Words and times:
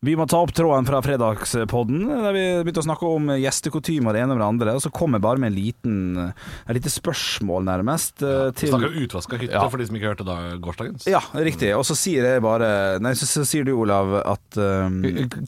Vi 0.00 0.14
må 0.16 0.24
ta 0.24 0.38
opp 0.40 0.54
tråden 0.56 0.86
fra 0.88 1.02
fredagspodden, 1.04 2.06
der 2.08 2.32
vi 2.32 2.42
begynte 2.64 2.80
å 2.80 2.86
snakke 2.86 3.04
om 3.04 3.26
gjestekotymer 3.36 4.16
det 4.16 4.22
ene 4.22 4.32
med 4.32 4.40
det 4.40 4.46
andre. 4.46 4.72
Og 4.78 4.80
så 4.80 4.88
kom 4.96 5.12
jeg 5.12 5.20
bare 5.20 5.36
med 5.42 5.50
en 5.50 5.58
liten 5.58 5.96
Et 6.22 6.72
lite 6.78 6.88
spørsmål, 6.88 7.66
nærmest. 7.68 8.24
Ja, 8.24 8.46
til 8.56 8.72
snakker 8.72 8.94
om 8.94 9.04
utvask 9.04 9.34
hytte, 9.36 9.52
Ja. 9.52 9.66
for 9.68 9.76
de 9.76 9.90
som 9.90 9.98
ikke 9.98 10.08
hørte 10.08 10.24
da 10.24 10.56
gårsdagens. 10.56 11.04
Ja, 11.04 11.20
riktig. 11.36 11.74
Og 11.76 11.84
så 11.84 11.92
sier 12.00 12.24
jeg 12.24 12.40
bare 12.40 12.96
Nei, 13.04 13.12
så, 13.12 13.28
så 13.28 13.44
sier 13.44 13.68
du, 13.68 13.74
Olav, 13.76 14.14
at 14.24 14.56
um, 14.56 15.02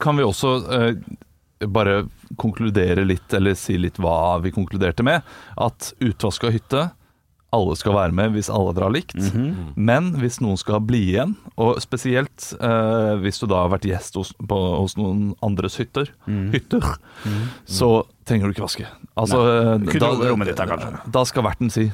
Kan 0.05 0.21
vi 0.21 0.29
også 0.29 0.53
uh, 0.69 0.93
bare 1.73 2.03
konkludere 2.37 3.07
litt, 3.09 3.33
eller 3.33 3.57
si 3.57 3.79
litt 3.81 3.97
hva 3.97 4.37
vi 4.45 4.53
konkluderte 4.53 5.01
med? 5.01 5.25
At 5.57 5.95
utvaska 5.97 6.53
hytte 6.53 6.91
alle 7.53 7.75
skal 7.77 7.95
være 7.99 8.15
med 8.17 8.33
hvis 8.37 8.49
alle 8.53 8.73
drar 8.77 8.93
likt. 8.95 9.17
Men 9.77 10.13
hvis 10.23 10.41
noen 10.41 10.57
skal 10.61 10.81
bli 10.89 11.03
igjen, 11.13 11.35
og 11.61 11.77
spesielt 11.85 12.51
eh, 12.57 13.13
hvis 13.21 13.43
du 13.43 13.47
da 13.51 13.65
har 13.67 13.73
vært 13.75 13.85
gjest 13.91 14.17
hos, 14.17 14.33
på, 14.41 14.59
hos 14.81 14.97
noen 14.97 15.35
andres 15.45 15.77
hytter, 15.81 16.09
hytter 16.55 16.87
så 17.69 17.93
trenger 18.29 18.47
du 18.51 18.55
ikke 18.55 18.67
vaske. 18.67 18.87
Altså, 19.19 19.41
da, 19.41 19.77
ditt 20.45 20.57
da. 20.57 21.01
Da 21.13 21.25
skal 21.29 21.43
verten 21.49 21.71
si 21.73 21.91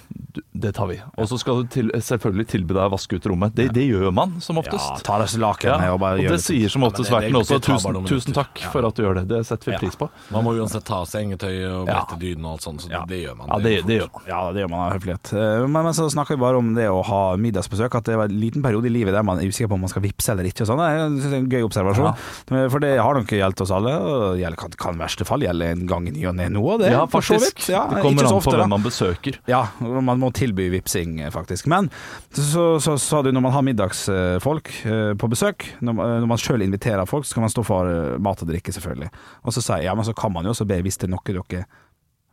det 0.58 0.72
tar 0.74 0.86
vi. 0.90 0.98
Og 1.18 1.26
så 1.30 1.38
skal 1.40 1.62
du 1.62 1.68
til, 1.72 1.88
selvfølgelig 1.94 2.46
tilby 2.50 2.74
deg 2.76 2.84
å 2.90 2.92
vaske 2.92 3.18
ut 3.18 3.26
rommet. 3.30 3.54
Det, 3.58 3.68
det 3.74 3.86
gjør 3.88 4.12
man 4.14 4.36
som 4.44 4.58
oftest. 4.60 4.82
Ja, 4.82 4.98
ta 5.06 5.18
seg 5.26 5.40
lakenet 5.42 5.86
Ja, 5.86 5.94
og 5.94 6.00
bare 6.02 6.18
og 6.22 6.34
det 6.34 6.40
sier 6.44 6.70
som 6.70 6.84
oftest 6.86 7.10
Ja, 7.10 7.18
verten 7.18 7.38
også. 7.40 7.58
Tusen, 7.62 8.04
tusen 8.08 8.34
takk 8.36 8.48
takk 8.48 8.72
for 8.72 8.86
at 8.88 8.96
du 8.96 9.02
gjør 9.04 9.20
det. 9.20 9.24
Det 9.28 9.40
setter 9.46 9.70
vi 9.70 9.72
Ja. 9.72 9.78
pris 9.78 9.96
på. 9.96 10.08
Man 10.30 10.44
må 10.44 10.54
uansett 10.58 10.84
ta 10.84 11.00
av 11.02 11.06
seg 11.08 11.32
og 11.32 11.42
Ja. 11.42 11.84
brette 11.84 12.18
dyden 12.18 12.44
og 12.44 12.52
alt 12.52 12.62
sånt, 12.62 12.80
så 12.82 12.90
Ja. 12.90 13.04
det 13.04 13.24
gjør 13.24 13.36
man. 13.36 13.48
Ja, 13.48 13.58
det, 13.58 13.86
det 13.86 14.00
gjør 14.00 14.10
man. 14.12 14.22
Ja, 14.26 14.52
det 14.52 14.62
gjør 14.62 14.70
man 14.70 14.80
av 14.80 14.92
høflighet. 15.00 15.32
Eh, 15.32 15.66
Men, 15.68 15.84
men 15.84 15.92
så 15.92 16.08
snakker 16.10 16.36
vi 16.36 16.36
bare 16.36 16.56
om 16.56 16.74
det 16.74 16.88
å 16.88 17.04
ha 17.04 17.36
middagsbesøk. 17.36 17.94
At 17.94 18.04
det 18.04 18.16
var 18.16 18.24
en 18.24 18.40
liten 18.40 18.62
periode 18.62 18.86
i 18.86 18.90
livet 18.92 19.12
der 19.12 19.22
man 19.22 19.38
er 19.38 19.42
usikker 19.48 19.68
på 19.68 19.74
om 19.74 19.80
man 19.80 19.88
skal 19.88 20.02
vippse 20.02 20.30
eller 20.32 20.44
ikke. 20.44 20.62
Og 20.62 20.68
sånn. 20.68 20.78
Det 20.78 21.32
er 21.32 21.36
en 21.36 21.48
gøy 21.48 21.62
observasjon. 21.68 22.70
For 22.70 22.78
det 22.78 22.98
har 22.98 23.14
nok 23.14 23.26
gjeldt 23.28 23.60
oss 23.60 23.70
alle. 23.70 23.92
Og 23.98 24.36
det 24.38 24.56
kan, 24.56 24.70
kan 24.70 24.94
i 24.94 24.98
verste 25.04 25.24
fall 25.26 25.40
gjelde 25.40 25.70
en 25.72 25.86
gang 25.86 26.06
i 26.08 26.17
ny 26.18 26.26
og 26.28 26.36
ne 26.38 26.48
noe 26.52 26.74
av 26.74 26.82
det. 26.82 26.90
Ja, 26.92 27.04
faktisk. 27.10 27.62
Ja, 27.70 27.84
det 27.90 28.02
kommer 28.04 28.28
an 28.28 28.42
på 28.42 28.54
hvem 28.54 28.72
man 28.74 28.84
besøker. 28.84 29.38
Ja, 29.50 29.64
man 29.80 30.20
må 30.20 30.30
tilby 30.36 30.68
vipsing, 30.72 31.18
eh, 31.22 31.32
faktisk. 31.34 31.68
Men 31.70 31.90
så 32.34 32.68
så 32.82 32.98
sa 32.98 33.22
du 33.22 33.30
når 33.32 33.44
man 33.44 33.54
har 33.54 33.66
middagsfolk 33.66 34.70
eh, 34.84 35.12
på 35.18 35.30
besøk, 35.30 35.66
når 35.80 35.98
man, 35.98 36.14
når 36.24 36.30
man 36.34 36.42
sjøl 36.42 36.64
inviterer 36.66 37.08
folk, 37.08 37.26
så 37.26 37.38
kan 37.38 37.46
man 37.46 37.54
stå 37.54 37.64
for 37.66 37.90
eh, 37.90 38.16
mat 38.22 38.42
og 38.44 38.50
drikke, 38.50 38.74
selvfølgelig. 38.74 39.10
Og 39.44 39.54
så 39.54 39.64
sier 39.64 39.84
jeg 39.84 39.90
ja, 39.90 39.96
men 39.98 40.06
så 40.06 40.16
kan 40.16 40.34
man 40.34 40.48
jo 40.48 40.54
også 40.54 40.68
be 40.68 40.80
hvis 40.84 41.00
det 41.00 41.08
er 41.08 41.14
noe 41.14 41.24
dere 41.28 41.66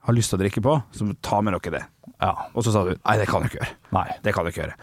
har 0.06 0.14
lyst 0.14 0.30
til 0.30 0.38
å 0.38 0.44
drikke 0.44 0.62
på, 0.62 0.76
så 0.94 1.08
ta 1.26 1.40
med 1.42 1.56
dere 1.58 1.80
det. 1.80 1.84
Ja. 2.22 2.32
Og 2.54 2.64
så 2.66 2.74
sa 2.74 2.84
du 2.86 2.94
nei, 2.94 3.16
det 3.18 3.26
kan 3.30 3.42
du 3.42 3.50
ikke 3.50 3.58
gjøre. 3.58 3.74
Nei. 3.96 4.06
Det 4.24 4.34
kan 4.36 4.46
du 4.46 4.52
ikke 4.52 4.62
gjøre. 4.62 4.76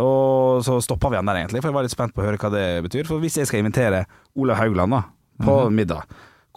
Og 0.00 0.62
så 0.64 0.78
stoppa 0.84 1.10
vi 1.10 1.18
igjen 1.18 1.28
der, 1.28 1.40
egentlig, 1.42 1.60
for 1.60 1.70
jeg 1.70 1.76
var 1.76 1.86
litt 1.86 1.94
spent 1.94 2.14
på 2.16 2.22
å 2.22 2.26
høre 2.26 2.40
hva 2.40 2.50
det 2.54 2.64
betyr. 2.86 3.08
For 3.08 3.22
hvis 3.22 3.36
jeg 3.40 3.50
skal 3.50 3.60
invitere 3.60 4.06
Olav 4.40 4.60
Haugland 4.62 4.96
da, 4.96 5.02
på 5.44 5.56
middag 5.74 6.08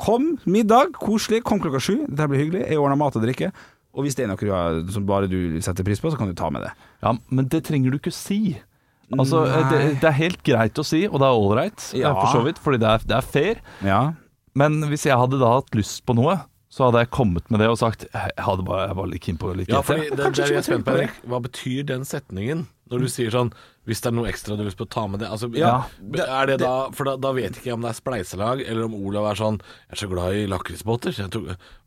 Kom, 0.04 0.34
middag, 0.50 0.92
koselig, 1.00 1.42
kom 1.48 1.62
klokka 1.64 1.80
sju, 1.84 1.96
dette 2.09 2.28
blir 2.32 2.44
hyggelig, 2.44 2.66
jeg 2.68 2.82
ordner 2.82 3.00
mat 3.00 3.16
og 3.20 3.23
drikke. 3.23 3.52
Og 3.94 4.04
hvis 4.08 4.18
det 4.18 4.26
er 4.26 4.32
noe 4.32 4.42
du 4.42 4.50
har, 4.52 4.80
som 4.92 5.06
bare 5.08 5.30
du 5.32 5.60
setter 5.64 5.86
pris 5.88 6.02
på, 6.02 6.12
så 6.12 6.18
kan 6.20 6.28
du 6.32 6.36
ta 6.38 6.50
med 6.52 6.66
det. 6.66 6.72
Ja, 7.06 7.14
men 7.30 7.48
det 7.54 7.62
trenger 7.68 7.94
du 7.94 8.00
ikke 8.02 8.12
si. 8.16 8.58
Altså, 9.14 9.44
det, 9.70 9.82
det 10.02 10.08
er 10.10 10.16
helt 10.18 10.42
greit 10.48 10.80
å 10.82 10.86
si, 10.88 11.04
og 11.06 11.20
det 11.22 11.28
er 11.30 11.38
ålreit, 11.38 11.84
Ja. 12.00 12.16
for 12.18 12.32
så 12.34 12.42
vidt, 12.48 12.58
fordi 12.64 12.80
det 12.82 12.90
er, 12.90 13.06
det 13.12 13.18
er 13.20 13.28
fair. 13.36 13.62
Ja, 13.86 14.02
Men 14.58 14.82
hvis 14.90 15.06
jeg 15.08 15.18
hadde 15.18 15.40
da 15.42 15.56
hatt 15.60 15.72
lyst 15.78 16.04
på 16.06 16.14
noe, 16.17 16.36
så 16.73 16.88
hadde 16.88 17.04
jeg 17.04 17.10
kommet 17.14 17.45
med 17.54 17.62
det 17.62 17.67
og 17.70 17.78
sagt 17.78 18.08
Jeg, 18.10 18.32
hadde 18.42 18.64
bare, 18.66 18.88
jeg 18.90 18.98
var 18.98 19.08
litt 19.10 19.22
keen 19.22 19.38
på 19.38 19.52
litt 19.54 19.70
Ja, 19.70 19.82
fordi 19.86 20.08
det, 20.10 20.17
det, 20.17 20.32
det 20.34 20.44
er 20.48 20.54
jeg 20.56 20.66
spent 20.66 20.86
på, 20.86 20.90
tenke 20.90 20.90
på 20.90 21.04
Erik. 21.04 21.20
Hva 21.30 21.40
betyr 21.45 21.84
den 21.90 22.06
setningen? 22.10 22.64
Når 22.90 23.06
du 23.06 23.10
sier 23.14 23.34
sånn 23.34 23.52
Hvis 23.84 24.00
det 24.03 24.09
er 24.12 24.16
noe 24.16 24.30
ekstra 24.31 24.56
du 24.56 24.64
lyst 24.64 24.80
på 24.80 24.88
ta 24.88 25.03
med 25.12 25.20
det 25.20 25.28
altså, 25.28 25.50
Ja, 25.59 25.73
Er 26.16 26.48
det 26.48 26.59
da 26.62 26.88
For 26.95 27.08
da, 27.08 27.17
da 27.20 27.34
vet 27.36 27.58
ikke 27.59 27.72
jeg 27.72 27.78
om 27.78 27.84
det 27.84 27.92
er 27.92 27.98
spleiselag, 27.98 28.64
eller 28.64 28.88
om 28.88 28.95
Olav 28.95 29.28
er 29.31 29.39
sånn 29.39 29.59
Jeg 29.59 29.98
er 29.98 30.02
så 30.03 30.09
glad 30.12 30.38
i 30.39 30.45
lakrisbåter. 30.48 31.17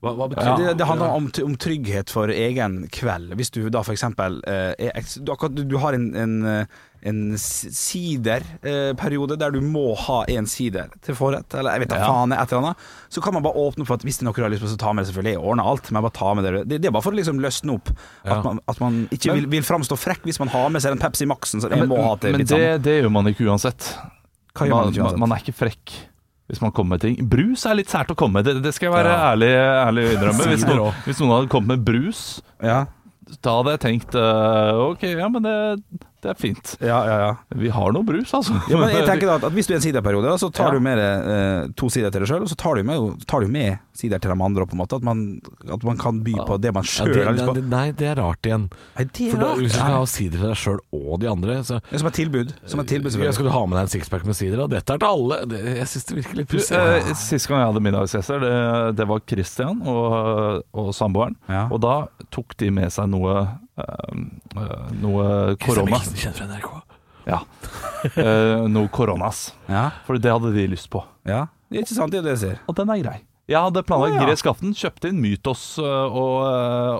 Hva, 0.04 0.12
hva 0.12 0.28
betyr 0.32 0.52
det, 0.60 0.74
det 0.80 0.88
handler 0.88 1.16
om, 1.16 1.30
om 1.46 1.56
trygghet 1.60 2.12
for 2.12 2.32
egen 2.32 2.82
kveld. 2.92 3.32
Hvis 3.38 3.52
du 3.54 3.62
da 3.72 3.82
eksempel 3.96 4.42
eh, 4.50 4.92
du, 5.16 5.32
du, 5.32 5.64
du 5.64 5.78
har 5.80 5.96
en, 5.96 6.10
en, 6.18 6.36
eh, 6.50 6.84
en 7.06 7.36
siderperiode 8.16 9.36
der 9.38 9.52
du 9.54 9.60
må 9.64 9.94
ha 10.06 10.22
en 10.32 10.46
sider 10.50 10.88
til 11.04 11.16
forrett, 11.18 11.54
eller 11.54 11.76
jeg 11.76 11.84
vet 11.84 11.92
da 11.94 12.00
Ja. 12.00 12.08
faen, 12.10 12.32
et 12.32 12.52
eller 12.52 12.62
annet, 12.62 12.76
så 13.08 13.22
kan 13.22 13.34
man 13.34 13.42
bare 13.42 13.54
åpne 13.54 13.86
for 13.86 13.94
at 13.94 14.02
hvis 14.02 14.18
det 14.18 14.24
er 14.24 14.28
noe 14.30 14.34
du 14.36 14.42
har 14.42 14.50
lyst 14.50 14.62
på, 14.62 14.68
så 14.72 14.76
ta 14.78 14.92
med 14.92 15.04
det 15.04 15.12
selvfølgelig. 15.14 15.36
Jeg 15.36 15.42
ordner 15.42 15.64
alt, 15.70 15.90
men 15.92 16.02
bare 16.02 16.12
ta 16.18 16.34
med 16.34 16.44
det. 16.44 16.68
Det, 16.68 16.80
det 16.82 16.88
er 16.88 16.92
bare 16.96 17.02
for 17.06 17.12
å 17.12 17.18
liksom 17.20 17.40
løsne 17.40 17.74
opp. 17.76 17.88
Ja. 18.24 18.38
At, 18.38 18.44
man, 18.44 18.60
at 18.68 18.80
man 18.80 19.08
ikke 19.10 19.34
vil, 19.38 19.46
vil 19.56 19.62
framstå 19.62 19.96
frekk 19.98 20.22
hvis 20.26 20.38
man 20.42 20.48
har 20.48 20.68
med 20.70 20.82
seg 20.82 20.92
den 20.96 21.02
Pepsi 21.02 21.26
Max-en. 21.26 21.60
Så 21.62 21.70
Ja, 21.70 21.76
men 21.84 21.88
men 21.88 22.40
litt 22.40 22.48
det, 22.48 22.82
det 22.82 22.98
gjør 23.02 23.10
man 23.12 23.26
ikke 23.30 23.46
uansett. 23.46 23.94
Man 24.58 24.68
man, 24.70 24.92
ikke 24.92 25.02
uansett? 25.04 25.18
man 25.20 25.32
er 25.32 25.42
ikke 25.44 25.56
frekk 25.56 25.96
hvis 26.46 26.60
man 26.62 26.70
kommer 26.70 26.94
med 26.94 27.00
ting. 27.02 27.16
Brus 27.28 27.64
er 27.66 27.74
litt 27.74 27.90
sært 27.90 28.10
å 28.12 28.14
komme 28.14 28.38
med, 28.38 28.44
det, 28.46 28.62
det 28.62 28.70
skal 28.72 28.86
jeg 28.86 28.94
være 28.94 29.10
Ja. 29.10 29.32
ærlig, 29.32 29.48
ærlig 29.50 30.04
innrømme. 30.14 30.44
Hvis 30.52 30.62
noen, 30.68 30.92
hvis 31.04 31.18
noen 31.20 31.32
hadde 31.34 31.48
kommet 31.50 31.72
med 31.74 31.82
brus, 31.84 32.20
Ja, 32.62 32.84
da 33.42 33.56
hadde 33.58 33.72
jeg 33.74 33.80
tenkt 33.82 34.14
uh, 34.14 34.92
OK, 34.92 35.02
ja, 35.02 35.26
men 35.28 35.42
det, 35.42 35.54
det 36.24 36.30
er 36.32 36.38
fint. 36.40 36.76
ja, 36.80 36.98
ja. 37.06 37.16
ja. 37.26 37.32
Vi 37.54 37.68
har 37.68 37.92
noe 37.92 38.02
brus, 38.02 38.32
altså. 38.34 38.56
Ja, 38.70 38.78
men 38.80 38.88
jeg 38.90 39.04
tenker 39.06 39.26
da 39.28 39.34
at, 39.36 39.44
at 39.44 39.52
Hvis 39.52 39.66
du 39.68 39.74
er 39.74 39.76
en 39.76 39.84
siderperiode, 39.84 40.32
så 40.40 40.48
tar 40.52 40.72
Ja. 40.72 40.78
du 40.78 40.80
med 40.80 40.96
deg 40.98 41.28
eh, 41.34 41.68
to 41.76 41.88
sider 41.92 42.10
til 42.10 42.24
deg 42.24 42.30
sjøl, 42.30 42.42
og 42.42 42.48
så 42.50 42.56
tar 42.58 42.74
du 42.80 42.82
med, 42.88 43.20
tar 43.28 43.40
du 43.44 43.48
med 43.52 43.78
sider 43.96 44.18
til 44.20 44.32
de 44.32 44.36
andre. 44.44 44.66
På 44.66 44.74
en 44.76 44.80
måte 44.82 44.96
At 44.98 45.04
man, 45.06 45.40
at 45.72 45.84
man 45.84 45.96
kan 46.00 46.22
by 46.24 46.32
på 46.48 46.56
det 46.60 46.72
man 46.74 46.84
Ja, 46.84 46.90
sjøl 47.04 47.12
det, 47.14 47.24
har 47.26 47.36
lyst 47.36 47.46
på. 47.46 47.54
nei, 47.54 47.60
det- 47.60 47.70
nei, 47.70 47.86
det 47.92 48.08
er 48.10 48.16
rart 48.22 48.42
igjen. 48.48 48.66
Nei, 48.96 49.04
det 49.04 49.30
For 49.30 49.38
da, 49.38 49.46
rart. 49.52 49.58
Hvis 49.62 49.72
du 49.72 49.78
skal 49.78 49.92
ha 49.96 50.04
sider 50.06 50.38
til 50.40 50.48
deg 50.48 50.56
sjøl 50.62 50.80
og 50.92 51.20
de 51.20 51.28
andre 51.30 51.58
så 51.68 51.78
er 51.92 51.98
som 52.02 52.08
et 52.10 52.14
tilbud. 52.18 52.52
Som 52.66 52.80
et 52.80 52.88
tilbud 52.88 53.10
selvfølgelig. 53.12 53.34
Skal 53.38 53.46
du 53.50 53.52
ha 53.54 53.62
med 53.66 53.76
deg 53.78 53.82
en 53.86 53.94
sixpack 53.94 54.24
med 54.26 54.36
sider? 54.40 54.60
Og 54.64 54.70
dette 54.72 54.92
er 54.96 54.98
til 54.98 55.08
alle. 55.08 55.38
Det, 55.52 55.62
jeg 55.82 55.86
syns 55.92 56.04
det 56.10 56.16
virker 56.22 56.36
litt 56.42 56.48
pussig. 56.48 56.76
eh, 56.76 57.12
Sist 57.14 57.48
gang 57.48 57.60
jeg 57.62 57.70
hadde 57.72 57.84
middagsgjester, 57.86 58.40
det, 58.40 58.96
det 58.96 59.06
var 59.08 59.20
Christian 59.28 59.80
og, 59.86 60.64
og 60.74 60.92
samboeren. 60.96 61.36
Ja. 61.48 61.66
Og 61.70 61.80
da 61.84 62.06
tok 62.34 62.56
de 62.60 62.70
med 62.70 62.90
seg 62.92 63.08
noe 63.12 63.46
Noe 65.02 65.56
korona. 65.62 66.00
Kjent 66.14 66.36
fra 66.40 66.48
NRK. 66.50 66.72
Ja. 67.26 67.42
Eh, 68.06 68.60
noe 68.70 68.86
koronas. 68.92 69.48
Ja, 69.66 69.88
For 70.06 70.20
det 70.22 70.30
hadde 70.30 70.52
de 70.54 70.66
lyst 70.70 70.86
på. 70.92 71.00
ja. 71.26 71.46
Det 71.66 71.80
er 71.80 71.82
ikke 71.82 71.96
sant, 71.96 72.12
det 72.14 72.20
jeg 72.30 72.38
sier. 72.38 72.58
Og 72.70 72.76
den 72.78 72.90
er 72.94 73.00
grei. 73.02 73.16
Jeg 73.50 73.58
hadde 73.62 73.82
planlagt 73.86 74.14
Å, 74.14 74.18
ja. 74.20 74.26
gresk 74.28 74.46
aften, 74.50 74.70
kjøpte 74.74 75.10
inn 75.10 75.18
Mytos 75.22 75.62
og, 75.82 76.14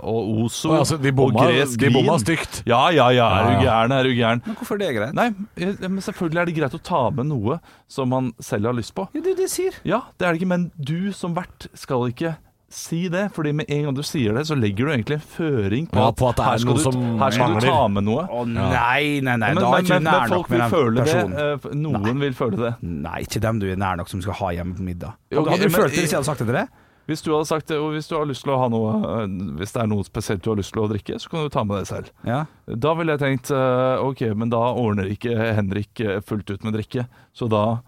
og 0.03 0.29
Ozo 0.45 0.73
altså, 0.77 0.97
de 1.03 1.13
bomma- 1.15 1.45
og 1.45 1.53
gresk 1.55 1.79
de 1.79 1.91
bomma 1.95 2.17
stygt. 2.23 2.61
Ja, 2.67 2.81
ja, 2.95 3.07
ja, 3.15 3.27
er 3.39 3.47
du 3.53 3.65
gæren, 3.67 3.95
er 3.95 4.07
du 4.07 4.13
gæren. 4.15 4.43
Men 4.47 4.59
hvorfor 4.59 4.75
er 4.79 4.83
det 4.83 4.91
greit? 4.97 5.15
Nei, 5.19 5.29
eh, 5.59 5.79
men 5.87 6.03
selvfølgelig 6.03 6.43
er 6.43 6.51
det 6.51 6.57
greit 6.59 6.75
å 6.79 6.83
ta 6.91 7.05
med 7.15 7.31
noe 7.31 7.61
som 7.91 8.11
man 8.11 8.33
selv 8.43 8.71
har 8.73 8.79
lyst 8.79 8.95
på. 8.99 9.07
Ja, 9.15 9.23
det 9.23 9.33
er 9.37 9.39
det 9.39 9.47
jeg 9.47 9.55
sier. 9.55 9.79
Ja, 9.87 10.01
det 10.19 10.27
er 10.27 10.35
det 10.35 10.43
ikke, 10.43 10.51
men 10.57 10.69
du 10.79 11.13
som 11.15 11.35
vert 11.39 11.67
skal 11.79 12.09
ikke 12.11 12.35
si 12.69 13.09
det, 13.09 13.29
fordi 13.35 13.53
med 13.55 13.69
en 13.71 13.85
gang 13.87 13.95
du 13.95 14.03
sier 14.03 14.35
det, 14.35 14.43
så 14.49 14.57
legger 14.59 14.89
du 14.89 14.93
egentlig 14.93 15.17
en 15.21 15.27
føring 15.37 15.85
på, 15.91 16.01
Ja, 16.03 16.11
på 16.11 16.29
at 16.29 16.39
det 16.39 16.43
er 16.45 16.49
her 16.51 16.63
skal, 16.63 16.73
noe 16.73 16.79
du, 16.79 16.83
som 16.83 17.21
her 17.21 17.37
skal 17.37 17.55
du 17.55 17.61
ta 17.67 17.77
med 17.95 18.07
noe. 18.09 18.25
Å 18.27 18.41
nei, 18.49 19.21
nei, 19.23 19.37
nei. 19.39 19.53
men, 19.55 19.61
da 19.63 19.69
er 19.71 19.85
ikke 19.85 19.95
men, 20.01 20.09
nær 20.09 20.25
men 20.25 20.33
nok 20.33 20.35
folk 20.35 20.51
med 20.51 20.57
vil 20.57 20.65
den 20.65 20.75
føle 20.75 21.05
det. 21.07 21.77
Noen 21.85 22.03
nei. 22.09 22.17
Vil 22.25 22.35
føle 22.41 22.59
det. 22.65 22.73
Nei, 22.83 23.21
ikke 23.23 23.43
dem 23.47 23.63
du 23.63 23.69
er 23.71 23.79
nær 23.79 24.01
nok 24.03 24.11
som 24.11 24.25
skal 24.25 24.39
ha 24.41 24.51
hjemme 24.59 24.75
på 24.75 24.89
middag. 24.89 25.15
Okay, 25.31 25.39
Hadde, 25.53 25.63
du 25.63 25.71
men- 25.71 25.79
følt 25.79 25.95
det 25.95 26.03
hvis 26.03 26.11
jeg 26.11 26.19
hadde 26.19 26.31
sagt 26.33 26.43
det 26.43 26.49
til 26.51 26.59
deg? 26.59 26.75
Hvis 27.07 27.23
du 27.23 27.31
hadde 27.31 27.47
sagt 27.47 27.69
det, 27.71 27.77
og 27.79 27.93
hvis 27.95 28.09
du 28.11 28.17
har 28.19 28.27
lyst 28.27 28.43
til 28.43 28.51
å 28.51 28.59
ha 28.59 28.67
noe 28.67 28.95
øh, 28.99 29.35
Hvis 29.61 29.71
det 29.77 29.79
er 29.79 29.87
noe 29.87 30.03
spesielt 30.03 30.43
du 30.43 30.49
har 30.51 30.57
lyst 30.59 30.73
til 30.75 30.83
å 30.83 30.89
drikke, 30.91 31.21
så 31.23 31.31
kan 31.31 31.45
du 31.47 31.53
ta 31.55 31.63
med 31.63 31.79
det 31.79 31.87
selv. 31.87 32.11
Ja. 32.27 32.41
Da 32.67 32.95
ville 32.99 33.15
jeg 33.15 33.23
tenkt 33.23 33.53
øh, 33.55 34.03
ok, 34.09 34.25
men 34.35 34.51
da 34.51 34.65
ordner 34.75 35.07
ikke 35.07 35.37
Henrik 35.55 36.03
fullt 36.27 36.51
ut 36.51 36.67
med 36.67 36.75
drikke, 36.75 37.07
så 37.31 37.47
da 37.47 37.79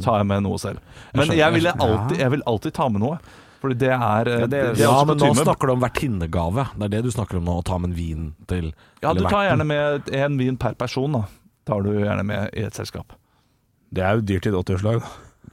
tar 0.00 0.22
jeg 0.22 0.28
med 0.30 0.46
noe 0.46 0.56
selv. 0.62 0.80
Men 1.12 1.28
jeg, 1.34 1.52
ville 1.52 1.72
alltid, 1.76 2.20
jeg 2.22 2.32
vil 2.32 2.44
alltid 2.46 2.72
ta 2.78 2.88
med 2.88 3.02
noe. 3.04 3.18
Fordi 3.62 3.74
det 3.78 3.88
er, 3.90 4.24
øh, 4.28 4.40
Ja, 4.40 4.46
det 4.46 4.58
er- 4.60 4.74
det 4.74 4.80
er 4.80 4.82
Ja, 4.84 5.04
men 5.04 5.18
nå 5.18 5.34
snakker 5.34 5.66
du 5.66 5.72
om 5.72 5.80
vertinnegave. 5.80 6.68
Det 6.78 6.84
er 6.84 6.88
det 6.88 7.04
du 7.04 7.10
snakker 7.10 7.36
om 7.38 7.44
nå, 7.44 7.58
å 7.60 7.64
ta 7.64 7.78
med 7.78 7.90
en 7.90 7.96
vin 7.96 8.34
til 8.46 8.72
Ja, 9.02 9.12
du 9.14 9.20
tar 9.24 9.48
gjerne 9.50 9.66
med 9.66 10.04
én 10.06 10.36
vin 10.38 10.56
per 10.56 10.74
person, 10.74 11.12
da. 11.12 11.24
Tar 11.66 11.82
du 11.82 11.90
gjerne 11.98 12.24
med 12.24 12.50
i 12.54 12.60
et 12.62 12.72
selskap. 12.74 13.12
Det 13.92 14.02
er 14.04 14.16
jo 14.16 14.20
dyrt 14.22 14.46
i 14.46 14.48
et 14.50 14.54
80-årslag. 14.54 15.02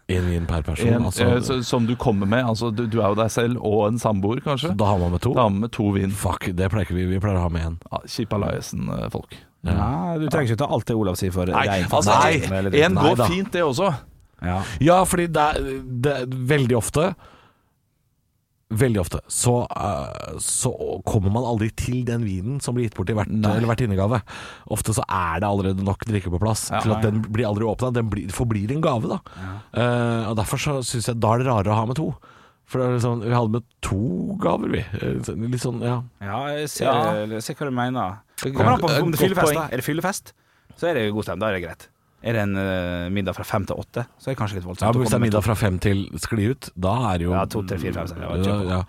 En 0.10 0.26
vin 0.28 0.46
per 0.46 0.62
person. 0.64 0.88
En, 0.90 1.04
altså, 1.06 1.40
så, 1.42 1.64
som 1.64 1.86
du 1.88 1.96
kommer 1.96 2.28
med. 2.28 2.44
Altså, 2.44 2.76
du, 2.76 2.86
du 2.88 3.00
er 3.00 3.08
jo 3.14 3.16
deg 3.16 3.32
selv 3.32 3.58
og 3.64 3.88
en 3.88 3.98
samboer, 4.00 4.42
kanskje. 4.44 4.76
da 4.76 4.86
har 4.86 4.98
man 5.00 5.12
med 5.12 5.22
to. 5.22 5.34
Da 5.34 5.42
har 5.44 5.50
man 5.50 5.62
med 5.62 5.72
to 5.72 5.90
vin. 5.96 6.12
Fuck, 6.12 6.50
det 6.54 6.70
pleier 6.70 6.86
ikke 6.86 6.96
vi. 6.98 7.06
Vi 7.06 7.20
pleier 7.20 7.38
å 7.40 7.42
ha 7.46 7.50
med 7.50 7.62
én. 7.64 7.78
Ja, 7.92 8.00
Kjipa 8.06 8.38
Lajesen-folk. 8.42 9.38
Ja, 9.64 10.18
du 10.20 10.28
trenger 10.28 10.50
ikke 10.52 10.58
ta 10.60 10.68
alt 10.76 10.86
det 10.90 10.96
Olav 11.00 11.16
sier 11.16 11.32
for 11.32 11.46
Nei, 11.48 11.66
rein 11.70 11.86
altså, 11.86 12.12
eller- 12.52 12.72
én 12.72 12.94
går 13.00 13.16
da. 13.16 13.28
fint, 13.32 13.52
det 13.54 13.62
også. 13.64 13.94
Ja. 14.44 14.62
Ja, 14.82 15.04
fordi 15.06 15.28
det 15.32 15.38
er, 15.40 15.82
det 16.04 16.12
er 16.18 16.26
veldig 16.28 16.76
ofte 16.76 17.16
Veldig 18.74 19.00
ofte 19.02 19.20
så, 19.32 19.54
uh, 19.70 20.38
så 20.42 20.72
kommer 21.06 21.34
man 21.36 21.46
aldri 21.46 21.70
til 21.78 22.04
den 22.08 22.24
vinen 22.26 22.62
som 22.64 22.74
blir 22.76 22.88
gitt 22.88 22.96
bort 22.98 23.12
i 23.12 23.16
hvert, 23.18 23.30
vertinnegave. 23.68 24.22
Ofte 24.74 24.96
så 24.98 25.06
er 25.06 25.44
det 25.44 25.50
allerede 25.50 25.86
nok 25.86 26.06
drikke 26.10 26.32
på 26.34 26.40
plass 26.42 26.68
Ja, 26.72 26.82
til 26.84 26.96
at 26.96 27.04
ja. 27.04 27.12
den 27.12 27.22
blir 27.28 27.48
aldri 27.50 27.68
åpna. 27.70 27.92
Den 27.94 28.10
blir, 28.10 28.32
forblir 28.34 28.72
en 28.74 28.82
gave, 28.84 29.12
da. 29.12 29.20
Eh, 29.74 30.30
og 30.32 30.38
Derfor 30.40 30.62
så 30.62 30.78
syns 30.88 31.12
jeg 31.12 31.22
da 31.22 31.36
er 31.36 31.44
det 31.44 31.50
rarere 31.52 31.76
å 31.76 31.80
ha 31.84 31.86
med 31.90 32.00
to. 32.00 32.10
For 32.66 32.80
det 32.82 32.96
liksom, 32.96 33.22
vi 33.26 33.34
hadde 33.36 33.54
med 33.58 33.66
to 33.86 34.38
gaver, 34.42 34.72
vi. 34.74 34.84
Eh, 34.98 35.34
Litt 35.46 35.62
sånn, 35.64 35.82
ja. 35.84 36.00
Ja, 36.24 36.42
jeg 36.56 36.70
ser, 36.74 36.88
Ja. 36.90 37.26
jeg 37.36 37.44
ser 37.46 37.60
hva 37.60 37.70
du 37.70 37.76
mener. 37.76 38.22
Kommer 38.44 38.74
an 38.74 38.82
på 38.82 38.90
om 38.90 39.12
det 39.14 39.20
er 39.20 39.28
fyllefest. 39.28 39.60
Er 39.70 39.78
det 39.78 39.86
fyllefest, 39.86 40.34
så 40.80 40.90
er 40.90 40.94
det 40.98 41.12
god 41.14 41.28
stemning. 41.28 41.44
Da 41.46 41.52
er 41.52 41.60
det 41.60 41.66
greit. 41.68 41.90
Er 42.24 42.38
det 42.38 42.42
en 42.48 42.56
uh, 42.56 43.10
middag 43.12 43.36
fra 43.36 43.44
fem 43.44 43.66
til 43.68 43.76
åtte, 43.76 44.06
så 44.18 44.30
er 44.30 44.36
det 44.36 44.40
kanskje 44.40 44.62
litt 44.62 44.68
voldsomt. 44.68 44.88
Ja, 44.88 44.92
men 44.96 45.04
Hvis 45.04 45.12
det 45.12 45.18
er 45.20 45.26
middag 45.26 45.44
fra 45.44 45.56
fem 45.60 45.80
til 45.84 46.06
skli 46.24 46.52
ut, 46.54 46.70
da 46.80 46.94
er 47.12 47.18
det 47.20 47.28
jo 47.28 47.34
Ja, 47.36 47.46
to, 47.52 47.64
tre, 47.68 47.78
fire, 47.82 47.94
fem, 47.98 48.08
seks, 48.08 48.22
ja, 48.24 48.60
ja, 48.64 48.84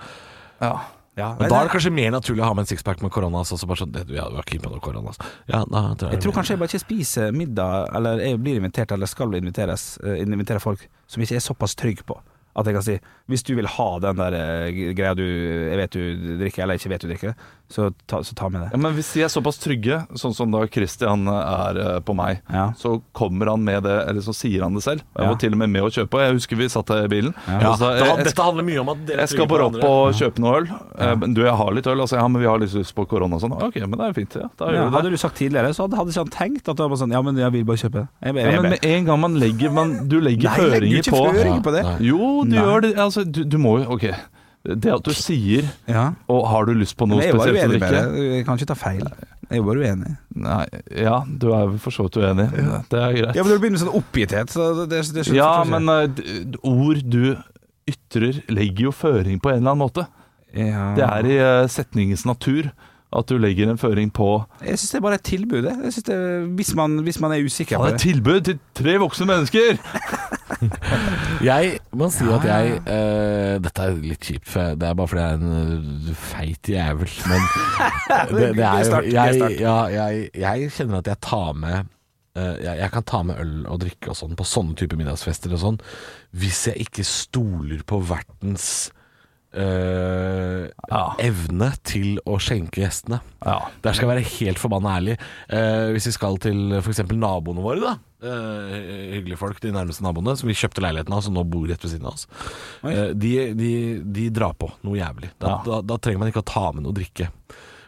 ja. 0.69 0.75
Ja. 1.17 1.29
Men 1.39 1.49
Da 1.49 1.61
er 1.61 1.69
det 1.69 1.71
kanskje 1.71 1.93
mer 1.95 2.11
naturlig 2.11 2.43
å 2.43 2.49
ha 2.49 2.55
med 2.59 2.65
en 2.65 2.71
sixpack 2.73 3.03
med 3.03 3.13
korona. 3.15 3.45
Altså 3.45 3.69
bare 3.71 3.79
sånn, 3.85 3.93
det- 3.95 4.09
ja, 4.11 4.27
er 4.27 4.59
på 4.59 4.71
noe. 4.71 5.13
Ja, 5.47 5.65
da 5.65 5.95
tror 5.95 6.11
jeg, 6.11 6.13
Jeg 6.13 6.23
tror 6.23 6.33
kanskje 6.33 6.51
jeg 6.55 6.59
bare 6.59 6.69
ikke 6.69 6.87
spiser 6.87 7.33
middag, 7.33 7.95
eller 7.95 8.19
jeg 8.19 8.39
blir 8.43 8.57
invitert, 8.61 8.91
eller 8.91 9.07
skal 9.07 9.31
inviteres, 9.35 9.99
eh, 10.03 10.23
invitere 10.23 10.61
folk 10.61 10.89
som 11.07 11.23
ikke 11.23 11.37
er 11.37 11.41
såpass 11.41 11.77
trygg 11.77 12.05
på. 12.05 12.19
At 12.57 12.67
jeg 12.67 12.75
kan 12.75 12.83
si 12.83 13.01
hvis 13.29 13.43
du 13.43 13.55
vil 13.57 13.67
ha 13.67 13.99
den 13.99 14.17
der 14.17 14.33
eh, 14.33 14.71
greia 14.95 15.15
du 15.15 15.23
jeg 15.25 15.77
vet 15.77 15.91
du 15.91 16.39
drikker, 16.39 16.63
eller 16.63 16.75
ikke 16.75 16.89
vet 16.89 17.01
du 17.01 17.09
drikker, 17.09 17.35
så 17.71 17.93
ta, 18.07 18.21
så 18.23 18.35
ta 18.37 18.49
med 18.49 18.63
Ja, 18.63 18.69
det. 18.71 18.79
men 18.81 18.95
hvis 18.95 19.13
de 19.15 19.23
er 19.25 19.29
såpass 19.33 19.59
trygge, 19.59 20.07
sånn 20.15 20.35
som 20.35 20.51
da 20.53 20.67
Christian 20.67 21.27
er 21.29 21.79
eh, 21.97 22.01
på 22.01 22.15
meg, 22.15 22.43
Ja. 22.53 22.73
så 22.77 23.03
kommer 23.15 23.47
han 23.51 23.65
med 23.65 23.83
det, 23.83 24.09
eller 24.09 24.21
så 24.21 24.35
sier 24.35 24.63
han 24.63 24.75
det 24.75 24.83
selv. 24.85 25.01
Jeg 25.17 25.25
Ja. 25.25 25.29
var 25.31 25.37
til 25.41 25.53
og 25.53 25.59
med 25.59 25.71
med 25.71 25.83
å 25.83 25.91
kjøpe. 25.91 26.21
Jeg 26.21 26.35
husker 26.35 26.57
vi 26.57 26.69
satt 26.69 26.91
i 26.91 27.09
bilen. 27.09 27.35
ja, 27.49 27.71
og 27.73 27.79
så 27.79 27.97
jeg, 27.99 28.07
jeg, 28.07 28.25
Dette 28.25 28.43
handler 28.43 28.63
mye 28.65 28.81
om 28.81 28.89
at 28.91 29.07
dere 29.07 29.19
jeg 29.25 29.29
skal 29.31 29.47
bare 29.47 29.65
opp 29.67 29.83
og 29.83 30.13
kjøpe 30.15 30.39
noe 30.39 30.61
øl. 30.61 30.69
Eh, 30.99 31.15
Du, 31.35 31.41
jeg 31.43 31.57
har 31.57 31.71
litt 31.73 31.87
øl. 31.87 32.01
Altså, 32.01 32.17
ja, 32.21 32.29
men 32.29 32.41
vi 32.43 32.47
har 32.49 32.59
litt 32.59 32.73
lyst 32.75 32.95
på 32.95 33.07
korona 33.09 33.35
og 33.37 33.41
sånn. 33.41 33.53
Ok, 33.63 33.77
men 33.81 33.91
det 33.99 34.01
er 34.01 34.13
jo 34.13 34.19
fint. 34.21 34.35
Ja, 34.37 34.49
da 34.59 34.71
Ja, 34.71 34.85
det. 34.85 34.93
hadde 34.93 35.11
du 35.11 35.17
sagt 35.17 35.37
tidligere, 35.37 35.73
så 35.75 35.89
hadde, 35.89 35.97
hadde 35.97 36.11
ikke 36.13 36.25
han 36.25 36.35
tenkt 36.55 36.69
at 36.69 36.77
det 36.77 36.89
var 36.91 36.97
sånn 36.97 37.13
Ja, 37.13 37.23
men 37.23 37.37
jeg 37.37 37.51
vil 37.53 37.65
bare 37.65 37.77
kjøpe. 37.77 38.09
Jeg, 38.23 38.35
jeg, 38.35 38.45
Ja, 38.45 38.51
jeg, 38.51 38.63
men 38.63 38.71
med 38.71 38.85
en 38.85 39.05
gang 39.07 39.21
man 39.21 39.35
legger 39.41 39.73
man, 39.73 40.09
Du 40.09 40.21
legger 40.21 40.51
Nei, 40.51 40.59
legger 40.59 40.71
føringer 40.71 41.03
du 41.03 41.11
ikke 41.11 41.35
føringer 41.35 41.63
på 41.65 41.73
det? 41.73 41.83
Nei. 41.85 41.97
Jo, 42.07 42.45
du 42.45 42.51
Nei. 42.51 42.59
gjør 42.61 42.81
det. 42.83 42.95
Altså, 42.99 43.25
du, 43.25 43.45
du 43.45 43.59
må 43.59 43.79
jo 43.83 43.91
Ok. 43.95 44.05
Det 44.65 44.93
at 44.95 45.05
du 45.05 45.13
sier 45.13 45.67
ja. 45.91 46.07
Og 46.33 46.47
har 46.49 46.65
du 46.65 46.73
lyst 46.79 46.97
på 46.97 47.05
noe 47.09 47.21
spesielt? 47.21 47.37
jeg 47.37 47.69
spesielt 47.69 47.75
uenig 47.75 47.81
med 47.83 47.97
ikke? 47.99 48.29
Jeg 48.39 48.45
kan 48.47 48.61
ikke 48.61 48.69
ta 48.71 48.77
feil. 48.81 49.09
Jeg 49.51 49.65
bare 49.67 49.83
uenig. 49.85 50.13
Nei, 50.45 50.63
ja, 51.05 51.19
du 51.29 51.51
er 51.53 51.67
vel 51.69 51.81
for 51.83 51.95
så 51.95 52.07
vidt 52.07 52.17
uenig. 52.23 52.47
Det 52.91 53.01
er 53.01 53.17
greit. 53.19 53.37
Ja, 53.37 53.45
men 53.45 53.53
Det 53.53 53.59
begynner 53.61 53.77
med 53.77 53.83
sånn 53.85 53.99
oppgitthet. 54.01 54.55
Så 54.55 54.71
det, 54.89 55.03
det, 55.15 55.27
Ja, 55.37 55.51
men 55.69 55.91
uh, 55.93 56.57
ord 56.65 57.03
du 57.05 57.35
ytrer, 57.91 58.41
legger 58.49 58.89
jo 58.89 58.95
føring 58.97 59.43
på 59.45 59.53
en 59.53 59.61
eller 59.61 59.75
annen 59.75 59.85
måte. 59.85 60.07
ja. 60.57 60.89
Det 60.97 61.05
er 61.11 61.29
i 61.29 61.39
uh, 61.43 61.69
setningens 61.69 62.25
natur 62.25 62.73
at 63.15 63.31
du 63.31 63.39
legger 63.39 63.71
en 63.71 63.79
føring 63.79 64.11
på 64.15 64.29
Jeg 64.65 64.79
syns 64.79 64.91
det 64.95 64.99
er 64.99 65.05
bare 65.05 65.19
et 65.21 65.27
tilbud. 65.27 65.63
det. 65.63 65.75
Jeg 65.85 66.05
det, 66.07 66.19
hvis, 66.59 66.75
man, 66.75 66.99
hvis 67.07 67.21
man 67.21 67.33
er 67.33 67.45
usikker 67.45 67.79
på 67.79 67.87
det. 67.87 67.93
det. 67.93 68.01
et 68.01 68.15
tilbud 68.15 68.41
til 68.41 68.59
tre 68.75 68.97
voksne 68.99 69.27
mennesker! 69.27 69.79
Jeg 71.45 71.79
må 71.97 72.09
si 72.13 72.27
at 72.31 72.45
jeg 72.47 72.77
uh, 72.85 73.57
Dette 73.65 73.87
er 73.87 73.97
litt 74.01 74.23
kjipt, 74.25 74.47
for 74.49 74.77
det 74.79 74.87
er 74.89 74.97
bare 74.97 75.11
fordi 75.11 75.23
jeg 75.23 75.35
er 75.35 75.41
en 75.41 76.11
eh, 76.11 76.21
feit 76.21 76.71
jævel. 76.71 77.11
Men 77.31 77.47
det, 78.37 78.51
det 78.59 78.65
er 78.65 78.85
jo 78.85 78.99
er 79.01 79.09
jeg, 79.09 79.59
ja, 79.61 79.77
jeg, 79.93 80.29
jeg 80.45 80.71
kjenner 80.77 81.01
at 81.01 81.11
jeg 81.11 81.21
tar 81.25 81.53
med 81.59 81.91
uh, 82.39 82.55
jeg, 82.63 82.75
jeg 82.81 82.91
kan 82.95 83.07
ta 83.09 83.23
med 83.27 83.41
øl 83.43 83.55
og 83.67 83.81
drikke 83.85 84.13
og 84.13 84.19
sånn 84.21 84.37
på 84.39 84.47
sånne 84.49 84.79
type 84.81 84.99
middagsfester 85.01 85.55
og 85.57 85.63
sånn, 85.65 85.81
hvis 86.39 86.67
jeg 86.71 86.89
ikke 86.89 87.07
stoler 87.09 87.85
på 87.89 88.01
vertens 88.05 88.69
eh, 89.55 90.69
Ja. 90.91 91.03
evne 91.23 91.71
til 91.87 92.19
å 92.27 92.37
skjenke 92.43 92.83
gjestene. 92.83 93.21
Ja. 93.45 93.59
Der 93.83 93.93
skal 93.97 94.09
jeg 94.09 94.13
være 94.17 94.33
helt 94.39 94.59
forbanna 94.63 94.97
ærlig. 94.99 95.17
Uh, 95.53 95.93
hvis 95.95 96.07
vi 96.11 96.13
skal 96.17 96.39
til 96.43 96.75
f.eks. 96.81 97.03
naboene 97.13 97.63
våre, 97.65 97.81
da. 97.81 97.95
Uh, 98.25 98.73
hyggelige 99.19 99.39
folk, 99.41 99.61
de 99.61 99.73
nærmeste 99.75 100.05
naboene, 100.05 100.37
som 100.41 100.49
vi 100.49 100.57
kjøpte 100.57 100.81
leiligheten 100.85 101.13
av, 101.17 101.23
som 101.27 101.35
nå 101.37 101.45
bor 101.49 101.67
rett 101.69 101.83
ved 101.85 101.93
siden 101.93 102.07
av 102.09 102.15
oss. 102.17 102.27
De, 102.83 103.33
de, 103.55 103.73
de 104.05 104.29
drar 104.35 104.55
på 104.59 104.71
noe 104.85 104.99
jævlig. 105.01 105.31
Da, 105.39 105.55
Ja. 105.55 105.63
da, 105.67 105.81
da 105.95 105.99
trenger 106.01 106.23
man 106.25 106.33
ikke 106.33 106.45
å 106.45 106.51
ta 106.55 106.67
med 106.73 106.87
noe 106.87 106.97
drikke. 106.97 107.31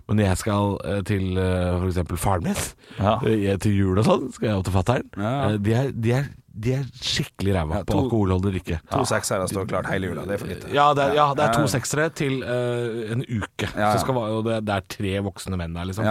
Men 0.07 0.21
når 0.21 0.29
jeg 0.29 0.39
skal 0.45 0.75
eh, 0.87 0.99
til 1.07 1.39
uh, 1.39 1.83
f.eks. 1.83 2.19
faren 2.23 2.47
min, 2.47 2.59
Ja. 3.01 3.17
eh, 3.27 3.57
til 3.63 3.75
jul 3.75 3.99
og 3.99 4.07
sånn, 4.07 4.27
skal 4.37 4.49
jeg 4.49 4.59
opp 4.61 4.67
til 4.69 4.77
fatter'n. 4.77 5.09
Ja. 5.19 5.33
Eh, 5.49 5.57
de, 5.67 5.79
de, 6.07 6.21
de 6.57 6.75
er 6.79 6.85
skikkelig 7.03 7.57
ræva 7.57 7.81
på 7.89 7.97
alkoholholdig 8.01 8.53
drikke. 8.55 8.79
To 8.93 9.03
seksere 9.09 9.49
står 9.51 9.67
klart 9.69 9.91
hele 9.91 10.13
jula. 10.13 10.25
Det 10.29 10.37
er 10.37 10.43
for 10.43 10.53
lite. 10.53 10.71
Ja, 10.73 10.87
det 10.97 11.09
er, 11.09 11.17
ja, 11.19 11.27
det 11.37 11.45
er 11.49 11.57
to 11.59 11.67
seksere 11.71 12.07
til 12.17 12.39
uh, 12.47 13.13
en 13.13 13.25
uke. 13.27 13.69
Skal, 13.69 14.21
og 14.23 14.47
det, 14.47 14.61
det 14.69 14.77
er 14.77 14.87
tre 14.97 15.17
voksne 15.27 15.59
menn 15.61 15.77
der, 15.77 15.91
liksom. 15.91 16.07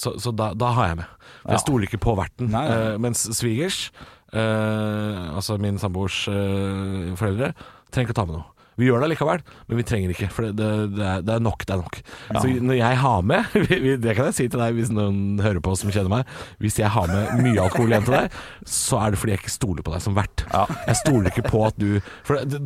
Så 0.00 0.16
så 0.18 0.32
da, 0.34 0.50
da 0.58 0.72
har 0.78 0.90
jeg 0.90 1.02
med. 1.02 1.12
Jeg 1.48 1.62
stoler 1.62 1.88
ikke 1.88 2.02
på 2.02 2.16
verten. 2.18 2.50
Eh, 2.56 2.96
mens 3.00 3.22
svigers, 3.36 3.90
uh, 4.34 5.36
altså 5.36 5.56
min 5.60 5.78
samboers 5.80 6.24
eh, 6.30 7.12
foreldre, 7.18 7.52
trenger 7.90 8.10
ikke 8.10 8.16
å 8.16 8.20
ta 8.20 8.26
med 8.28 8.40
noe. 8.40 8.48
Vi 8.78 8.86
gjør 8.88 9.02
det 9.02 9.10
likevel, 9.12 9.42
men 9.68 9.80
vi 9.80 9.84
trenger 9.86 10.12
ikke, 10.14 10.28
for 10.32 10.46
det, 10.46 10.52
det, 10.60 10.68
det, 10.96 11.04
er, 11.04 11.24
det 11.26 11.34
er 11.34 11.42
nok. 11.44 11.64
Det 11.66 11.74
er 11.74 11.80
nok. 11.82 11.98
Så 12.30 12.52
når 12.64 12.78
jeg 12.78 13.00
har 13.02 13.22
med 13.26 13.56
Det 14.04 14.14
kan 14.16 14.28
jeg 14.30 14.36
si 14.36 14.46
til 14.48 14.62
deg 14.62 14.76
hvis 14.78 14.92
noen 14.94 15.40
hører 15.42 15.60
på 15.64 15.74
som 15.76 15.92
kjenner 15.92 16.12
meg. 16.12 16.34
Hvis 16.62 16.78
jeg 16.80 16.90
har 16.94 17.10
med 17.10 17.42
mye 17.44 17.60
alkohol 17.66 17.92
igjen 17.92 18.06
til 18.06 18.16
deg, 18.16 18.38
så 18.64 19.02
er 19.02 19.12
det 19.12 19.20
fordi 19.20 19.34
jeg 19.34 19.42
ikke 19.42 19.54
stoler 19.56 19.86
på 19.86 19.94
deg 19.94 20.04
som 20.06 20.16
vert. 20.16 20.46
Jeg 20.86 21.00
stoler 21.02 21.32
ikke 21.32 21.48
på 21.50 21.64
at 21.68 21.80
du 21.80 21.88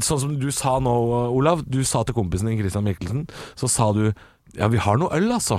Sånn 0.04 0.20
som 0.20 0.34
du 0.40 0.50
sa 0.54 0.76
nå, 0.82 0.92
Olav. 1.34 1.64
Du 1.66 1.80
sa 1.86 2.04
til 2.06 2.16
kompisen 2.16 2.50
din 2.50 2.60
Christian 2.60 2.84
Mikkelsen, 2.86 3.24
så 3.58 3.70
sa 3.70 3.90
du 3.96 4.06
Ja, 4.54 4.68
vi 4.70 4.78
har 4.78 5.00
noe 5.00 5.10
øl, 5.16 5.32
altså. 5.34 5.58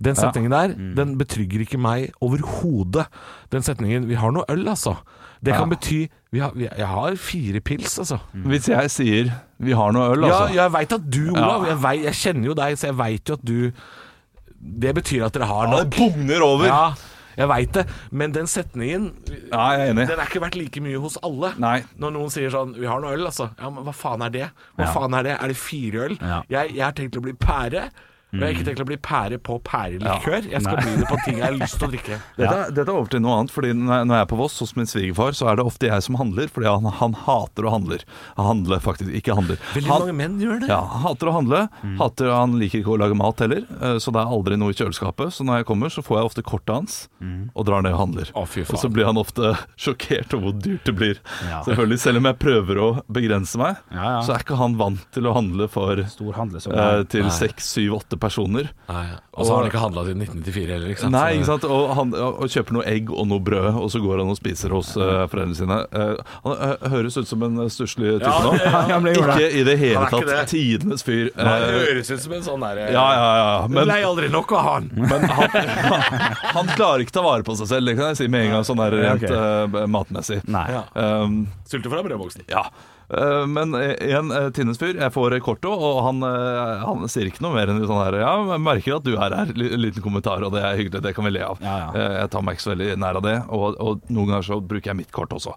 Den 0.00 0.16
setningen 0.16 0.52
der, 0.54 0.72
den 0.96 1.16
betrygger 1.18 1.64
ikke 1.64 1.78
meg 1.80 2.12
overhodet. 2.24 3.06
Den 3.52 3.62
setningen 3.66 4.06
'vi 4.08 4.16
har 4.18 4.32
noe 4.32 4.46
øl', 4.48 4.68
altså. 4.70 4.96
Det 5.42 5.54
kan 5.54 5.68
Ja. 5.70 5.74
bety 5.76 6.08
vi 6.32 6.38
har, 6.40 6.50
vi, 6.54 6.68
Jeg 6.76 6.86
har 6.86 7.14
fire 7.16 7.60
pils, 7.60 7.98
altså. 7.98 8.18
Hvis 8.34 8.68
jeg 8.68 8.90
sier 8.90 9.32
'vi 9.58 9.72
har 9.72 9.92
noe 9.92 10.14
øl', 10.14 10.26
Ja, 10.26 10.34
altså. 10.46 10.54
jeg 10.54 10.72
veit 10.72 10.92
at 10.92 11.10
du, 11.10 11.30
Olav 11.32 11.66
jeg, 11.66 11.76
vet, 11.82 12.04
jeg 12.04 12.12
kjenner 12.14 12.44
jo 12.46 12.54
deg, 12.54 12.76
så 12.78 12.86
jeg 12.86 12.96
veit 12.98 13.24
jo 13.28 13.32
at 13.34 13.44
du 13.44 13.72
Det 14.62 14.94
betyr 14.94 15.24
at 15.26 15.32
dere 15.32 15.46
har 15.46 15.64
Ja, 15.64 15.70
nok. 15.70 15.80
det 15.80 15.96
bugner 15.96 16.42
over! 16.42 16.66
Ja, 16.66 16.92
jeg 17.38 17.48
veit 17.48 17.72
det. 17.72 17.86
Men 18.12 18.32
den 18.32 18.44
setningen 18.46 19.12
Ja, 19.52 19.70
jeg 19.72 19.80
er 19.88 19.92
enig. 19.94 20.06
Den 20.08 20.18
er 20.20 20.26
ikke 20.26 20.40
verdt 20.42 20.56
like 20.56 20.80
mye 20.80 21.00
hos 21.00 21.16
alle. 21.22 21.54
Nei. 21.58 21.82
Når 21.98 22.12
noen 22.12 22.28
sier 22.30 22.50
sånn 22.50 22.74
'Vi 22.76 22.86
har 22.86 23.00
noe 23.00 23.12
øl', 23.16 23.24
altså. 23.26 23.50
Ja, 23.58 23.70
men 23.70 23.82
hva 23.84 23.92
faen 23.94 24.22
er 24.22 24.28
det? 24.30 24.50
Hva 24.78 24.84
Ja. 24.84 24.92
faen 24.92 25.14
er 25.18 25.22
det? 25.22 25.38
Er 25.42 25.48
det 25.48 25.56
fire 25.56 26.04
øl? 26.10 26.18
Ja. 26.20 26.42
Jeg, 26.50 26.74
jeg 26.74 26.84
har 26.84 26.92
tenkt 26.92 27.16
å 27.16 27.22
bli 27.22 27.32
pære. 27.32 27.88
Og 28.30 28.38
jeg 28.38 28.44
har 28.44 28.52
ikke 28.54 28.62
mm. 28.62 28.68
tenkt 28.70 28.82
å 28.84 28.88
bli 28.88 28.98
pære 29.02 29.38
på 29.42 29.56
pærelikør. 29.66 30.48
Jeg 30.52 30.62
skal 30.62 30.78
bli 30.78 30.92
det 31.00 31.08
på 31.10 31.18
ting 31.24 31.38
jeg 31.40 31.46
har 31.46 31.56
lyst 31.58 31.78
til 31.80 31.88
å 31.88 31.90
drikke. 31.94 32.18
Dette, 32.40 32.54
er- 32.54 32.74
dette 32.76 32.86
er 32.86 32.94
over 32.94 33.10
til 33.10 33.22
noe 33.24 33.38
annet, 33.40 33.54
fordi 33.54 33.72
når 33.74 34.04
jeg- 34.04 34.20
er 34.20 34.28
på 34.30 34.38
Voss 34.40 34.58
hos 34.62 34.74
min 34.76 34.86
svigerfar, 34.86 35.34
så 35.36 35.48
er 35.50 35.58
det 35.58 35.64
ofte 35.66 35.88
jeg 35.90 36.04
som 36.06 36.18
handler, 36.20 36.50
fordi 36.52 36.68
han, 36.70 36.86
han 37.00 37.16
hater 37.26 37.66
å 37.66 37.74
handle. 37.74 37.98
Han 38.36 38.46
handler 38.46 38.82
faktisk, 38.84 39.10
ikke 39.16 39.34
handler. 39.34 39.58
Veldig 39.74 39.90
han, 39.90 40.04
mange 40.04 40.16
menn 40.20 40.38
gjør 40.42 40.62
det. 40.62 40.70
ja, 40.70 40.80
han 40.92 41.04
hater 41.08 41.30
å 41.30 41.34
handle. 41.34 41.62
Mm. 41.82 41.96
Hater, 42.00 42.30
han 42.34 42.56
liker 42.60 42.82
ikke 42.82 42.94
å 42.94 43.00
lage 43.02 43.18
mat 43.18 43.42
heller, 43.42 43.66
eh, 43.80 43.96
så 44.02 44.14
det 44.14 44.22
er 44.22 44.34
aldri 44.38 44.58
noe 44.60 44.74
i 44.74 44.78
kjøleskapet. 44.78 45.34
Så 45.34 45.46
når 45.48 45.60
jeg 45.62 45.68
kommer, 45.72 45.92
så 45.92 46.04
får 46.06 46.20
jeg 46.20 46.30
ofte 46.30 46.46
kortet 46.46 46.74
hans 46.76 47.00
mm. 47.18 47.50
og 47.54 47.66
drar 47.68 47.82
ned 47.86 47.96
og 47.96 48.02
handler. 48.04 48.30
Å, 48.34 48.46
fy 48.46 48.62
faen. 48.62 48.76
Og 48.78 48.84
så 48.84 48.92
blir 48.92 49.10
han 49.10 49.20
ofte 49.20 49.54
sjokkert 49.84 50.36
over 50.36 50.50
hvor 50.50 50.56
dyrt 50.62 50.86
det 50.86 50.96
blir. 50.96 51.20
Ja. 51.48 51.62
Selvfølgelig, 51.66 52.00
Selv 52.00 52.22
om 52.22 52.30
jeg 52.30 52.38
prøver 52.40 52.80
å 52.80 52.88
begrense 53.10 53.58
meg, 53.60 53.80
Ja, 53.90 54.06
ja. 54.16 54.22
så 54.24 54.36
er 54.36 54.44
ikke 54.44 54.58
han 54.60 54.78
vant 54.80 55.02
til 55.14 55.26
å 55.28 55.34
handle 55.36 55.66
for 55.70 56.00
Stor 56.10 56.36
handle 56.38 56.62
som 56.62 56.74
eh, 56.76 57.02
til 57.10 57.28
6-7-8 57.28 58.19
personer. 58.20 58.68
Nei, 58.90 59.06
Og 59.34 59.46
så 59.46 59.54
har 59.54 59.62
han 59.64 59.70
ikke 59.70 59.80
handla 59.82 60.02
siden 60.06 60.22
1994 60.26 60.74
heller, 60.74 60.90
ikke 60.92 61.02
sant? 61.04 61.14
Nei, 61.16 61.26
ikke 61.38 61.48
sant? 61.48 61.64
Og, 61.66 61.84
han, 61.96 62.14
og 62.14 62.44
kjøper 62.52 62.76
noe 62.76 62.84
egg 62.90 63.10
og 63.14 63.28
noe 63.30 63.40
brød, 63.46 63.68
og 63.80 63.88
så 63.94 64.00
går 64.04 64.20
han 64.22 64.30
og 64.32 64.38
spiser 64.38 64.74
hos 64.76 64.90
uh, 65.00 65.24
foreldrene 65.32 65.56
sine. 65.58 65.78
Uh, 65.94 66.34
han 66.44 66.56
uh, 66.60 66.88
høres 66.92 67.16
ut 67.20 67.28
som 67.30 67.42
en 67.48 67.56
stusslig 67.72 68.16
type 68.20 68.28
Ja, 68.28 68.42
nå. 68.44 68.52
det- 68.56 68.66
ja, 68.68 68.82
han 68.92 69.08
Ikke 69.10 69.48
i 69.60 69.64
det 69.70 69.76
hele 69.80 70.04
Han 70.04 70.12
tatt. 70.12 70.28
det. 70.30 70.40
Tidenes 70.52 71.02
fyr. 71.06 71.30
Han 71.40 71.48
Eh, 71.50 71.78
høres 71.88 72.10
ut 72.14 72.20
som 72.26 72.32
en 72.36 72.44
sånn 72.46 72.60
derre 72.64 72.86
ja, 72.92 73.06
ja, 73.16 73.30
ja. 73.40 73.66
Men, 73.72 73.86
Lei 73.90 74.00
aldri 74.06 74.28
nok 74.32 74.52
av 74.58 74.64
han. 74.68 74.90
men 75.10 75.26
han, 75.28 75.58
han 76.56 76.70
klarer 76.76 77.04
ikke 77.04 77.16
ta 77.18 77.24
vare 77.24 77.46
på 77.46 77.56
seg 77.58 77.70
selv, 77.72 77.86
det 77.90 77.96
kan 77.98 78.12
jeg 78.12 78.20
si 78.22 78.28
med 78.30 78.46
en 78.48 78.54
gang, 78.58 78.64
sånn 78.68 78.80
der 78.82 78.96
rent 79.00 79.24
ok. 79.26 79.34
eh, 79.80 79.86
matmessig. 79.90 80.40
Nei. 80.50 80.66
Ja. 80.74 80.84
Um, 80.94 81.42
Sulte 81.70 81.90
fra 81.92 82.02
brødboksen. 82.06 82.46
ja. 82.50 82.66
Eh, 83.10 83.46
Men 83.50 83.74
igjen, 83.74 84.30
uh, 84.30 84.50
Tinnes 84.54 84.78
fyr, 84.78 84.94
jeg 85.00 85.12
får 85.14 85.34
kortet, 85.42 85.66
og 85.70 85.98
han, 86.06 86.22
eh, 86.22 86.84
han 86.84 87.08
sier 87.10 87.26
ikke 87.30 87.42
noe 87.42 87.56
mer 87.56 87.72
enn 87.72 87.80
sånn 87.82 87.98
her 88.04 88.18
Ja, 88.20 88.34
jeg 88.52 88.62
merker 88.62 88.96
at 89.00 89.06
du 89.08 89.16
er 89.16 89.34
her. 89.34 89.50
En 89.50 89.82
liten 89.82 90.02
kommentar, 90.04 90.44
og 90.46 90.52
det 90.54 90.62
er 90.62 90.78
hyggelig. 90.78 91.02
Det 91.02 91.14
kan 91.16 91.26
vi 91.26 91.32
le 91.34 91.42
av. 91.48 91.58
Ja, 91.64 91.76
ja. 91.82 91.90
Eh, 91.94 92.16
Jeg 92.20 92.30
tar 92.30 92.42
meg 92.46 92.56
ikke 92.58 92.66
så 92.68 92.74
veldig 92.76 92.96
nær 93.02 93.18
av 93.18 93.26
det, 93.26 93.36
og, 93.48 93.76
og 93.82 94.00
noen 94.08 94.30
ganger 94.30 94.46
så 94.46 94.60
bruker 94.62 94.92
jeg 94.92 95.00
mitt 95.02 95.12
kort 95.12 95.34
også. 95.34 95.56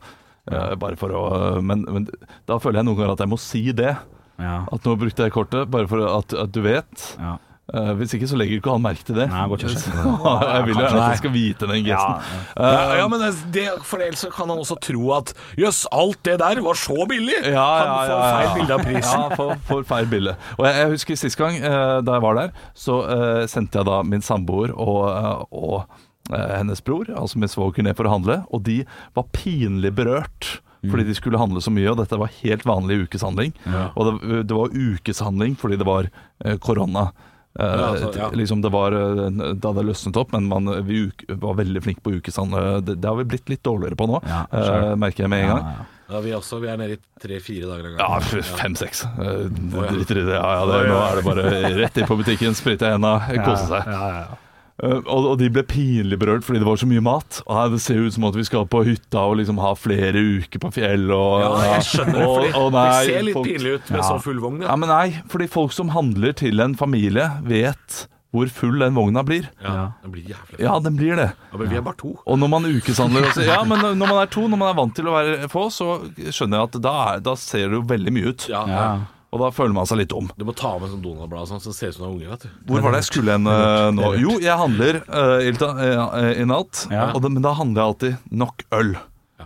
Eh, 0.51 0.73
Bare 0.81 0.97
for 0.99 1.13
å 1.15 1.61
men, 1.61 1.85
men 1.87 2.07
da 2.49 2.57
føler 2.59 2.81
jeg 2.81 2.89
noen 2.89 2.97
ganger 2.99 3.13
at 3.13 3.23
jeg 3.23 3.31
må 3.35 3.39
si 3.39 3.63
det. 3.71 3.93
Ja. 4.41 4.55
At 4.73 4.83
nå 4.89 4.97
brukte 4.97 5.27
jeg 5.27 5.31
kortet, 5.35 5.69
bare 5.69 5.87
for 5.87 6.01
at, 6.09 6.33
at 6.33 6.51
du 6.51 6.61
vet. 6.65 7.17
Ja. 7.21 7.37
Eh, 7.71 7.91
hvis 7.95 8.11
ikke 8.17 8.27
så 8.27 8.35
legger 8.35 8.59
ikke 8.59 8.73
han 8.73 8.81
merke 8.83 9.05
til 9.07 9.15
det. 9.15 9.29
Nei, 9.31 9.43
godt 9.47 9.61
ikke 9.63 9.71
jeg 9.79 10.65
vil 10.65 10.73
jo 10.73 10.81
gjerne 10.81 10.97
at 10.99 11.05
han 11.05 11.19
skal 11.21 11.31
vite 11.31 11.69
den 11.69 11.85
gesten. 11.85 12.25
Ja, 12.57 12.71
Ja, 12.73 12.97
ja, 12.99 13.05
men 13.07 13.23
det, 13.55 13.63
for 13.87 14.03
ellers 14.03 14.25
kan 14.35 14.51
han 14.51 14.59
også 14.59 14.75
tro 14.83 15.13
at 15.15 15.31
Jøss, 15.59 15.85
alt 15.95 16.19
det 16.27 16.35
der 16.43 16.59
var 16.65 16.79
så 16.79 17.07
billig! 17.07 17.39
Ja, 17.39 17.63
han 17.63 17.87
ja, 17.87 17.95
får 17.95 18.11
ja, 18.11 18.19
ja. 18.19 18.35
feil 18.35 18.51
bilde 18.59 18.75
av 18.75 18.83
prisen. 18.89 19.23
Ja, 19.23 19.39
får, 19.39 19.55
får 19.69 19.87
feil 19.93 20.11
bilde. 20.11 20.35
Og 20.57 20.67
jeg, 20.67 20.75
jeg 20.81 20.91
husker 20.97 21.21
sist 21.23 21.39
gang 21.39 21.59
uh, 21.63 22.03
da 22.03 22.19
jeg 22.19 22.25
var 22.27 22.39
der, 22.41 22.53
så 22.75 22.99
sendte 23.49 23.79
jeg 23.79 23.87
da 23.87 24.01
min 24.07 24.23
samboer 24.23 24.73
og, 24.75 25.47
og 25.55 26.33
hennes 26.33 26.83
bror, 26.83 27.07
altså 27.15 27.39
min 27.39 27.51
svoger, 27.51 27.83
ned 27.85 27.95
for 27.97 28.07
å 28.07 28.13
handle, 28.17 28.41
og 28.51 28.63
de 28.67 28.81
var 29.15 29.29
pinlig 29.35 29.93
berørt. 29.95 30.57
Fordi 30.83 31.05
de 31.07 31.13
skulle 31.15 31.39
handle 31.39 31.61
så 31.63 31.71
mye, 31.71 31.87
og 31.93 32.01
dette 32.01 32.17
var 32.19 32.31
helt 32.41 32.65
vanlig 32.67 33.05
ukeshandling. 33.05 33.53
Og 33.95 34.09
det, 34.09 34.41
det 34.49 34.57
var 34.57 34.73
ukeshandling 34.75 35.55
fordi 35.59 35.77
det 35.79 35.87
var 35.87 36.09
korona. 36.59 37.07
Eh, 37.13 37.29
Ja, 37.59 37.91
altså, 37.91 38.07
ja. 38.17 38.31
liksom 38.33 38.63
det 38.63 38.71
var 38.73 38.95
eh, 38.97 39.27
Da 39.61 39.71
det 39.77 39.83
løsnet 39.85 40.15
opp, 40.17 40.31
men 40.33 40.47
man, 40.49 40.71
vi 40.87 41.03
uk, 41.07 41.25
var 41.43 41.53
veldig 41.59 41.83
flinke 41.85 42.01
på 42.01 42.15
ukesand. 42.17 42.55
Det, 42.85 42.95
det 42.97 43.05
har 43.11 43.19
vi 43.19 43.27
blitt 43.29 43.51
litt 43.51 43.61
dårligere 43.65 43.97
på 43.99 44.07
nå, 44.09 44.21
Ja, 44.25 44.39
eh, 44.49 44.63
sure. 44.65 44.95
merker 45.03 45.27
jeg 45.27 45.29
med 45.35 45.43
en 45.45 45.51
gang. 45.53 45.67
Ja, 45.67 45.73
ja. 45.83 45.89
Ja, 46.13 46.19
vi 46.21 46.33
også. 46.35 46.57
Vi 46.61 46.67
er 46.69 46.77
nede 46.77 46.97
i 46.97 46.99
tre-fire 47.23 47.69
dager 47.69 47.93
av 47.95 48.01
Ja, 48.03 48.41
fem-seks. 48.59 49.05
ja. 49.05 49.35
Driter 49.87 50.19
i 50.19 50.25
det. 50.27 50.35
Ja, 50.35 50.49
ja, 50.59 50.65
det, 50.69 50.79
nå 50.91 50.97
er 50.99 51.15
det 51.19 51.23
bare 51.25 51.45
rett 51.79 51.97
inn 52.01 52.09
på 52.09 52.17
butikken, 52.19 52.57
sprite 52.57 52.89
henda, 52.91 53.15
kose 53.45 53.69
seg. 53.69 53.87
Ja, 53.87 54.01
ja, 54.11 54.25
ja. 54.27 54.41
Uh, 54.81 55.03
og, 55.05 55.25
og 55.29 55.35
de 55.37 55.49
ble 55.53 55.61
pinlig 55.69 56.17
berørt 56.17 56.41
fordi 56.47 56.57
det 56.63 56.65
var 56.65 56.79
så 56.81 56.87
mye 56.89 57.01
mat. 57.05 57.41
Og 57.45 57.53
her, 57.59 57.67
Det 57.75 57.81
ser 57.83 57.99
ut 58.01 58.13
som 58.15 58.23
at 58.25 58.33
vi 58.39 58.43
skal 58.47 58.65
på 58.65 58.81
hytta 58.87 59.21
og 59.29 59.35
liksom 59.37 59.59
ha 59.61 59.73
flere 59.77 60.17
uker 60.41 60.59
på 60.63 60.71
fjell. 60.73 61.05
Og, 61.13 61.43
Ja, 61.43 61.51
jeg 61.75 61.83
skjønner 61.91 62.17
det, 62.17 62.23
og- 62.25 62.39
fordi 62.39 62.53
og 62.63 62.71
nei, 62.73 62.87
det 63.05 63.05
ser 63.13 63.21
litt 63.27 63.33
folk- 63.37 63.47
pinlig 63.51 63.75
ut 63.75 63.91
med 63.91 63.99
Ja. 64.01 64.07
så 64.09 64.17
full 64.23 64.39
vogn. 64.41 64.61
Ja, 64.65 64.75
men 64.75 64.89
nei, 64.89 65.21
fordi 65.29 65.47
folk 65.47 65.71
som 65.73 65.89
handler 65.89 66.33
til 66.33 66.59
en 66.59 66.73
familie, 66.75 67.29
vet 67.43 68.07
hvor 68.33 68.49
full 68.49 68.79
den 68.81 68.95
vogna 68.95 69.21
blir. 69.23 69.45
Ja, 69.61 69.91
Den 70.01 70.11
blir 70.11 70.23
jævlig 70.25 70.57
Ja, 70.59 70.79
den 70.79 70.95
blir 70.97 71.15
det. 71.15 71.29
ja, 71.51 71.57
Men 71.57 71.69
vi 71.69 71.75
er 71.77 71.81
bare 71.85 71.95
to. 72.01 72.17
Og 72.25 72.39
når 72.39 72.49
man 72.49 72.63
ukeshandler 72.65 73.29
også, 73.29 73.45
Ja, 73.45 73.63
men 73.63 73.77
når 73.77 74.07
man 74.09 74.17
er 74.23 74.25
to, 74.25 74.47
når 74.49 74.57
man 74.57 74.69
er 74.73 74.73
vant 74.81 74.95
til 74.95 75.05
å 75.05 75.13
være 75.13 75.47
få, 75.53 75.67
så 75.69 76.01
skjønner 76.17 76.57
jeg 76.57 76.63
at 76.73 76.81
da, 76.81 77.13
er, 77.13 77.19
da 77.19 77.35
ser 77.35 77.69
det 77.69 77.77
jo 77.77 77.83
veldig 77.83 78.11
mye 78.11 78.25
ut. 78.33 78.47
Ja, 78.49 78.65
Ja. 78.65 78.97
Og 79.33 79.41
da 79.41 79.49
føler 79.49 79.73
man 79.73 79.87
seg 79.89 79.97
litt 80.03 80.13
om. 80.13 80.27
Du 80.37 80.43
må 80.45 80.53
ta 80.53 80.75
med 80.77 80.91
sånn 80.91 81.01
Donald-blad 81.01 81.49
sånn, 81.49 81.61
så 81.63 81.71
det 81.71 81.77
ser 81.79 81.89
ut 81.89 81.95
som 81.95 82.03
du 82.03 82.07
er 82.07 82.11
unge. 82.13 82.27
vet 82.35 82.43
du 82.45 82.69
Hvor 82.69 82.83
var 82.85 82.93
det 82.93 82.99
jeg 83.01 83.07
skulle 83.09 83.33
hen 83.33 83.49
uh, 83.49 83.87
nå? 83.95 84.11
Jo, 84.21 84.35
jeg 84.43 84.59
handler 84.59 84.99
uh, 85.09 85.39
i 85.41 86.45
natt, 86.45 86.83
Ja. 86.93 87.07
og 87.15 87.23
det, 87.25 87.31
men 87.33 87.45
da 87.45 87.55
handler 87.57 87.81
jeg 87.81 87.93
alltid 87.93 88.37
nok 88.43 88.65
øl. 88.77 88.93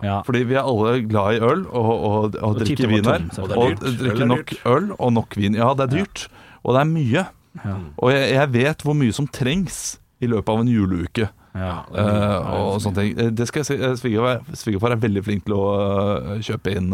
Ja. 0.04 0.18
Fordi 0.28 0.44
vi 0.46 0.58
er 0.58 0.68
alle 0.68 0.92
glad 1.08 1.38
i 1.38 1.40
øl 1.42 1.64
og, 1.72 1.88
og, 1.88 2.18
og 2.36 2.36
og 2.44 2.60
drikker 2.60 2.92
vin 2.92 3.08
her. 3.08 3.24
Og 3.40 3.56
Og 3.56 3.72
er 3.72 3.96
drikker 4.04 4.26
er 4.28 4.30
nok 4.30 4.54
øl 4.76 4.92
og 4.98 5.14
nok 5.16 5.38
vin. 5.40 5.56
Ja, 5.58 5.72
det 5.74 5.88
er 5.88 5.94
dyrt, 5.96 6.28
og 6.62 6.76
det 6.76 6.84
er 6.84 6.92
mye. 6.92 7.24
Ja. 7.64 7.78
Og 7.98 8.12
jeg, 8.14 8.28
jeg 8.36 8.54
vet 8.54 8.86
hvor 8.86 8.98
mye 8.98 9.16
som 9.16 9.30
trengs 9.32 9.98
i 10.22 10.30
løpet 10.30 10.52
av 10.54 10.62
en 10.62 10.70
juleuke. 10.70 11.30
Ja. 11.56 11.84
eh, 11.94 12.54
og 12.54 12.82
sånne 12.82 12.96
ting. 12.96 13.20
Eh, 13.20 13.30
Det 13.32 13.48
skal 13.48 13.64
jeg 13.64 13.66
si, 13.66 13.76
eh, 13.84 13.96
Svigerfar 13.96 14.42
svigerfar 14.54 14.92
er 14.92 15.02
veldig 15.02 15.24
flink 15.26 15.46
til 15.46 15.56
å 15.56 16.40
kjøpe 16.44 16.76
inn 16.76 16.92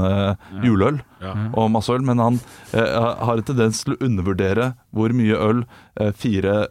juleøl 0.64 1.02
Ja. 1.22 1.34
og 1.54 1.72
masse 1.72 1.90
øl, 1.90 2.02
men 2.04 2.18
han 2.20 2.40
har 2.74 3.38
en 3.38 3.44
tendens 3.44 3.84
til 3.84 3.94
å 3.96 4.02
undervurdere 4.04 4.74
hvor 4.94 5.10
mye 5.16 5.36
øl 5.40 5.64
fire 6.16 6.68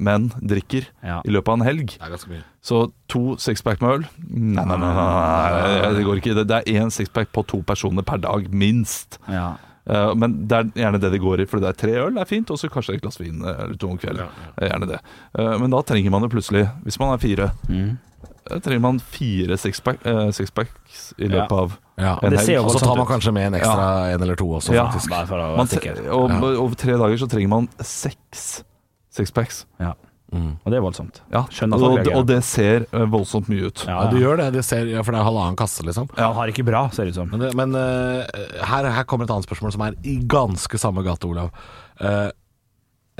menn 0.00 0.30
drikker 0.40 0.86
Ja. 1.02 1.20
i 1.24 1.30
løpet 1.30 1.48
av 1.48 1.60
en 1.60 1.66
helg. 1.66 1.86
Det 1.98 2.02
er 2.02 2.10
ganske 2.16 2.28
mye. 2.30 2.42
Så 2.62 2.92
to 3.08 3.36
sixpack 3.36 3.80
med 3.82 3.90
øl 3.90 4.04
Nei, 4.30 4.64
nei, 4.64 4.76
nei, 4.78 4.94
nei, 4.94 5.80
nei, 5.82 5.92
det 5.94 6.04
går 6.06 6.20
ikke. 6.22 6.34
Det, 6.34 6.46
det 6.48 6.62
er 6.66 6.80
én 6.80 6.90
sixpack 6.90 7.28
på 7.32 7.44
to 7.46 7.62
personer 7.62 8.02
per 8.02 8.16
dag, 8.18 8.48
minst. 8.50 9.18
Ja. 9.28 9.56
Eh, 9.86 10.14
men 10.14 10.46
det 10.48 10.56
er 10.56 10.64
gjerne 10.80 11.00
det 11.00 11.10
det 11.12 11.20
går 11.20 11.40
i, 11.40 11.46
for 11.50 11.60
det 11.60 11.68
er 11.68 11.78
tre 11.82 11.92
øl 12.06 12.16
er 12.18 12.24
fint, 12.24 12.50
og 12.50 12.56
så 12.58 12.70
kanskje 12.72 12.94
et 12.96 13.02
glass 13.02 13.18
vin 13.20 13.42
eh, 13.44 13.64
eller 13.66 13.76
to 13.76 13.90
om 13.90 13.98
kvelden. 13.98 14.24
Ja, 14.24 14.50
Det 14.56 14.64
er 14.64 14.70
Gjerne 14.72 14.88
det. 14.88 15.00
Eh, 15.38 15.58
men 15.60 15.70
da 15.70 15.82
trenger 15.82 16.10
man 16.10 16.22
det 16.22 16.30
plutselig, 16.32 16.64
hvis 16.84 16.98
man 16.98 17.12
er 17.14 17.18
fire, 17.18 17.50
Mm. 17.68 17.98
Da 18.44 18.58
trenger 18.60 18.80
man 18.84 18.98
fire 19.00 19.56
sixpack, 19.56 20.02
eh, 20.04 20.26
sixpacks 20.36 21.14
i 21.16 21.28
løpet 21.32 21.50
Ja. 21.50 21.56
av 21.62 21.78
Ja. 21.96 22.18
en 22.22 22.32
helg. 22.36 22.58
Og 22.64 22.70
så 22.72 22.78
tar 22.84 22.96
man 22.96 23.06
kanskje 23.06 23.32
med 23.32 23.46
en 23.54 23.54
ekstra 23.60 24.12
en 24.12 24.20
eller 24.22 24.36
to 24.36 24.44
også, 24.44 24.74
Ja. 24.74 24.84
faktisk. 24.90 25.08
Man 25.08 25.66
og 26.12 26.42
over 26.42 26.74
tre 26.74 26.92
dager 26.92 27.16
så 27.16 27.26
trenger 27.26 27.48
man 27.48 27.68
seks 27.80 28.62
sixpacks. 29.10 29.64
Ja. 29.80 29.94
Mm. 30.32 30.54
Og 30.64 30.72
det 30.72 30.78
er 30.78 30.82
voldsomt. 30.82 31.20
Ja. 31.30 31.44
Skjønner 31.52 31.82
Og, 31.84 32.08
og, 32.08 32.22
det 32.26 32.40
ser 32.46 32.86
eh, 32.88 33.04
voldsomt 33.10 33.50
mye 33.52 33.68
ut. 33.68 33.84
Ja, 33.86 33.98
Ja, 34.04 34.06
du 34.10 34.18
gjør 34.18 34.40
det, 34.40 34.48
det 34.56 34.64
ser, 34.66 34.88
ja, 34.90 35.02
for 35.04 35.14
det 35.14 35.20
er 35.20 35.28
halvannen 35.28 35.58
kasse, 35.58 35.84
liksom. 35.86 36.08
Ja, 36.18 36.30
har 36.34 36.50
ikke 36.50 36.64
bra, 36.66 36.86
ser 36.94 37.06
det 37.06 37.14
ut 37.14 37.20
som. 37.20 37.28
Men, 37.30 37.44
det, 37.44 37.52
men 37.58 37.76
uh, 37.76 38.24
her, 38.70 38.88
her 38.96 39.06
kommer 39.10 39.28
et 39.28 39.34
annet 39.34 39.46
spørsmål 39.46 39.74
som 39.76 39.84
er 39.86 39.98
i 40.02 40.16
ganske 40.30 40.80
samme 40.80 41.04
gate, 41.06 41.28
Olav. 41.28 41.52
Uh, 42.00 42.32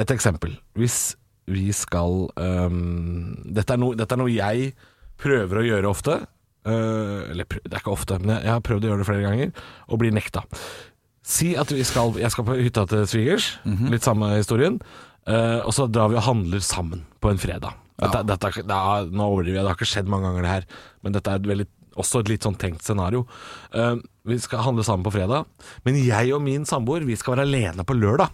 et 0.01 0.11
eksempel. 0.11 0.57
Hvis 0.79 1.15
vi 1.51 1.69
skal 1.77 2.25
um, 2.35 3.37
dette, 3.45 3.77
er 3.77 3.81
no, 3.81 3.93
dette 3.95 4.17
er 4.17 4.21
noe 4.21 4.33
jeg 4.33 4.73
prøver 5.21 5.61
å 5.61 5.67
gjøre 5.69 5.93
ofte. 5.93 6.19
Uh, 6.65 7.31
eller 7.31 7.47
prøv, 7.47 7.63
det 7.69 7.77
er 7.77 7.85
ikke 7.85 7.95
ofte, 7.95 8.19
men 8.23 8.39
jeg, 8.39 8.47
jeg 8.49 8.57
har 8.57 8.65
prøvd 8.65 8.87
å 8.87 8.91
gjøre 8.91 9.05
det 9.05 9.09
flere 9.13 9.27
ganger, 9.29 9.65
og 9.87 10.01
blir 10.01 10.17
nekta. 10.17 10.47
Si 11.25 11.55
at 11.57 11.71
vi 11.73 11.85
skal, 11.87 12.17
jeg 12.21 12.33
skal 12.33 12.45
på 12.49 12.57
hytta 12.59 12.89
til 12.89 13.07
svigers, 13.09 13.55
litt 13.93 14.05
samme 14.05 14.35
historien. 14.35 14.81
Eh, 15.31 15.61
og 15.63 15.73
så 15.77 15.89
drar 15.91 16.13
vi 16.13 16.19
og 16.21 16.27
handler 16.29 16.65
sammen 16.65 17.05
på 17.23 17.33
en 17.33 17.41
fredag. 17.41 17.81
Dette, 18.01 18.25
dette, 18.27 18.51
er 18.51 18.67
det 18.67 18.77
er, 18.77 19.11
nå 19.15 19.27
overdriver 19.31 19.61
jeg, 19.61 19.65
det 19.65 19.71
har 19.71 19.79
ikke 19.79 19.91
skjedd 19.93 20.09
mange 20.11 20.29
ganger 20.29 20.47
det 20.47 20.55
her, 20.55 20.65
men 21.07 21.15
dette 21.15 21.31
er 21.31 21.39
et 21.39 21.51
veldig, 21.51 21.67
også 22.03 22.25
et 22.25 22.33
litt 22.33 22.47
sånn 22.47 22.59
tenkt 22.59 22.87
scenario. 22.87 23.23
Eh, 23.75 23.95
vi 24.27 24.39
skal 24.43 24.65
handle 24.67 24.87
sammen 24.87 25.07
på 25.07 25.15
fredag, 25.15 25.47
men 25.87 26.01
jeg 26.03 26.33
og 26.35 26.43
min 26.43 26.67
samboer 26.69 27.07
vi 27.07 27.19
skal 27.21 27.37
være 27.37 27.47
alene 27.47 27.87
på 27.87 27.97
lørdag. 27.99 28.33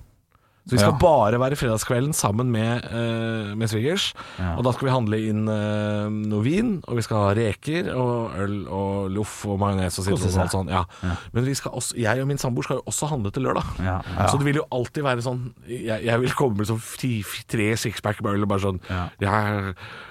Så 0.68 0.76
vi 0.76 0.78
skal 0.78 0.92
Ja. 0.92 0.98
bare 1.00 1.38
være 1.40 1.56
fredagskvelden 1.56 2.12
sammen 2.14 2.50
med, 2.52 2.84
uh, 2.92 3.56
med 3.56 3.66
svigers. 3.72 4.10
Ja. 4.38 4.52
Og 4.58 4.62
da 4.66 4.72
skal 4.76 4.86
vi 4.86 4.92
handle 4.92 5.18
inn 5.30 5.48
uh, 5.48 6.06
noe 6.12 6.42
vin, 6.44 6.74
og 6.86 6.98
vi 6.98 7.02
skal 7.02 7.16
ha 7.24 7.30
reker 7.34 7.88
og 7.96 8.36
øl 8.38 8.54
og 8.68 9.08
loff 9.10 9.46
og 9.48 9.58
majones 9.58 9.96
og 9.98 10.04
sitron 10.04 10.28
og 10.28 10.42
alt 10.44 10.54
sånt. 10.54 10.70
Ja. 10.70 10.84
Men 11.32 11.48
vi 11.48 11.54
skal 11.58 11.72
også, 11.80 11.96
jeg 11.98 12.20
og 12.22 12.28
min 12.28 12.38
samboer 12.38 12.62
skal 12.68 12.76
jo 12.82 12.84
også 12.92 13.08
handle 13.10 13.32
til 13.32 13.42
lørdag. 13.48 13.64
Så 14.28 14.36
det 14.38 14.46
vil 14.50 14.60
jo 14.60 14.66
alltid 14.70 15.02
være 15.02 15.24
sånn 15.24 15.40
Jeg, 15.66 16.04
jeg 16.04 16.20
vil 16.20 16.30
komme 16.38 16.56
med 16.60 16.66
sånn 16.68 16.78
fi- 16.84 17.24
tre 17.48 17.72
sixpack 17.80 18.20
med 18.22 18.34
øl 18.36 18.42
og 18.44 18.48
bare 18.52 18.60
sånn. 18.68 18.80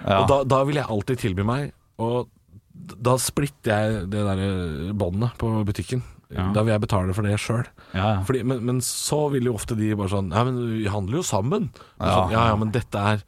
Og 0.10 0.27
da, 0.34 0.44
da 0.44 0.63
vil 0.68 0.75
jeg 0.82 0.89
alltid 0.89 1.18
tilby 1.27 1.46
meg, 1.46 1.72
og 2.01 2.27
da 2.74 3.18
splitter 3.22 3.70
jeg 3.75 4.10
det 4.10 4.22
derre 4.25 4.94
båndet 4.98 5.36
på 5.38 5.51
butikken. 5.68 6.01
Ja. 6.29 6.51
Da 6.53 6.62
vil 6.62 6.75
jeg 6.75 6.83
betale 6.83 7.13
for 7.17 7.25
det 7.25 7.39
sjøl. 7.41 7.63
Ja, 7.95 8.19
ja. 8.19 8.41
Men, 8.45 8.59
men 8.67 8.81
så 8.86 9.24
vil 9.33 9.48
jo 9.50 9.55
ofte 9.57 9.74
de 9.77 9.88
bare 9.98 10.12
sånn 10.12 10.27
Ja, 10.29 10.43
men 10.45 10.59
vi 10.75 10.83
handler 10.91 11.21
jo 11.21 11.25
sammen. 11.25 11.71
Ja. 11.98 12.12
Sånn, 12.12 12.33
ja, 12.36 12.43
ja, 12.51 12.57
men 12.59 12.74
dette 12.75 13.05
er 13.15 13.24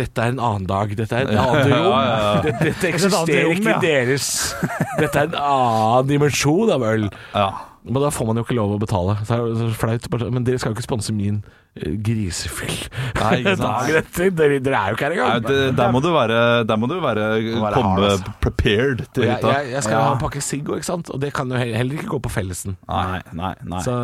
dette 0.00 0.22
er 0.22 0.32
en 0.32 0.40
annen 0.40 0.66
dag. 0.70 0.92
Dette 0.96 1.14
er 1.18 1.28
en 1.28 1.38
annen 1.44 1.70
rom. 1.70 1.88
ja, 1.92 2.02
ja, 2.06 2.18
ja. 2.24 2.42
Dette, 2.46 2.64
dette 2.70 2.88
eksisterer 2.90 3.50
ikke 3.54 3.74
i 3.74 3.80
deres 3.84 4.28
Dette 5.02 5.12
er 5.26 5.28
en 5.28 5.36
annen 5.38 6.08
dimensjon 6.10 6.72
av 6.74 6.86
øl. 6.90 7.08
Ja. 7.34 7.48
Men 7.84 8.02
da 8.04 8.10
får 8.12 8.28
man 8.28 8.40
jo 8.40 8.44
ikke 8.44 8.56
lov 8.58 8.74
å 8.76 8.80
betale. 8.82 9.14
Så 9.24 9.36
er 9.38 9.54
det 9.56 9.70
flaut. 9.80 10.08
Men 10.32 10.44
dere 10.46 10.60
skal 10.60 10.72
jo 10.72 10.78
ikke 10.78 10.88
sponse 10.88 11.14
min 11.16 11.40
grisefyll 11.80 12.76
Nei, 13.20 13.42
dagen 13.60 13.98
etter. 14.00 14.30
Dere, 14.34 14.58
dere 14.64 14.78
er 14.80 14.92
jo 14.92 14.96
ikke 14.98 15.06
her 15.06 15.14
Nei, 15.14 15.26
engang. 15.36 15.44
det, 15.46 15.58
der 15.78 15.92
må 15.94 16.00
du 16.02 16.08
være, 16.14 16.38
der 16.68 16.78
må 16.80 16.88
du 16.90 16.96
være, 17.02 17.26
være 17.62 17.72
komme 17.76 17.92
hard, 17.94 18.06
altså. 18.10 18.32
prepared 18.42 19.02
til 19.14 19.26
jeg, 19.26 19.36
hytta. 19.38 19.52
jeg, 19.54 19.70
jeg 19.76 19.84
skal 19.86 19.94
Ja. 19.96 20.02
ha 20.08 20.14
en 20.16 20.20
pakke 20.22 20.40
sigg 20.44 20.68
òg, 20.70 20.80
ikke 20.80 20.88
sant. 20.88 21.10
Og 21.14 21.20
det 21.22 21.30
kan 21.36 21.50
jo 21.52 21.58
he- 21.60 21.74
heller 21.76 21.98
ikke 21.98 22.08
gå 22.14 22.20
på 22.24 22.30
fellesen. 22.32 22.76
Nei, 22.88 23.20
nei, 23.36 23.52
nei. 23.68 23.80
Så 23.84 23.94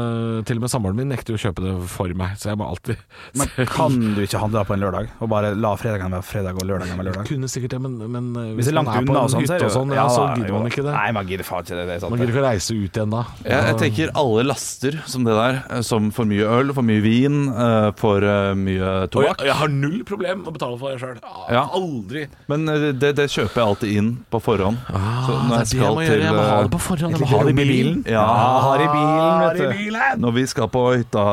til 0.47 0.61
og 0.61 0.67
med 0.67 0.73
samboeren 0.73 0.99
min 1.01 1.09
nekter 1.11 1.35
jo 1.35 1.39
å 1.41 1.43
kjøpe 1.47 1.65
det 1.65 1.75
for 1.91 2.13
meg, 2.19 2.37
så 2.41 2.51
jeg 2.53 2.61
må 2.61 2.69
alltid 2.69 3.01
Men 3.41 3.51
kan 3.77 3.99
du 4.17 4.21
ikke 4.25 4.41
handle 4.43 4.65
på 4.69 4.77
en 4.77 4.85
lørdag, 4.85 5.11
og 5.21 5.31
bare 5.33 5.53
la 5.57 5.73
fredagen 5.81 6.15
være 6.17 6.27
fredag 6.27 6.61
og 6.61 6.69
lørdagen 6.71 7.01
være 7.01 7.09
lørdag? 7.11 7.29
Kunne 7.33 7.51
sikkert 7.51 7.77
det, 7.77 7.81
men, 7.87 7.97
men 8.13 8.31
eh, 8.45 8.53
Hvis 8.59 8.71
det 8.71 8.75
er 8.75 8.79
langt 8.81 8.93
man 8.93 9.09
på 9.11 9.17
unna 9.17 9.25
en 9.25 9.31
og 9.31 9.35
sånn, 9.35 9.47
er 9.47 9.57
hytte 9.57 9.71
og 9.71 9.75
sånn, 9.79 9.95
ja, 9.97 10.07
så 10.13 10.29
gidder 10.37 10.55
man 10.59 10.71
ikke 10.71 10.87
det. 10.87 10.95
Nei, 10.97 11.09
man 11.19 11.31
gidder 11.33 11.49
faen 11.51 11.67
ikke 11.67 11.81
det. 11.81 11.87
det 11.91 11.97
er 11.99 12.05
sant. 12.05 12.15
Man 12.15 12.23
gidder 12.23 12.35
ikke 12.37 12.45
å 12.45 12.47
reise 12.47 12.77
ut 12.77 13.01
igjen 13.01 13.17
da. 13.17 13.25
Jeg, 13.47 13.63
jeg 13.73 13.81
tenker 13.85 14.15
alle 14.23 14.47
laster 14.47 15.01
som 15.11 15.27
det 15.27 15.37
der, 15.41 15.61
eh, 15.71 15.83
som 15.87 16.11
for 16.15 16.29
mye 16.29 16.47
øl, 16.61 16.75
for 16.77 16.87
mye 16.87 17.03
vin, 17.05 17.41
eh, 17.49 17.56
for 18.01 18.25
uh, 18.27 18.53
mye 18.59 18.91
tobakk. 19.13 19.41
jeg, 19.43 19.49
jeg 19.51 19.57
har 19.61 19.73
null 19.73 19.99
problem 20.09 20.41
med 20.43 20.51
å 20.51 20.55
betale 20.57 20.79
for 20.81 20.93
det 20.95 21.01
sjøl. 21.03 21.19
Ja. 21.53 21.63
Aldri. 21.79 22.25
Men 22.53 22.69
uh, 22.69 22.89
det, 22.93 23.13
det 23.19 23.27
kjøper 23.33 23.63
jeg 23.63 23.67
alltid 23.73 23.97
inn 24.01 24.11
på 24.33 24.41
forhånd. 24.45 24.79
Ah, 24.91 25.27
Så 25.27 25.37
når 25.37 25.55
jeg 25.55 25.59
jeg 25.65 25.71
skal 25.75 25.95
må 25.99 26.07
gjøre. 26.07 26.23
Jeg 26.27 26.37
må 26.39 26.47
ha 26.51 26.63
det 26.63 26.73
på 26.77 26.83
forhånd. 26.87 27.17
Jeg 27.17 27.25
må 27.25 27.31
ha 27.33 27.43
det 27.45 27.55
i 27.55 27.59
bilen. 27.61 27.75
bilen? 27.75 28.03
Ja, 28.17 28.27
har 28.67 28.83
i 28.85 28.89
bilen, 28.95 29.45
vet 29.45 29.63
du. 29.63 30.23
Når 30.27 30.37
vi 30.41 30.47
skal 30.55 30.73
på 30.73 30.85
hytta 30.97 31.27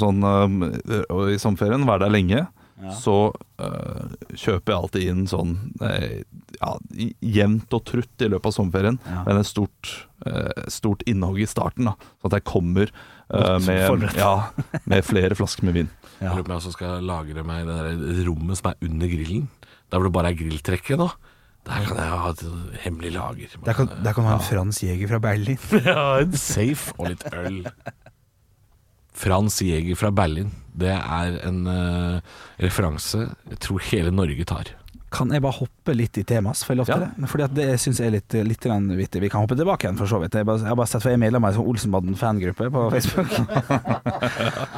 sånn 0.00 0.22
i 1.34 1.38
sommerferien, 1.42 1.86
være 1.88 2.06
der 2.06 2.14
lenge, 2.14 2.46
så 2.94 3.14
eh, 3.58 4.10
kjøper 4.38 4.70
jeg 4.70 4.76
alltid 4.78 5.06
inn 5.10 5.24
sånn 5.26 5.56
eh, 5.82 6.20
ja, 6.60 6.76
jevnt 7.18 7.74
og 7.74 7.82
trutt 7.90 8.22
i 8.22 8.28
løpet 8.30 8.52
av 8.52 8.54
sommerferien, 8.54 9.00
Ja. 9.02 9.24
men 9.26 9.40
et 9.40 9.48
stort, 9.50 9.90
eh, 10.26 10.62
stort 10.70 11.02
innhogg 11.10 11.40
i 11.42 11.48
starten. 11.50 11.88
da 11.90 11.96
Sånn 12.22 12.30
at 12.30 12.36
jeg 12.38 12.46
kommer 12.46 12.92
med, 13.28 14.04
ja, 14.16 14.32
med 14.88 15.04
flere 15.04 15.36
flasker 15.36 15.66
med 15.68 15.76
vin. 15.76 15.90
Jeg 16.20 16.32
lurer 16.32 16.42
på 16.42 16.48
om 16.48 16.54
jeg 16.54 16.58
også 16.58 16.72
skal 16.74 17.04
lagre 17.06 17.42
meg 17.46 17.66
det 17.68 17.74
der 17.78 18.22
rommet 18.26 18.58
som 18.58 18.72
er 18.72 18.80
under 18.88 19.10
grillen. 19.12 19.44
Der 19.86 20.00
hvor 20.00 20.08
det 20.08 20.14
bare 20.16 20.32
er 20.32 20.38
grilltrekket 20.40 20.98
nå. 20.98 21.06
Der 21.68 21.84
kan 21.84 22.00
jeg 22.00 22.18
ha 22.24 22.30
et 22.32 22.42
hemmelig 22.82 23.12
lager. 23.14 23.54
Der 23.66 23.76
kan, 23.76 23.90
der 24.02 24.16
kan 24.16 24.24
du 24.24 24.28
ha 24.30 24.38
en 24.38 24.46
frans 24.48 24.80
jeger 24.82 25.12
fra 25.12 25.20
Berlin. 25.22 25.60
Ja, 25.86 26.18
en 26.24 26.34
safe 26.34 26.96
og 26.98 27.12
litt 27.12 27.22
øl. 27.30 27.60
Frans 29.18 29.62
Jæger 29.62 29.98
fra 29.98 30.10
Berlin. 30.14 30.52
Det 30.78 30.92
er 30.94 31.38
en 31.48 31.64
uh, 31.66 32.18
referanse 32.62 33.24
jeg 33.50 33.58
tror 33.64 33.82
hele 33.90 34.12
Norge 34.14 34.44
tar. 34.46 34.70
Kan 35.10 35.30
jeg 35.32 35.40
bare 35.40 35.56
hoppe 35.56 35.94
litt 35.96 36.18
i 36.20 36.24
temaet, 36.28 36.60
får 36.66 36.74
jeg 36.74 36.78
lov 36.82 36.86
til 36.90 36.94
Ja. 37.00 37.06
det? 37.16 37.28
Fordi 37.32 37.44
at 37.46 37.54
det 37.56 37.66
syns 37.80 37.98
jeg 38.00 38.06
er 38.10 38.14
litt, 38.18 38.34
litt 38.44 38.66
vittig. 38.98 39.20
Vi 39.22 39.28
kan 39.32 39.40
hoppe 39.40 39.56
tilbake 39.56 39.86
igjen, 39.86 39.96
for 39.96 40.06
så 40.06 40.20
vidt. 40.20 40.34
Jeg, 40.36 40.44
bare, 40.44 40.58
jeg 40.60 40.68
har 40.68 40.76
bare 40.76 40.86
sett 40.90 41.02
for 41.02 41.08
jeg 41.10 41.16
er 41.16 41.22
medlem 41.24 41.44
av 41.44 41.52
en 41.54 41.58
sånn 41.58 41.70
Olsenbanden-fangruppe 41.72 42.68
på 42.70 42.82
Facebook. 42.92 43.30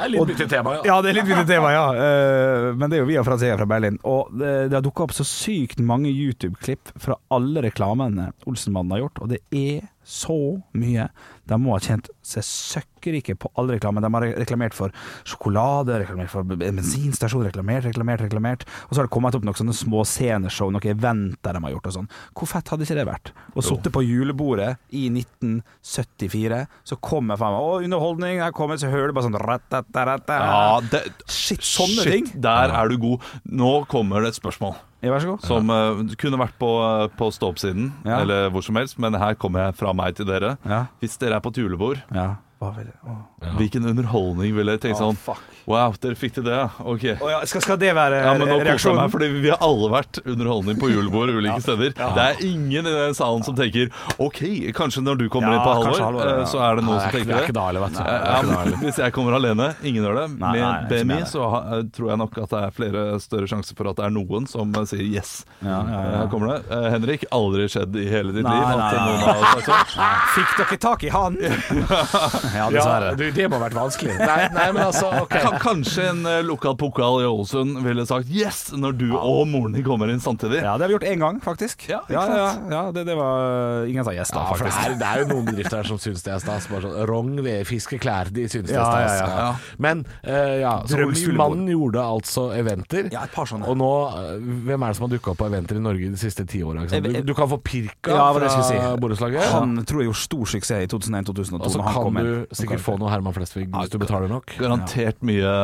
Det 0.00 0.06
er 0.06 0.12
litt 0.14 0.28
vittig 0.32 0.48
tema, 0.50 0.74
ja. 0.78 0.82
Ja, 0.86 1.00
det 1.02 1.10
er 1.10 1.16
litt 1.20 1.28
vittig 1.28 1.46
tema, 1.50 1.70
ja. 1.74 1.84
Eh, 1.94 2.70
men 2.78 2.88
det 2.90 2.98
er 2.98 3.02
jo 3.02 3.08
vi 3.10 3.18
og 3.20 3.26
Frans 3.26 3.42
Jæger 3.44 3.60
fra 3.62 3.66
Berlin. 3.70 3.98
Og 4.08 4.30
det, 4.38 4.52
det 4.70 4.78
har 4.78 4.84
dukka 4.86 5.04
opp 5.08 5.14
så 5.16 5.26
sykt 5.26 5.80
mange 5.84 6.10
YouTube-klipp 6.12 6.92
fra 7.00 7.16
alle 7.34 7.62
reklamene 7.66 8.30
Olsenbanden 8.48 8.96
har 8.96 9.04
gjort, 9.04 9.20
og 9.24 9.32
det 9.34 9.42
er 9.50 9.88
så 10.10 10.36
mye. 10.76 11.06
De 11.50 11.58
må 11.58 11.74
ha 11.74 11.80
tjent 11.82 12.08
seg 12.26 12.44
søkkrike 12.46 13.34
på 13.40 13.50
alle 13.58 13.76
reklame. 13.76 14.02
De 14.02 14.10
har 14.14 14.26
reklamert 14.38 14.74
for 14.76 14.94
sjokolade, 15.26 16.00
reklamert 16.02 16.30
for 16.32 16.46
bensinstasjon, 16.46 17.46
reklamert, 17.48 17.86
reklamert, 17.88 18.24
reklamert. 18.26 18.66
Og 18.88 18.94
så 18.94 19.00
har 19.00 19.08
det 19.08 19.14
kommet 19.14 19.38
opp 19.38 19.46
noen 19.46 19.58
sånne 19.58 19.76
små 19.76 20.04
sceneshow, 20.08 20.70
noen 20.74 20.90
eventer 20.92 21.56
de 21.56 21.64
har 21.66 21.74
gjort 21.76 21.90
og 21.90 21.96
sånn. 22.00 22.10
Hvor 22.34 22.50
fett 22.50 22.74
hadde 22.74 22.86
ikke 22.86 22.98
det 23.00 23.06
vært? 23.08 23.32
Å 23.54 23.66
sitte 23.66 23.94
på 23.94 24.04
julebordet 24.06 24.74
i 24.94 25.06
1974, 25.14 26.62
så 26.86 27.00
kommer 27.02 27.40
faen 27.40 27.56
meg 27.56 27.70
Å, 27.70 27.80
underholdning, 27.86 28.44
her 28.44 28.54
kommer 28.56 28.78
så 28.80 28.90
hører 28.92 29.10
du 29.10 29.18
bare 29.18 29.30
sånn. 29.30 29.40
Ja, 29.40 30.78
det, 30.92 31.02
Shit, 31.30 31.64
sånne 31.66 32.04
shit, 32.04 32.12
ting. 32.12 32.30
Der 32.42 32.74
er 32.74 32.90
du 32.90 32.98
god. 33.00 33.26
Nå 33.44 33.74
kommer 33.90 34.24
det 34.24 34.34
et 34.34 34.40
spørsmål. 34.40 34.78
Ja, 35.02 35.10
vær 35.14 35.22
så 35.24 35.30
god. 35.32 35.44
Som 35.48 35.70
uh, 35.72 36.02
kunne 36.20 36.38
vært 36.42 36.58
på, 36.60 36.68
på 37.16 37.30
stå-opp-siden, 37.32 37.86
Ja. 38.04 38.18
eller 38.20 38.50
hvor 38.52 38.62
som 38.66 38.76
helst, 38.76 38.98
men 39.00 39.14
her 39.16 39.34
kommer 39.40 39.66
jeg 39.70 39.78
fra 39.80 39.94
meg 39.96 40.14
til 40.18 40.26
dere. 40.28 40.56
Ja. 40.68 40.82
Hvis 41.00 41.16
dere 41.22 41.38
er 41.38 41.40
på 41.44 41.48
et 41.54 41.60
julebord, 41.62 42.02
Ja. 42.12 42.34
Hva 42.60 42.68
vil 42.76 42.90
å. 43.08 43.14
hvilken 43.56 43.86
underholdning 43.88 44.50
ville 44.52 44.74
jeg 44.74 44.82
tenkt 44.82 44.98
sånn 45.00 45.16
oh, 45.32 45.38
Wow, 45.70 45.94
dere 46.02 46.16
fikk 46.18 46.34
til 46.36 46.44
det, 46.44 46.56
okay. 46.82 47.14
oh, 47.22 47.28
ja, 47.30 47.38
skal, 47.48 47.62
skal 47.64 47.78
det 47.80 47.92
være 47.96 48.18
Ja, 48.24 48.32
men 48.36 48.48
nå 48.50 48.56
reaksjonen? 48.64 48.98
meg, 49.00 49.10
fordi 49.12 49.28
vi 49.44 49.48
har 49.52 49.60
alle 49.64 49.88
vært 49.92 50.18
underholdning 50.28 50.76
på 50.80 50.88
julebord 50.90 51.30
ulike 51.38 51.60
steder. 51.64 51.92
Det 51.94 52.24
er 52.24 52.40
ingen 52.44 52.88
i 52.88 52.92
den 52.96 53.14
salen 53.16 53.44
som 53.46 53.54
tenker 53.56 53.88
OK, 54.20 54.40
kanskje 54.76 55.02
når 55.04 55.20
du 55.22 55.26
kommer 55.32 55.52
Ja, 55.54 55.60
inn 55.60 55.64
på 55.64 55.74
halvår, 55.78 56.18
ja. 56.20 56.32
eh, 56.40 56.42
så 56.50 56.60
er 56.66 56.80
det 56.80 56.84
noen 56.84 56.96
Nei, 56.98 57.04
som 57.04 57.08
er 57.08 57.16
tenker 57.16 57.30
det 57.30 57.36
er 57.36 57.40
det. 57.40 57.48
ikke 57.48 57.56
da 57.60 57.84
vet 57.84 57.96
du. 57.96 58.00
Ja, 58.00 58.40
men 58.50 58.84
hvis 58.84 59.00
jeg 59.04 59.14
kommer 59.16 59.36
alene, 59.38 59.68
ingen 59.86 60.08
gjør 60.08 60.18
det. 60.20 60.26
Nei, 60.40 60.52
nei, 60.58 60.70
Med 60.80 60.92
BMI 60.92 61.20
så 61.30 61.48
ha, 61.54 61.60
eh, 61.78 61.84
tror 61.96 62.10
jeg 62.12 62.20
nok 62.24 62.40
at 62.44 62.52
det 62.56 62.62
er 62.66 62.76
flere 62.80 63.04
større 63.24 63.50
sjanser 63.54 63.78
for 63.78 63.92
at 63.92 64.00
det 64.00 64.08
er 64.10 64.14
noen 64.16 64.48
som 64.50 64.74
eh, 64.76 64.88
sier 64.90 65.04
yes. 65.06 65.32
Ja, 65.60 65.78
ja, 65.80 66.02
ja. 66.10 66.16
Her 66.24 66.32
kommer 66.32 66.56
det. 66.56 66.60
Uh, 66.72 66.88
Henrik, 66.96 67.24
aldri 67.36 67.68
skjedd 67.72 67.96
i 68.00 68.08
hele 68.10 68.34
ditt 68.36 68.44
Nei, 68.48 68.56
liv 68.56 68.66
nei, 68.66 68.74
at 68.74 68.96
nei. 68.96 69.06
noen 69.06 69.24
har 69.28 69.64
sagt 69.64 69.94
sånn. 69.96 70.20
Fikk 70.36 70.56
dere 70.64 70.80
tak 70.88 71.06
i 71.08 71.14
han? 71.14 71.40
ja, 72.56 72.64
Ja, 72.64 72.70
dessverre. 72.74 73.12
du, 73.18 73.24
det 73.36 73.46
må 73.50 73.58
ha 73.58 73.64
vært 73.66 73.76
vanskelig. 73.78 74.16
Nei, 74.30 74.48
nei 74.54 74.66
men 74.76 74.82
altså, 74.86 75.10
ok. 75.24 75.34
Kan, 75.40 75.56
kanskje 75.62 76.06
en 76.10 76.22
uh, 76.26 76.38
lokal 76.46 76.76
pokal 76.80 77.20
i 77.22 77.28
Ålesund 77.28 77.80
ville 77.84 78.04
sagt 78.08 78.30
yes 78.32 78.70
når 78.76 78.96
du 79.00 79.06
og 79.16 79.42
moren 79.50 79.74
din 79.76 79.84
kommer 79.86 80.10
inn 80.12 80.20
samtidig. 80.22 80.60
Ja, 80.64 80.74
det 80.78 80.86
har 80.86 80.92
vi 80.92 80.96
gjort 80.98 81.08
én 81.10 81.22
gang, 81.22 81.40
faktisk. 81.44 81.86
Ja, 81.90 82.00
ja, 82.12 82.24
ja, 82.36 82.48
ja 82.70 82.82
det, 82.94 83.04
det 83.08 83.16
var 83.18 83.86
ingen 83.90 84.04
sa 84.06 84.14
yes, 84.16 84.32
da, 84.34 84.44
Ja, 84.44 84.54
for 84.54 84.64
det 84.64 84.72
faktisk. 84.72 84.90
er, 84.90 84.98
det 85.00 85.08
er 85.10 85.22
jo 85.24 85.28
noen 85.34 85.48
bedrifter 85.50 85.80
her 85.82 85.90
som 85.90 86.00
syns 86.02 86.24
det 86.26 86.34
er 86.34 86.42
stas. 86.42 86.68
Bare 86.70 86.84
sånn 86.86 87.08
Rong 87.10 87.32
ved 87.44 87.64
fiskeklær, 87.68 88.30
de 88.34 88.46
syns 88.50 88.68
det 88.70 88.76
er 88.76 88.80
Ja, 88.80 88.88
ja, 89.04 89.08
stas. 89.08 89.20
ja, 89.20 89.46
ja. 89.46 89.76
Men 89.80 90.04
uh, 90.24 90.56
ja. 90.60 90.74
Olsmannen 91.10 91.68
gjorde 91.70 92.02
altså 92.04 92.48
eventer. 92.56 93.08
Ja, 93.12 93.24
et 93.26 93.34
par 93.34 93.48
sånne. 93.50 93.66
Og 93.70 93.76
nå, 93.80 93.88
eh, 94.14 94.34
hvem 94.68 94.82
er 94.86 94.92
det 94.92 94.98
som 94.98 95.06
har 95.06 95.12
dukka 95.14 95.32
opp 95.32 95.40
på 95.42 95.48
eventer 95.50 95.78
i 95.78 95.82
Norge 95.82 96.10
de 96.12 96.20
siste 96.20 96.44
ti 96.48 96.62
åra? 96.66 96.84
Du, 96.90 97.10
du 97.26 97.34
kan 97.36 97.48
få 97.50 97.58
Pirka 97.64 98.12
Ja, 98.14 98.28
fra 98.36 98.50
si. 98.64 98.76
borettslaget. 99.02 99.50
Han 99.54 99.78
tror 99.88 100.02
jeg 100.02 100.10
gjorde 100.10 100.22
stor 100.24 100.50
suksess 100.54 100.84
i 100.86 100.90
2001-2002. 100.90 101.60
Og 101.60 101.72
så 101.74 101.84
kan 101.84 102.20
du 102.20 102.39
sikkert 102.54 102.82
få 102.84 102.96
noe 103.00 103.10
Herman 103.12 103.34
Flesvig 103.36 103.68
hvis 103.70 103.92
du 103.92 103.98
betaler 104.02 104.30
nok. 104.30 104.54
Garantert 104.60 105.20
mye 105.26 105.54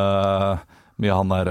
mye 0.98 1.12
han 1.12 1.28
der 1.28 1.48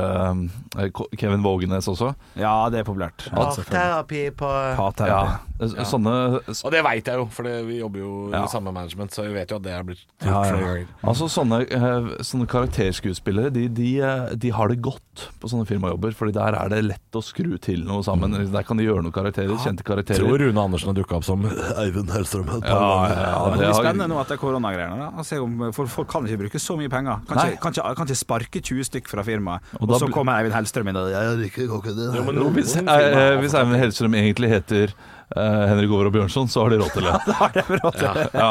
eh, 0.80 0.90
Kevin 1.18 1.44
Vågenes 1.46 1.86
også. 1.92 2.14
Ja, 2.36 2.68
det 2.74 2.80
er 2.82 2.88
populært. 2.88 3.28
Ja. 3.30 3.36
Parterapi 3.52 4.30
på 4.36 4.50
Parterapi. 4.78 5.12
Ja. 5.12 5.42
Sånne 5.88 6.42
Og 6.66 6.72
det 6.74 6.82
veit 6.84 7.06
jeg 7.08 7.16
jo, 7.16 7.30
for 7.32 7.48
vi 7.48 7.78
jobber 7.80 8.00
jo 8.02 8.30
Ja. 8.34 8.42
i 8.44 8.48
samme 8.52 8.74
management, 8.76 9.14
så 9.16 9.24
vi 9.24 9.32
vet 9.38 9.48
jo 9.54 9.56
at 9.56 9.64
det 9.64 9.72
er 9.72 9.84
blitt 9.88 10.02
Ja, 10.26 10.42
ja. 10.52 10.84
Altså 11.08 11.30
sånne, 11.32 11.62
eh, 11.72 12.10
sånne 12.28 12.46
karakterskuespillere 12.52 13.54
de, 13.56 13.68
de, 13.70 14.02
eh, 14.02 14.34
de 14.36 14.50
har 14.52 14.68
det 14.68 14.82
godt 14.84 15.30
på 15.40 15.48
sånne 15.48 15.66
firmajobber, 15.70 16.12
Fordi 16.18 16.34
der 16.34 16.58
er 16.60 16.70
det 16.74 16.82
lett 16.84 17.16
å 17.16 17.22
skru 17.24 17.56
til 17.62 17.86
noe 17.88 18.04
sammen. 18.04 18.34
Der 18.52 18.64
kan 18.68 18.76
de 18.78 18.84
gjøre 18.84 19.02
noen 19.06 19.14
karakterer, 19.16 19.56
kjente 19.64 19.84
karakterer. 19.88 20.20
Tror. 20.26 20.40
Rune 20.44 20.60
Andersen 20.60 20.92
har 20.92 20.98
dukka 20.98 21.16
opp 21.22 21.24
som 21.24 21.46
Eivind 21.46 22.10
Hellstrøm. 22.12 22.50
et 22.58 22.64
par 22.64 22.76
Ja, 22.76 22.80
ganger. 22.82 23.16
ja, 23.16 23.30
Ja, 23.30 23.46
det 23.46 23.60
det 23.60 23.66
blir 23.70 23.80
spennende 23.80 24.08
nå 24.12 24.20
etter 24.26 24.38
koronagreiene. 24.38 25.08
er 25.08 25.18
Og 25.20 25.26
se 25.26 25.40
For 25.76 25.86
folk 25.88 26.08
kan 26.10 26.26
ikke 26.28 26.38
bruke 26.44 26.60
så 26.60 26.76
mye 26.78 26.90
penger. 26.90 27.22
Kan 27.30 27.38
ikke, 27.38 27.62
kan 27.62 27.72
ikke, 27.72 27.96
kan 27.96 28.06
ikke 28.08 28.20
sparke 28.26 28.60
20 28.62 28.84
stykk 28.84 29.08
fra 29.08 29.22
firmaet. 29.24 29.35
Og 29.80 29.90
Og, 29.90 30.00
så 30.00 30.08
kommer 30.14 30.40
Eivind 30.40 30.56
Hellstrøm 30.56 30.88
inn 30.92 31.02
og 31.02 31.12
jeg 31.12 31.36
det 31.42 31.52
går 31.56 31.82
ikke 31.82 31.96
det. 31.98 32.08
Jo, 32.16 32.24
men 32.24 32.40
noen 32.40 32.56
hvis, 32.56 32.76
firmaer 32.78 33.34
eh, 33.34 33.36
hvis 33.42 33.58
Eivind 33.58 33.82
Hellstrøm 33.82 34.18
egentlig 34.22 34.54
heter 34.54 34.96
Uh, 35.26 35.66
Henrik 35.66 35.90
Over 35.90 36.06
og 36.06 36.14
Bjørnson, 36.14 36.46
så 36.48 36.62
har 36.64 36.70
de 36.70 36.78
råd 36.78 36.92
til 36.94 37.02
det. 37.02 37.80
ja, 37.98 38.12
ja, 38.30 38.50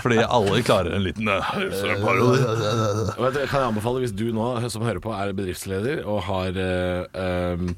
fordi 0.00 0.16
alle 0.24 0.62
klarer 0.64 0.94
en 0.96 1.04
liten 1.04 1.28
eh, 1.28 1.50
Hellstrøm-parodi. 1.52 2.38
Du, 2.40 3.36
Kan 3.50 3.60
jeg 3.60 3.66
anbefale, 3.66 4.00
hvis 4.00 4.14
du 4.16 4.24
nå 4.32 4.46
som 4.72 4.86
hører 4.88 5.02
på 5.04 5.12
er 5.12 5.34
bedriftsleder 5.36 6.00
og 6.08 6.22
har 6.24 6.56
uh, 6.56 7.52
um, 7.60 7.68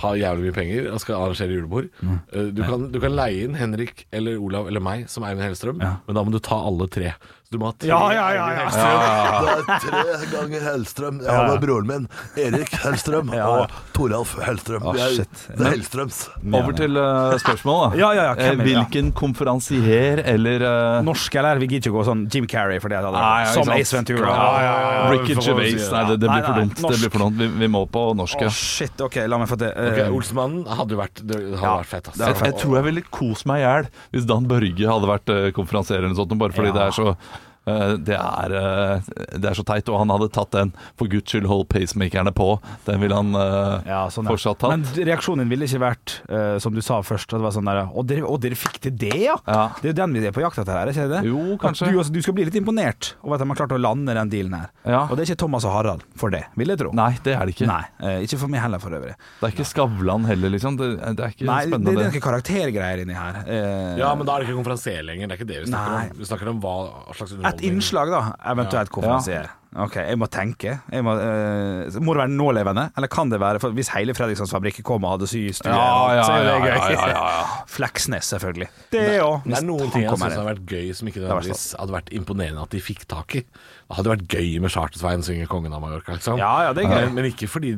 har 0.00 0.16
jævlig 0.16 0.48
mye 0.48 0.56
penger 0.56 0.86
og 0.92 1.00
skal 1.02 1.18
arrangere 1.18 1.56
julebord 1.56 1.88
eh, 2.00 2.46
du, 2.54 2.62
kan, 2.64 2.86
du 2.92 2.96
kan 3.02 3.12
leie 3.16 3.44
inn 3.44 3.56
Henrik 3.58 4.06
eller 4.16 4.40
Olav 4.40 4.68
eller 4.70 4.84
meg 4.84 5.08
som 5.12 5.26
Eivind 5.28 5.44
Hellstrøm, 5.44 5.80
men 5.80 6.16
da 6.16 6.24
må 6.24 6.32
du 6.32 6.40
ta 6.44 6.60
alle 6.68 6.88
tre. 6.92 7.14
Du 7.50 7.56
må 7.58 7.66
ha 7.66 7.74
tre 7.74 7.88
Ja, 7.90 7.96
ja, 8.14 8.24
ja, 8.30 8.42
ja. 8.54 8.66
Hellstrøm. 8.70 9.00
Det 9.42 9.72
er 9.74 9.80
tre 9.82 10.26
ganger 10.30 10.60
Hellstrøm. 10.68 11.16
Jeg 11.24 11.34
har 11.34 11.48
med 11.50 11.62
broren 11.64 11.88
min, 11.88 12.04
Erik 12.38 12.76
Hellstrøm, 12.78 13.32
Ja. 13.34 13.46
og 13.50 13.72
Toralf 13.96 14.36
Hellstrøm. 14.46 14.84
Shit. 14.94 15.40
Det 15.58 15.64
er 15.66 15.72
Hellstrøms. 15.74 16.20
Over 16.46 16.76
til 16.78 16.94
uh, 16.94 17.34
spørsmålet, 17.42 17.96
da. 17.96 17.98
Ja, 17.98 18.10
ja, 18.14 18.26
ja, 18.28 18.34
hvem 18.38 18.60
er 18.62 18.68
Eh, 18.68 18.70
ja? 18.70 18.84
Hvilken 18.84 19.10
konferansier 19.18 20.22
eller 20.30 20.62
uh... 20.62 21.00
Norsk 21.02 21.34
eller? 21.42 21.58
Vi 21.58 21.66
gidder 21.72 21.90
ikke 21.90 21.96
å 21.96 21.98
gå 21.98 22.04
sånn 22.06 22.22
Jim 22.30 22.46
Carrey 22.46 22.78
for 22.78 22.94
det. 22.94 23.00
hadde 23.02 23.10
ja, 23.18 23.32
vært- 23.42 23.58
Som. 23.58 23.74
Ace 23.74 23.98
Ventura. 23.98 24.30
Ja, 24.30 24.46
ja, 24.62 24.76
ja, 24.94 25.10
Ricky 25.16 25.34
Gervais. 25.40 25.74
det. 25.74 25.90
Nei, 25.90 26.04
det, 26.12 26.20
det 26.22 26.30
blir 26.30 26.46
for 26.46 26.62
dumt. 26.62 26.78
Det 26.86 27.00
blir 27.02 27.10
for 27.16 27.24
dumt. 27.26 27.42
Vi, 27.42 27.50
vi 27.64 27.70
må 27.74 27.82
på 27.90 28.06
norsk. 28.22 28.46
Ja. 28.46 28.54
shit. 28.54 28.94
Ok, 29.08 29.18
la 29.26 29.42
meg 29.42 29.50
få 29.50 29.58
til. 29.58 29.74
Uh, 29.74 29.90
okay, 29.90 30.06
Olsmannen 30.20 30.62
hadde 30.70 30.94
jo 30.94 31.02
vært, 31.02 31.26
det 31.26 31.42
hadde 31.42 31.58
Ja, 31.66 31.74
vært 31.82 31.92
fett. 31.96 32.14
Altså. 32.14 32.30
Jeg, 32.30 32.38
jeg 32.52 32.58
tror 32.62 32.78
jeg 32.78 32.88
ville 32.92 33.06
kost 33.10 33.50
meg 33.50 33.64
i 33.64 33.66
hjel 33.66 33.90
hvis 34.14 34.30
Dan 34.30 34.46
Børge 34.46 34.94
hadde 34.94 35.10
vært 35.16 35.34
uh, 35.34 35.50
konferansier 35.58 35.98
eller 35.98 36.14
noe 36.14 36.22
sånt, 36.22 36.38
bare 36.38 36.54
fordi 36.54 36.70
Ja. 36.70 36.78
det 36.78 36.86
er 36.86 36.94
så 37.02 37.10
eh, 37.16 37.38
det 37.66 38.16
er, 38.16 38.52
eh, 38.56 39.00
det 39.38 39.44
er 39.50 39.54
så 39.54 39.62
teit, 39.68 39.88
og 39.92 39.98
han 40.00 40.08
hadde 40.10 40.28
tatt 40.32 40.50
den 40.56 40.72
'for 40.96 41.06
guds 41.12 41.30
skyld, 41.30 41.46
hold 41.46 41.68
pacemakerne 41.68 42.32
på'. 42.32 42.58
Den 42.86 43.00
ville 43.00 43.14
han 43.14 43.34
eh, 43.34 43.82
ja, 43.86 44.08
sånn, 44.08 44.24
ja. 44.24 44.32
fortsatt 44.32 44.58
tatt. 44.58 44.70
Men 44.70 44.84
reaksjonen 45.06 45.48
ville 45.48 45.64
ikke 45.68 45.80
vært, 45.82 46.14
eh, 46.28 46.58
som 46.58 46.72
du 46.74 46.80
sa 46.80 47.00
først, 47.02 47.28
at 47.32 47.38
det 47.38 47.44
var 47.44 47.52
sånn 47.52 47.68
der 47.68 47.80
Å, 47.90 48.02
dere, 48.06 48.22
å, 48.26 48.38
dere 48.40 48.56
fikk 48.58 48.80
til 48.80 48.96
det, 48.96 49.12
ja? 49.14 49.36
Ja. 49.46 49.70
Det 49.80 49.90
er 49.90 49.92
jo 49.92 49.98
den 50.06 50.12
vi 50.16 50.26
er 50.26 50.32
på 50.32 50.40
jakt 50.42 50.58
etter 50.58 50.72
her, 50.72 50.88
er 50.88 50.92
ikke 50.92 51.08
det? 51.12 51.22
Jo, 51.28 51.56
kanskje. 51.60 51.90
Du, 51.92 52.02
du 52.02 52.22
skal 52.22 52.34
bli 52.34 52.44
litt 52.48 52.56
imponert 52.56 53.14
over 53.22 53.34
at 53.36 53.40
de 53.44 53.48
har 53.48 53.56
klart 53.60 53.72
å 53.76 53.80
lande 53.80 54.14
den 54.14 54.30
dealen 54.32 54.54
her. 54.56 54.70
Ja. 54.84 55.02
Og 55.10 55.16
det 55.16 55.24
er 55.28 55.32
ikke 55.34 55.42
Thomas 55.44 55.64
og 55.68 55.72
Harald 55.76 56.02
for 56.16 56.30
det, 56.30 56.44
vil 56.56 56.68
jeg 56.72 56.78
tro. 56.80 56.90
Nei, 56.96 57.12
det 57.22 57.34
er 57.36 57.44
det 57.46 57.54
ikke. 57.54 57.66
Nei, 57.68 57.84
eh, 58.00 58.20
ikke 58.24 58.38
for 58.40 58.48
meg 58.48 58.60
heller, 58.64 58.78
for 58.82 58.90
øvrig. 58.90 59.14
Det 59.40 59.46
er 59.46 59.54
ikke 59.54 59.68
Skavlan 59.68 60.24
heller, 60.24 60.50
liksom. 60.56 60.76
Det, 60.80 60.88
det 61.16 61.24
er 61.24 61.34
ikke 61.36 61.46
Nei, 61.46 61.60
det, 61.64 61.70
spennende. 61.70 61.94
det 61.96 62.06
er 62.06 62.10
noen 62.10 62.26
karaktergreier 62.26 63.04
inni 63.04 63.14
her. 63.14 63.42
Eh, 63.46 63.98
Ja, 64.00 64.14
men 64.14 64.26
da 64.26 64.36
er 64.36 64.40
det 64.44 64.48
ikke 64.48 64.58
konferansier 64.62 65.04
lenger. 65.04 65.28
Det 65.28 65.36
er 65.36 65.40
ikke 65.40 65.50
det 65.52 65.60
vi 65.64 65.70
snakker 65.70 65.92
Nei. 65.96 66.04
om. 66.10 66.18
Vi 66.18 66.24
snakker 66.30 66.48
om 66.48 66.60
hva 66.60 66.74
slags 67.14 67.32
Et 67.49 67.49
underholdning 67.54 67.80
innslag, 67.80 68.12
da. 68.14 68.52
Eventuelt 68.52 68.92
konferansier. 68.94 69.48
Ok, 69.78 70.00
jeg 70.02 70.18
må 70.18 70.26
tenke. 70.26 70.72
Jeg 70.90 71.04
må, 71.06 71.12
eh, 71.14 71.98
må 72.02 72.14
det 72.16 72.24
være 72.24 72.32
nålevende, 72.34 72.88
eller 72.98 73.06
kan 73.06 73.30
det 73.30 73.38
være 73.38 73.60
for 73.62 73.70
Hvis 73.70 73.92
hele 73.94 74.16
Fredrikssons 74.18 74.50
fabrikk 74.50 74.80
kom 74.82 75.04
og 75.06 75.12
hadde 75.14 75.28
systue, 75.30 75.70
Ja, 75.70 76.14
ja, 76.16 76.24
så 76.26 76.32
er 76.32 76.42
det 76.42 76.50
ja, 76.50 76.58
gøy. 76.58 76.66
ja, 76.66 76.88
ja, 76.90 77.06
ja, 77.06 77.28
ja. 77.36 77.44
Fleksnes, 77.76 78.32
selvfølgelig. 78.34 78.68
Det 78.90 79.04
òg. 79.22 79.44
Det 79.46 79.60
er 79.60 79.66
noen 79.68 79.92
ting 79.92 80.02
jeg 80.02 80.10
synes 80.10 80.34
hadde 80.34 80.48
vært 80.48 80.64
gøy 80.66 80.90
som 80.98 81.12
ikke 81.12 81.22
nødvendigvis 81.22 81.64
hadde 81.78 81.94
vært 81.94 82.10
imponerende 82.18 82.66
at 82.66 82.74
de 82.74 82.82
fikk 82.82 83.06
tak 83.06 83.38
i. 83.38 83.44
Det 83.46 84.00
hadde 84.00 84.10
vært 84.16 84.26
gøy 84.26 84.58
med 84.58 84.74
Chartersveien 84.74 85.22
synge 85.22 85.46
'Kongen 85.46 85.72
av 85.72 85.82
Mallorca'. 85.86 86.18
Liksom. 86.18 86.38
Ja, 86.42 86.52
ja, 86.66 86.72
det 86.74 86.84
er 86.84 86.90
gøy. 86.90 87.06
Men, 87.06 87.14
men 87.14 87.30
ikke 87.30 87.46
fordi 87.46 87.76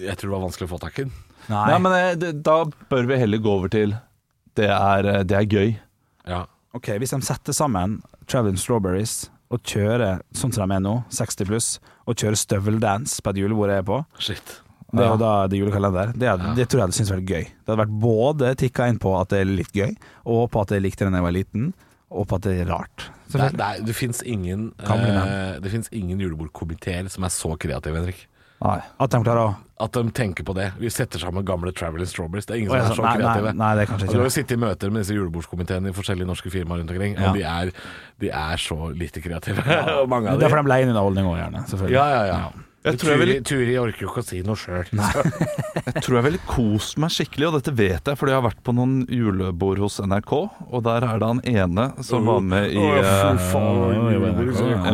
jeg 0.00 0.16
tror 0.16 0.30
det 0.30 0.36
var 0.38 0.44
vanskelig 0.48 0.68
å 0.70 0.72
få 0.72 0.80
tak 0.80 0.98
i 0.98 1.04
den. 1.04 1.12
Nei. 1.52 1.64
Nei, 1.70 1.78
men 1.84 1.92
eh, 1.92 2.14
det, 2.16 2.32
da 2.44 2.64
bør 2.64 3.06
vi 3.12 3.20
heller 3.20 3.38
gå 3.44 3.52
over 3.60 3.68
til 3.68 3.92
det 4.56 4.70
er, 4.72 5.06
eh, 5.12 5.22
det 5.28 5.36
er 5.36 5.46
gøy. 5.52 5.76
Ja. 6.26 6.46
Ok, 6.76 6.92
Hvis 7.00 7.14
de 7.14 7.22
setter 7.24 7.56
sammen 7.56 8.00
Traveling 8.28 8.58
Strawberries 8.60 9.30
og 9.54 9.62
kjører 9.62 10.20
sånn 10.34 10.52
som 10.52 10.66
de 10.66 10.74
er 10.76 10.82
nå, 10.82 10.96
60 11.14 11.46
pluss, 11.48 11.68
og 12.06 12.18
kjører 12.18 12.38
støveldance 12.38 13.22
på 13.22 13.32
et 13.32 13.40
julebord 13.40 13.70
jeg 13.70 13.84
er 13.84 13.86
på 13.86 14.00
Shit. 14.18 14.56
Det 14.92 15.02
Ja. 15.02 15.16
da 15.18 15.46
det 15.46 15.58
er 15.58 15.64
julekalender. 15.64 16.12
Det, 16.14 16.26
ja. 16.26 16.36
det 16.54 16.68
tror 16.68 16.80
jeg 16.80 16.86
hadde 16.86 16.96
syntes 16.96 17.12
vært 17.14 17.30
gøy. 17.30 17.44
Det 17.44 17.66
hadde 17.70 17.82
vært 17.82 17.96
både 18.00 18.52
tikka 18.56 18.88
inn 18.90 18.98
på 19.02 19.12
at 19.20 19.32
det 19.32 19.40
er 19.40 19.50
litt 19.50 19.72
gøy, 19.74 19.96
og 20.26 20.50
på 20.50 20.62
at 20.62 20.74
jeg 20.74 20.82
likte 20.82 21.04
det 21.04 21.12
da 21.12 21.18
jeg 21.20 21.26
var 21.26 21.34
liten, 21.34 21.66
og 22.10 22.28
på 22.30 22.38
at 22.38 22.46
det 22.46 22.54
er 22.62 22.70
rart. 22.70 23.08
Det, 23.26 23.40
nei, 23.40 23.50
det, 23.50 23.86
det 23.88 23.96
fins 23.98 24.22
ingen, 24.22 24.68
eh, 24.78 25.58
ingen 25.90 26.20
julebordkomiteer 26.22 27.10
som 27.10 27.26
er 27.26 27.34
så 27.34 27.56
kreative, 27.58 27.98
Henrik. 27.98 28.26
Nei. 28.62 28.78
At 29.02 29.10
de 29.10 29.20
klarer 29.26 29.42
å 29.42 29.54
At 29.78 29.92
de 29.92 30.02
tenker 30.16 30.40
på 30.48 30.54
det. 30.56 30.70
Vi 30.80 30.88
setter 30.88 31.20
sammen 31.20 31.44
gamle 31.44 31.68
Traveling 31.76 32.08
Strawberries. 32.08 32.46
Det 32.48 32.54
er 32.54 32.60
ingen 32.62 32.70
som 32.72 32.78
er 32.80 32.94
så 32.96 33.02
nei, 33.04 33.10
nei, 33.18 33.24
kreative. 33.26 33.50
nei, 33.60 33.70
det 33.76 33.82
er 33.82 33.88
kanskje 33.90 34.06
ikke 34.06 34.12
Du 34.14 34.18
har 34.22 34.28
jo 34.30 34.34
sittet 34.36 34.54
i 34.56 34.60
møter 34.62 34.90
med 34.94 35.02
disse 35.04 35.16
julebordskomiteene 35.18 35.90
i 35.92 35.96
forskjellige 35.98 36.26
norske 36.30 36.52
firmaer 36.54 36.80
rundt 36.80 36.90
omkring, 36.94 37.16
Ja. 37.20 37.32
de 37.36 37.42
er, 37.44 37.72
de 38.24 38.30
er 38.32 38.56
så 38.56 38.78
lite 38.96 39.20
kreative. 39.20 39.60
Ja. 39.68 40.06
mange 40.08 40.30
av 40.32 40.38
Det 40.40 40.46
er 40.46 40.48
dem. 40.48 40.56
for 40.56 40.62
de 40.62 40.72
leier 40.72 40.86
inn 40.88 40.94
underholdning 40.94 41.26
òg, 41.28 41.36
gjerne. 41.42 41.64
Selvfølgelig. 41.68 41.92
Ja, 41.98 42.06
ja, 42.08 42.24
ja. 42.24 42.50
Jeg 42.84 42.98
tror 43.00 43.10
jeg 43.10 43.18
Turi, 43.18 43.26
vil- 43.32 43.42
Turi 43.42 43.76
orker 43.82 44.02
jo 44.04 44.08
ikke 44.12 44.22
å 44.22 44.26
si 44.28 44.42
noe 44.46 44.54
sjøl. 44.54 44.86
Jeg 44.94 46.02
tror 46.04 46.14
jeg 46.20 46.24
ville 46.26 46.38
kost 46.46 46.98
meg 47.02 47.10
skikkelig, 47.10 47.48
og 47.48 47.54
dette 47.56 47.72
vet 47.74 48.04
jeg 48.12 48.18
fordi 48.20 48.30
jeg 48.30 48.38
har 48.40 48.44
vært 48.46 48.60
på 48.62 48.74
noen 48.76 48.92
julebord 49.10 49.80
hos 49.82 49.96
NRK, 50.04 50.32
og 50.70 50.84
der 50.86 51.02
er 51.08 51.18
det 51.18 51.26
han 51.32 51.40
ene 51.50 51.86
som 52.06 52.28
var 52.30 52.40
med 52.46 52.70
i 52.70 52.78
eh, 52.78 53.02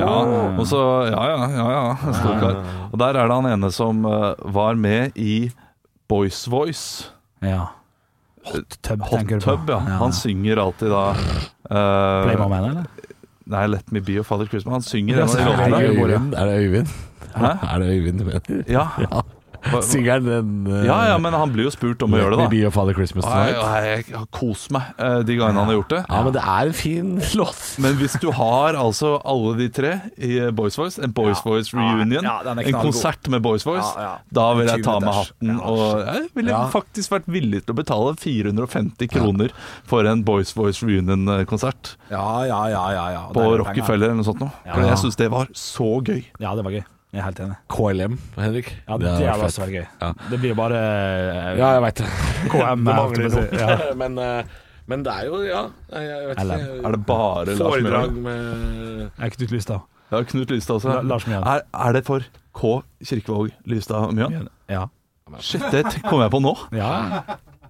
Ja, 0.01 0.17
og 0.57 0.65
så 0.69 0.81
Ja, 1.11 1.23
ja, 1.35 1.51
ja. 1.53 1.69
ja 1.69 2.39
kar. 2.41 2.57
Og 2.93 2.99
der 3.03 3.19
er 3.21 3.29
det 3.29 3.37
han 3.43 3.51
ene 3.53 3.71
som 3.75 4.05
eh, 4.09 4.35
var 4.57 4.75
med 4.81 5.13
i 5.21 5.51
Boys 6.09 6.47
Voice. 6.49 7.11
Ja. 7.45 7.67
Hot 8.49 8.79
tub, 8.83 9.05
Hot 9.07 9.21
tenker 9.21 9.39
du 9.39 9.45
på. 9.45 9.53
Tub, 9.57 9.69
ja. 9.71 9.79
Han 10.01 10.13
synger 10.17 10.65
alltid 10.65 10.91
da 10.93 11.05
Eh, 11.73 12.25
Play 12.27 12.37
My 12.37 12.49
Man, 12.51 12.65
eller? 12.69 12.87
nei, 13.49 13.67
Let 13.71 13.93
Me 13.95 14.01
Be 14.05 14.13
Your 14.19 14.25
Father 14.29 14.45
Christmas. 14.51 14.73
Han 14.75 14.83
synger 14.85 15.17
Ja, 15.23 15.25
en 15.25 15.75
av 15.75 15.81
de 15.81 15.93
låtene. 15.97 16.35
Er 16.37 16.47
det 16.51 16.57
Øyvind. 16.67 16.89
Hæ? 17.35 17.53
Er 17.75 17.79
det 17.85 17.93
Øyvind 17.97 18.19
du 18.19 18.25
mener? 18.25 18.65
Ja. 18.69 18.89
Ja. 19.07 19.23
Han 19.63 20.25
den 20.27 20.67
uh, 20.67 20.81
ja, 20.85 20.97
ja, 21.13 21.19
men 21.23 21.35
han 21.39 21.53
blir 21.55 21.69
jo 21.69 21.71
spurt 21.71 22.01
om 22.03 22.15
å 22.17 22.19
gjøre 22.19 22.35
det, 22.35 22.39
da. 22.41 22.47
be 22.51 22.59
your 22.65 22.73
father 22.75 22.97
Christmas 22.97 23.23
tonight. 23.29 23.55
jeg, 23.55 24.07
jeg 24.11 24.17
har 24.19 24.27
kost 24.35 24.73
meg 24.75 24.89
eh, 24.99 25.21
de 25.23 25.37
gangene 25.39 25.63
han 25.63 25.71
har 25.71 25.77
gjort 25.77 25.93
det. 25.93 26.01
Ja, 26.09 26.23
men 26.27 26.35
det 26.35 26.43
er 26.43 26.71
en 26.71 26.75
fin 26.75 27.13
låt. 27.39 27.61
Men 27.85 27.95
hvis 28.01 28.17
du 28.23 28.27
har 28.35 28.75
altså 28.75 29.13
alle 29.23 29.53
de 29.61 29.69
tre 29.71 29.93
i 30.19 30.33
Boys 30.51 30.75
Voice, 30.81 30.99
en 30.99 31.15
Boys 31.15 31.45
Voice 31.47 31.71
reunion, 31.77 32.27
Ja, 32.27 32.41
en 32.51 32.75
konsert 32.81 33.29
med 33.31 33.45
Boys 33.45 33.63
Voice, 33.69 33.87
Ja, 33.95 34.03
ja. 34.09 34.15
da 34.35 34.49
vil 34.59 34.67
jeg 34.73 34.83
ta 34.83 34.97
med 34.99 35.15
hatten. 35.21 35.55
Og 35.61 35.85
jeg 36.09 36.25
ville 36.41 36.51
Ja. 36.57 36.65
faktisk 36.73 37.15
vært 37.15 37.31
villig 37.31 37.63
til 37.63 37.77
å 37.77 37.79
betale 37.79 38.17
450 38.19 39.13
kroner 39.15 39.55
for 39.87 40.11
en 40.11 40.25
Boys 40.27 40.51
Voice 40.59 40.83
reunion-konsert 40.83 41.95
Ja, 42.11 42.43
ja, 42.51 42.65
ja. 42.73 42.83
ja, 42.99 43.07
ja. 43.15 43.23
på 43.31 43.47
er. 43.47 43.63
Rockefeller 43.63 44.11
eller 44.11 44.19
noe 44.25 44.27
sånt. 44.27 44.43
Noe. 44.43 44.51
Ja. 44.67 44.75
For 44.75 44.89
jeg 44.91 44.99
syns 45.05 45.23
det 45.23 45.31
var 45.31 45.55
så 45.55 45.93
gøy. 46.03 46.25
Ja, 46.43 46.57
det 46.59 46.67
var 46.67 46.75
gøy. 46.75 46.83
Jeg 47.13 47.21
er 47.21 47.25
helt 47.27 47.41
enig. 47.45 47.57
KLM, 47.69 48.15
Henrik. 48.41 48.69
Ja, 48.89 48.97
det, 48.97 49.11
det 49.21 49.27
hadde 49.29 49.45
også 49.51 49.61
vært 49.67 49.75
gøy. 49.77 49.87
Ja. 50.01 50.09
Det 50.31 50.39
blir 50.41 50.53
jo 50.55 50.57
bare 50.57 50.79
eh, 50.81 51.49
Ja, 51.61 51.73
jeg 51.77 51.83
veit 51.85 51.99
det. 52.01 52.07
KM. 52.55 52.85
Det 52.89 52.95
mangler 52.97 53.27
noe. 53.29 53.43
si. 53.51 53.61
Ja. 53.61 53.75
men, 54.03 54.17
eh, 54.19 54.55
men 54.89 55.05
det 55.07 55.13
er 55.13 55.27
jo, 55.29 55.43
ja 55.45 55.61
Jeg, 55.93 56.23
vet 56.31 56.41
LM. 56.41 56.55
ikke. 56.65 56.79
Er 56.89 56.97
det 56.97 57.03
bare 57.11 57.45
Lars 57.51 57.61
Foredrag 57.61 58.17
med 58.25 58.41
Jeg 59.05 59.27
er 59.29 59.35
Knut 59.37 59.53
Lystad. 59.59 59.85
Ja, 60.13 60.23
Knut 60.33 60.51
Lystad 60.57 60.75
også. 60.81 60.89
La- 60.97 61.05
Lars 61.13 61.27
Mjøen. 61.29 61.45
Er, 61.53 61.63
er 61.87 61.93
det 61.99 62.05
for 62.09 62.25
K. 62.57 62.73
Kirkevåg 63.05 63.53
Lystad 63.69 64.13
Mjøen? 64.17 64.49
Ja. 64.73 64.87
Shit, 65.41 65.63
det 65.73 65.85
kommer 66.09 66.27
jeg 66.27 66.33
på 66.35 66.41
nå. 66.49 66.57
ja. 66.77 66.93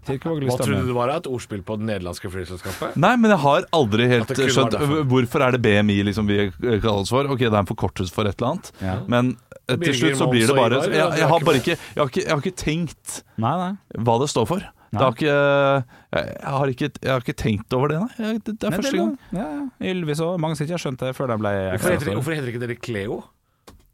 Hva 0.03 0.19
trodde 0.59 0.83
du 0.88 0.93
var 0.97 1.12
et 1.15 1.27
ordspill 1.31 1.62
på 1.67 1.77
det 1.79 1.87
nederlandske 1.87 2.31
flyselskapet? 2.33 2.97
Nei, 2.99 3.12
men 3.23 3.31
jeg 3.31 3.41
har 3.45 3.67
aldri 3.79 4.09
helt 4.11 4.33
skjønt. 4.35 4.75
Hvorfor 5.11 5.45
er 5.47 5.55
det 5.57 5.62
BMI 5.62 5.99
liksom 6.11 6.27
vi 6.31 6.49
kaller 6.59 7.05
oss 7.05 7.12
for? 7.15 7.31
Ok, 7.31 7.45
det 7.45 7.53
er 7.53 7.61
en 7.62 7.71
forkortelse 7.71 8.15
for 8.15 8.27
et 8.27 8.35
eller 8.38 8.55
annet, 8.57 8.73
Ja. 8.83 8.97
men 9.07 9.37
eh, 9.69 9.77
til 9.79 9.95
slutt 9.95 10.19
så 10.19 10.29
blir 10.33 10.47
det 10.51 10.57
bare 10.59 10.83
jeg, 10.88 11.19
jeg, 11.23 11.29
har 11.31 11.45
bare 11.47 11.61
ikke 11.62 11.77
jeg 11.77 12.01
har 12.01 12.11
ikke, 12.11 12.25
jeg 12.27 12.33
har 12.35 12.43
ikke 12.43 12.57
tenkt 12.65 13.19
Nei, 13.43 13.53
nei. 13.62 13.73
hva 14.03 14.19
det 14.23 14.31
står 14.33 14.49
for. 14.51 14.71
Det 14.93 15.01
har 15.01 15.15
ikke, 15.17 15.33
jeg, 15.33 16.49
har 16.53 16.71
ikke, 16.75 16.88
jeg 17.01 17.09
har 17.15 17.23
ikke 17.25 17.37
tenkt 17.41 17.73
over 17.79 17.88
det, 17.95 18.01
nei. 18.03 18.33
Det, 18.45 18.53
det 18.61 18.67
er 18.69 18.75
Nei, 18.75 18.81
første 18.83 18.99
gang. 18.99 19.15
Ja, 19.33 19.47
ja. 19.55 19.93
Ylvis 19.95 20.21
og 20.21 20.35
mange 20.43 20.59
ikke 20.61 20.75
har 20.77 20.83
skjønt 20.83 21.01
det 21.01 21.15
før 21.17 21.31
de 21.33 21.38
ble 21.41 21.53
Hvorfor 21.79 21.95
heter, 21.95 22.12
hvorfor 22.19 22.37
heter 22.37 22.51
ikke 22.53 22.61
dere 22.67 22.77
Cleo? 22.77 23.23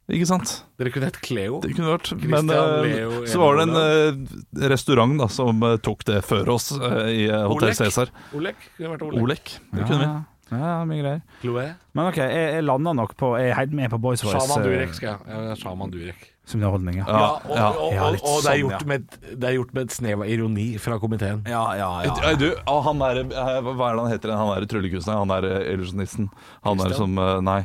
Ikke 0.08 0.24
sant? 0.24 0.54
Dere 0.80 0.92
kunne 0.94 1.10
hett 1.10 1.18
Cleo. 1.20 1.58
Det 1.60 1.74
kunne 1.76 1.90
vært. 1.92 2.14
Men 2.22 2.48
eh, 2.48 2.70
Leo, 2.86 3.20
så 3.28 3.42
var 3.42 3.58
det 3.58 3.66
en 3.66 3.76
eh, 3.76 4.70
restaurant 4.72 5.12
da 5.20 5.28
som 5.28 5.60
eh, 5.68 5.76
tok 5.84 6.06
det 6.08 6.22
før 6.24 6.54
oss 6.54 6.70
i 6.72 7.28
Hotell 7.28 7.68
Olek. 7.68 7.76
Cæsar. 7.76 8.12
Olek. 8.38 8.70
Kunne 8.78 8.94
vært 8.94 9.04
Olek. 9.04 9.22
Olek. 9.26 9.54
Det 9.74 9.84
kunne 9.84 10.00
vi. 10.00 10.10
Ja, 10.48 10.58
ja, 10.62 10.76
mye 10.88 11.02
greier. 11.02 11.20
Chloé. 11.42 11.64
Men 11.92 12.08
ok, 12.08 12.18
jeg, 12.22 12.44
jeg 12.54 12.64
landa 12.64 12.94
nok 12.96 13.10
på 13.20 13.34
Jeg 13.36 13.50
er 13.50 13.56
helt 13.58 13.74
med 13.76 13.90
på 13.92 13.98
Boys 14.00 14.22
Voice. 14.24 14.40
Shaman 14.40 14.64
Durek 14.64 14.94
skal 14.96 15.10
jeg. 15.10 15.26
Ja, 15.28 15.56
Shaman 15.60 15.92
Durek. 15.92 16.22
Som 16.48 16.62
underholdning, 16.62 17.02
ja. 17.02 17.04
Ja, 17.04 17.26
og, 17.44 17.50
ja. 17.52 17.66
og, 17.68 17.90
Ja, 17.92 18.06
og, 18.06 18.14
og 18.14 18.14
det, 18.16 18.22
er 18.22 18.40
sånn, 18.46 18.62
gjort 18.62 18.78
ja. 18.78 18.88
med, 18.88 19.18
det 19.28 19.50
er 19.50 19.56
gjort 19.58 19.74
med 19.76 19.90
et 19.90 19.96
snev 19.98 20.22
av 20.24 20.30
ironi 20.32 20.64
fra 20.80 20.96
komiteen. 21.02 21.42
Ja, 21.52 21.66
ja, 21.76 21.90
ja. 22.06 22.30
Du, 22.40 22.46
han 22.64 23.04
der, 23.04 23.20
hva 23.28 23.74
er 23.90 23.98
det 23.98 24.06
han 24.06 24.14
heter? 24.14 24.32
Han 24.40 24.54
derre 24.54 24.70
tryllekunstneren? 24.72 25.26
Han 25.26 25.34
der 25.34 25.68
illusjonisten? 25.74 26.30
Han 26.64 26.80
der 26.80 26.96
som 26.96 27.20
Nei, 27.44 27.60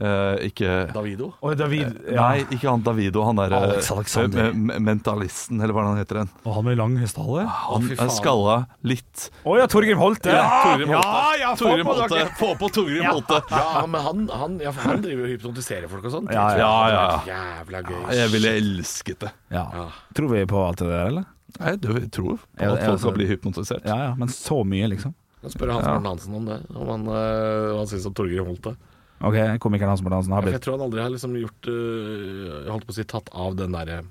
eh, 0.00 0.46
ikke 0.48 0.92
Davido. 0.94 1.32
Oh, 1.42 1.52
David 1.54 1.98
Nei, 2.14 2.44
ikke 2.54 2.68
han 2.70 2.82
Davido. 2.86 3.22
Han 3.26 3.36
der 3.36 3.52
eh, 3.52 3.62
Alex 3.66 3.90
Alexander. 3.92 4.46
eh, 4.48 4.52
me- 4.56 4.78
mentalisten, 4.80 5.60
eller 5.60 5.74
hva 5.76 5.84
han 5.88 5.98
heter. 6.00 6.22
Den. 6.22 6.30
Og 6.44 6.54
han 6.56 6.64
med 6.64 6.78
lang 6.80 6.96
hestehale? 7.00 7.44
Å, 7.44 7.76
Han 7.76 7.90
er 7.96 8.12
skalla 8.14 8.56
litt. 8.88 9.26
Å 9.44 9.58
ja, 9.60 9.66
Torgrim 9.66 9.98
Holte! 10.00 10.32
Torgrim 10.32 10.94
Holte. 10.94 11.08
Ja, 11.12 11.34
ja, 11.42 11.52
få 11.56 11.64
Torgrim 11.66 11.86
på 11.90 11.94
Holte. 11.98 12.14
dere! 12.16 12.34
Få 12.40 12.50
på 12.60 12.70
Torgrim 12.72 13.04
Holte! 13.10 13.40
Ja, 13.52 13.84
men 13.86 14.00
han, 14.08 14.24
han, 14.42 14.58
ja, 14.64 14.72
han 14.82 15.02
driver 15.04 15.26
jo 15.26 15.28
og 15.28 15.34
hypnotiserer 15.36 15.88
folk 15.92 16.08
og 16.08 16.16
sånn. 16.16 16.30
Ja, 16.32 16.46
ja, 16.56 16.72
ja. 16.92 17.04
Jævla 17.28 17.82
gøy. 17.90 18.00
Jeg 18.16 18.32
ville 18.32 18.54
elsket 18.62 19.20
det. 19.26 19.32
Ja. 19.52 19.66
Ja. 19.76 19.86
Tror 20.16 20.32
vi 20.36 20.44
på 20.48 20.62
alt 20.66 20.80
det 20.80 20.88
der, 20.88 21.06
eller? 21.12 21.28
Nei, 21.60 21.74
jeg 21.76 22.08
tror 22.16 22.38
på 22.38 22.38
at 22.40 22.62
folk 22.64 22.78
altså- 22.80 22.98
skal 23.02 23.12
bli 23.18 23.26
hypnotisert. 23.28 23.84
Ja, 23.84 23.96
ja, 24.08 24.14
men 24.16 24.28
så 24.32 24.62
mye, 24.64 24.88
liksom. 24.88 25.12
Jeg 25.42 25.50
spør 25.56 25.72
Hans 25.74 25.84
Morten 25.88 26.06
Hansen 26.06 26.34
om 26.38 26.44
det. 26.46 26.56
Om 26.70 26.88
han, 26.94 27.06
øh, 27.18 27.76
han 27.80 27.86
syns 27.90 28.06
om 28.06 28.14
Torgrim 28.14 28.46
Holte. 28.46 28.76
Ok, 29.22 29.36
komikeren 29.62 29.92
Hans 29.92 30.02
Morten 30.02 30.18
Hansen 30.18 30.34
har 30.34 30.42
for 30.46 30.54
jeg 30.56 30.64
tror 30.64 30.76
han 30.78 30.86
aldri 30.88 31.02
har 31.04 31.12
liksom 31.14 31.36
gjort 31.38 31.68
øh, 31.70 32.66
holdt 32.70 32.86
på 32.88 32.94
å 32.94 32.96
si 32.96 33.04
tatt 33.08 33.30
av 33.32 33.56
den 33.58 33.76
derre 33.76 34.02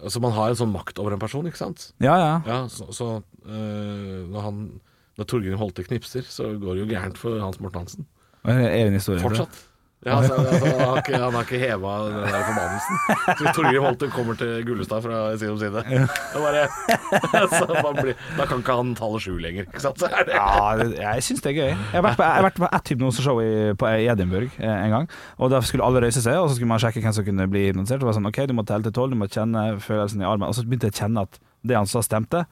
Altså, 0.00 0.22
man 0.24 0.32
har 0.32 0.50
en 0.50 0.58
sånn 0.58 0.72
makt 0.72 0.98
over 1.02 1.14
en 1.14 1.20
person, 1.20 1.46
ikke 1.46 1.60
sant? 1.60 1.90
Ja, 2.00 2.14
ja. 2.16 2.30
Ja, 2.48 2.60
så, 2.72 2.86
så 2.96 3.08
øh, 3.44 4.22
når 4.30 4.46
han 4.46 4.62
Når 5.20 5.28
Torgeir 5.28 5.58
Holte 5.60 5.84
knipser, 5.84 6.24
så 6.24 6.54
går 6.56 6.78
det 6.78 6.84
jo 6.86 6.88
gærent 6.94 7.18
for 7.20 7.36
Hans 7.42 7.60
Morten 7.60 7.84
Hansen. 7.84 8.06
Det 8.46 8.54
er 8.56 8.86
en 8.88 8.96
historie. 8.96 9.20
Fortsatt. 9.20 9.58
Ja, 10.00 10.14
altså, 10.16 10.32
altså, 10.32 10.64
han 10.64 10.80
har 10.80 10.98
ikke, 11.02 11.18
han 11.20 11.34
har 11.36 11.42
ikke 11.44 11.58
heva 11.60 11.94
den 12.06 12.22
der 12.24 12.44
forbannelsen. 12.46 13.00
Så 13.26 13.34
hvis 13.44 13.56
Holten 13.58 13.82
Holte 13.84 14.06
kommer 14.14 14.38
til 14.40 14.62
Gullestad 14.64 15.02
fra 15.04 15.18
side 15.36 15.50
om 15.52 15.58
side, 15.60 15.82
bare, 16.32 16.62
så 17.58 17.66
man 17.84 17.98
blir, 17.98 18.14
da 18.38 18.46
kan 18.48 18.62
ikke 18.62 18.76
han 18.78 18.94
tallet 18.96 19.26
sju 19.26 19.34
lenger. 19.44 19.66
Ikke 19.68 19.82
sant? 19.84 20.00
Så 20.00 20.08
det, 20.08 20.38
Ja, 20.38 21.10
jeg 21.12 21.26
syns 21.26 21.44
det 21.44 21.52
er 21.52 21.58
gøy. 21.58 21.68
Jeg 21.74 21.98
har 21.98 22.06
vært 22.06 22.16
på, 22.16 22.24
jeg 22.24 22.38
har 22.38 22.46
vært 22.48 22.62
på 22.62 22.70
ett 22.78 22.94
hypnoseshow 22.94 23.42
i, 23.44 23.50
på, 23.76 23.90
i 24.00 24.08
Edinburgh 24.14 24.56
eh, 24.56 24.76
en 24.86 24.94
gang. 24.96 25.10
Og 25.36 25.52
Da 25.52 25.60
skulle 25.68 25.84
alle 25.84 26.00
røyse 26.06 26.24
seg, 26.24 26.38
og 26.40 26.48
så 26.48 26.56
skulle 26.56 26.72
man 26.72 26.80
sjekke 26.80 27.04
hvem 27.04 27.16
som 27.18 27.26
kunne 27.28 27.48
bli 27.52 27.66
hypnotisert. 27.68 28.00
Og 28.00 28.06
det 28.06 28.10
var 28.14 28.18
sånn, 28.22 28.30
ok, 28.32 28.40
Du 28.48 28.56
må 28.56 28.64
telle 28.64 28.88
til 28.88 28.96
tolv, 28.96 29.12
du 29.12 29.20
må 29.20 29.28
kjenne 29.28 29.66
følelsen 29.84 30.24
i 30.24 30.28
armen. 30.32 30.48
Og 30.48 30.56
så 30.56 30.64
begynte 30.64 30.88
jeg 30.88 30.96
å 30.96 31.00
kjenne 31.04 31.26
at 31.28 31.42
det 31.60 31.76
han 31.76 31.90
sa, 31.90 32.00
stemte. 32.06 32.46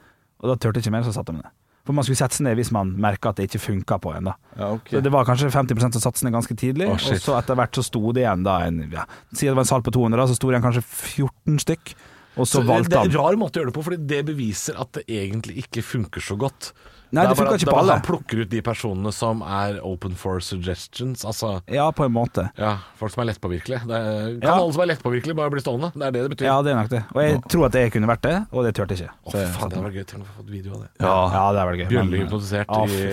Og 0.45 0.53
da 0.53 0.59
turte 0.61 0.83
jeg 0.83 0.85
ikke 0.85 0.99
mer, 0.99 1.09
så 1.09 1.17
satte 1.17 1.33
jeg 1.33 1.41
meg 1.41 1.49
ned. 1.49 1.57
For 1.89 1.97
man 1.97 2.05
skulle 2.05 2.21
sette 2.21 2.37
seg 2.37 2.45
ned 2.45 2.59
hvis 2.59 2.69
man 2.75 2.91
merka 3.01 3.31
at 3.33 3.39
det 3.41 3.47
ikke 3.49 3.63
funka 3.65 3.97
på 4.05 4.11
en. 4.13 4.29
da 4.29 4.35
Ja, 4.59 4.67
okay. 4.75 4.99
Så 4.99 5.01
Det 5.07 5.13
var 5.15 5.25
kanskje 5.25 5.49
50 5.49 5.81
som 5.81 6.03
satte 6.05 6.21
seg 6.21 6.29
ned 6.29 6.37
ganske 6.37 6.57
tidlig. 6.61 6.85
oh, 6.85 6.99
og 6.99 7.23
så 7.25 7.39
etter 7.39 7.57
hvert 7.57 7.79
så 7.81 7.85
sto 7.87 8.13
det 8.13 8.27
igjen 8.27 8.45
da 8.45 8.59
en 8.67 8.83
ja, 8.93 9.07
Si 9.33 9.49
det 9.49 9.55
var 9.57 9.65
en 9.65 9.71
sal 9.71 9.81
på 9.87 9.95
200, 9.97 10.21
da, 10.21 10.27
så 10.29 10.37
sto 10.37 10.51
det 10.51 10.59
igjen 10.59 10.67
kanskje 10.67 10.85
14 10.85 11.65
stykk. 11.65 11.95
Og 12.37 12.45
så, 12.45 12.61
Så 12.61 12.67
det 12.69 12.93
er 12.93 13.09
en 13.09 13.17
rar 13.17 13.41
måte 13.41 13.57
å 13.57 13.63
gjøre 13.63 13.73
det 13.73 13.79
på, 13.79 13.87
Fordi 13.89 14.01
det 14.13 14.21
beviser 14.29 14.77
at 14.79 14.93
det 15.01 15.07
egentlig 15.09 15.65
ikke 15.65 15.83
funker 15.83 16.21
så 16.21 16.37
godt. 16.37 16.75
Nei, 17.11 17.23
det 17.25 17.31
det 17.33 17.39
funka 17.39 17.55
ikke 17.57 17.71
på 17.73 17.79
alle. 17.81 17.93
Han 17.97 18.03
plukker 18.05 18.43
ut 18.45 18.51
de 18.53 18.61
personene 18.63 19.13
som 19.17 19.41
er 19.43 19.79
open 19.83 20.15
for 20.15 20.41
suggestions. 20.45 21.25
Altså 21.25 21.63
Ja, 21.73 21.91
på 21.91 22.05
en 22.05 22.13
måte. 22.13 22.51
ja, 22.59 22.77
folk 23.01 23.13
som 23.15 23.23
er 23.25 23.33
lettpåvirkelige. 23.33 23.81
Kan 23.89 24.41
Ja. 24.43 24.55
alle 24.59 24.73
som 24.73 24.83
er 24.83 24.91
lettpåvirkelige, 24.93 25.37
bare 25.37 25.51
bli 25.51 25.61
stående? 25.61 25.93
Det 25.95 26.03
er 26.03 26.11
det 26.13 26.23
det 26.29 26.31
betyr. 26.37 26.45
Ja, 26.51 26.61
det 26.63 26.73
er 26.73 26.77
nok 26.83 26.91
det. 26.91 27.05
Og 27.15 27.23
jeg 27.23 27.43
tror 27.49 27.65
at 27.67 27.73
jeg 27.81 27.93
kunne 27.93 28.07
vært 28.09 28.23
det, 28.23 28.37
og 28.53 28.65
det 28.65 28.75
turte 28.75 28.95
jeg 28.97 29.09
ikke. 29.09 29.15
Å, 29.25 29.31
faen, 29.33 29.43
det 29.43 29.59
hadde 29.59 29.83
var 29.83 29.91
gøy. 29.91 30.05
Tenk 30.05 30.23
å 30.23 30.27
få 30.27 30.43
fått 30.43 30.51
video 30.51 30.75
av 30.75 30.81
det. 30.85 30.89
Ja. 31.01 31.07
Ja, 31.33 31.53
det 31.53 31.59
hadde 31.61 31.69
vært 31.73 31.81
gøy. 31.81 31.89
Bjølle 31.97 32.17
hypnotisert. 32.25 32.67